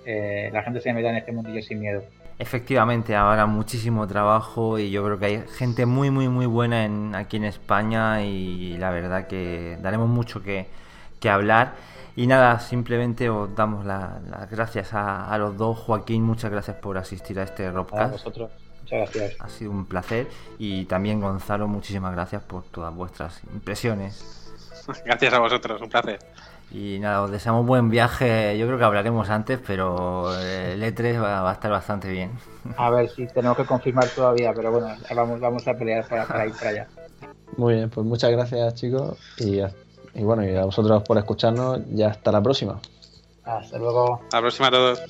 [0.04, 2.02] Eh, la gente se meta en este mundillo sin miedo.
[2.38, 7.14] Efectivamente, habrá muchísimo trabajo y yo creo que hay gente muy, muy, muy buena en,
[7.14, 10.66] aquí en España y la verdad que daremos mucho que,
[11.30, 11.72] hablar.
[12.16, 15.78] Y nada, simplemente os damos las gracias a, los dos.
[15.78, 18.02] Joaquín, muchas gracias por asistir a este Robcast.
[18.02, 18.50] A vosotros,
[18.82, 19.40] muchas gracias.
[19.40, 20.28] Ha sido un placer.
[20.58, 24.44] Y también Gonzalo, muchísimas gracias por todas vuestras impresiones.
[25.06, 26.18] Gracias a vosotros, un placer.
[26.70, 28.58] Y nada, os deseamos buen viaje.
[28.58, 32.32] Yo creo que hablaremos antes, pero el E3 va, a estar bastante bien.
[32.76, 36.54] A ver si tenemos que confirmar todavía, pero bueno, vamos, vamos a pelear para, ir
[36.54, 36.88] para allá.
[37.56, 41.80] Muy bien, pues muchas gracias chicos y, y bueno, y a vosotros por escucharnos.
[41.92, 42.80] Ya hasta la próxima.
[43.44, 44.20] Hasta luego.
[44.22, 45.00] Hasta la próxima a todos.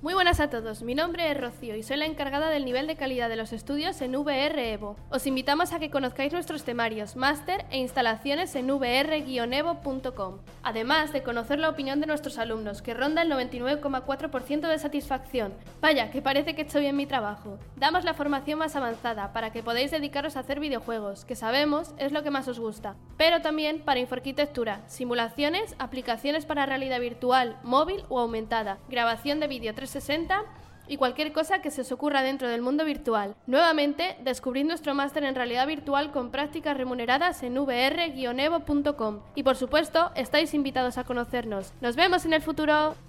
[0.00, 2.94] Muy buenas a todos, mi nombre es Rocío y soy la encargada del nivel de
[2.94, 4.94] calidad de los estudios en VR Evo.
[5.10, 11.58] Os invitamos a que conozcáis nuestros temarios, máster e instalaciones en vr-evo.com, además de conocer
[11.58, 15.52] la opinión de nuestros alumnos, que ronda el 99,4% de satisfacción.
[15.80, 17.58] Vaya, que parece que he hecho bien mi trabajo.
[17.74, 22.12] Damos la formación más avanzada para que podáis dedicaros a hacer videojuegos, que sabemos es
[22.12, 28.04] lo que más os gusta, pero también para inforquitectura, simulaciones, aplicaciones para realidad virtual, móvil
[28.08, 30.44] o aumentada, grabación de vídeo 3 60
[30.88, 33.34] y cualquier cosa que se os ocurra dentro del mundo virtual.
[33.46, 39.20] Nuevamente, descubrid nuestro máster en realidad virtual con prácticas remuneradas en vr-evo.com.
[39.34, 41.72] Y por supuesto, estáis invitados a conocernos.
[41.80, 43.07] ¡Nos vemos en el futuro!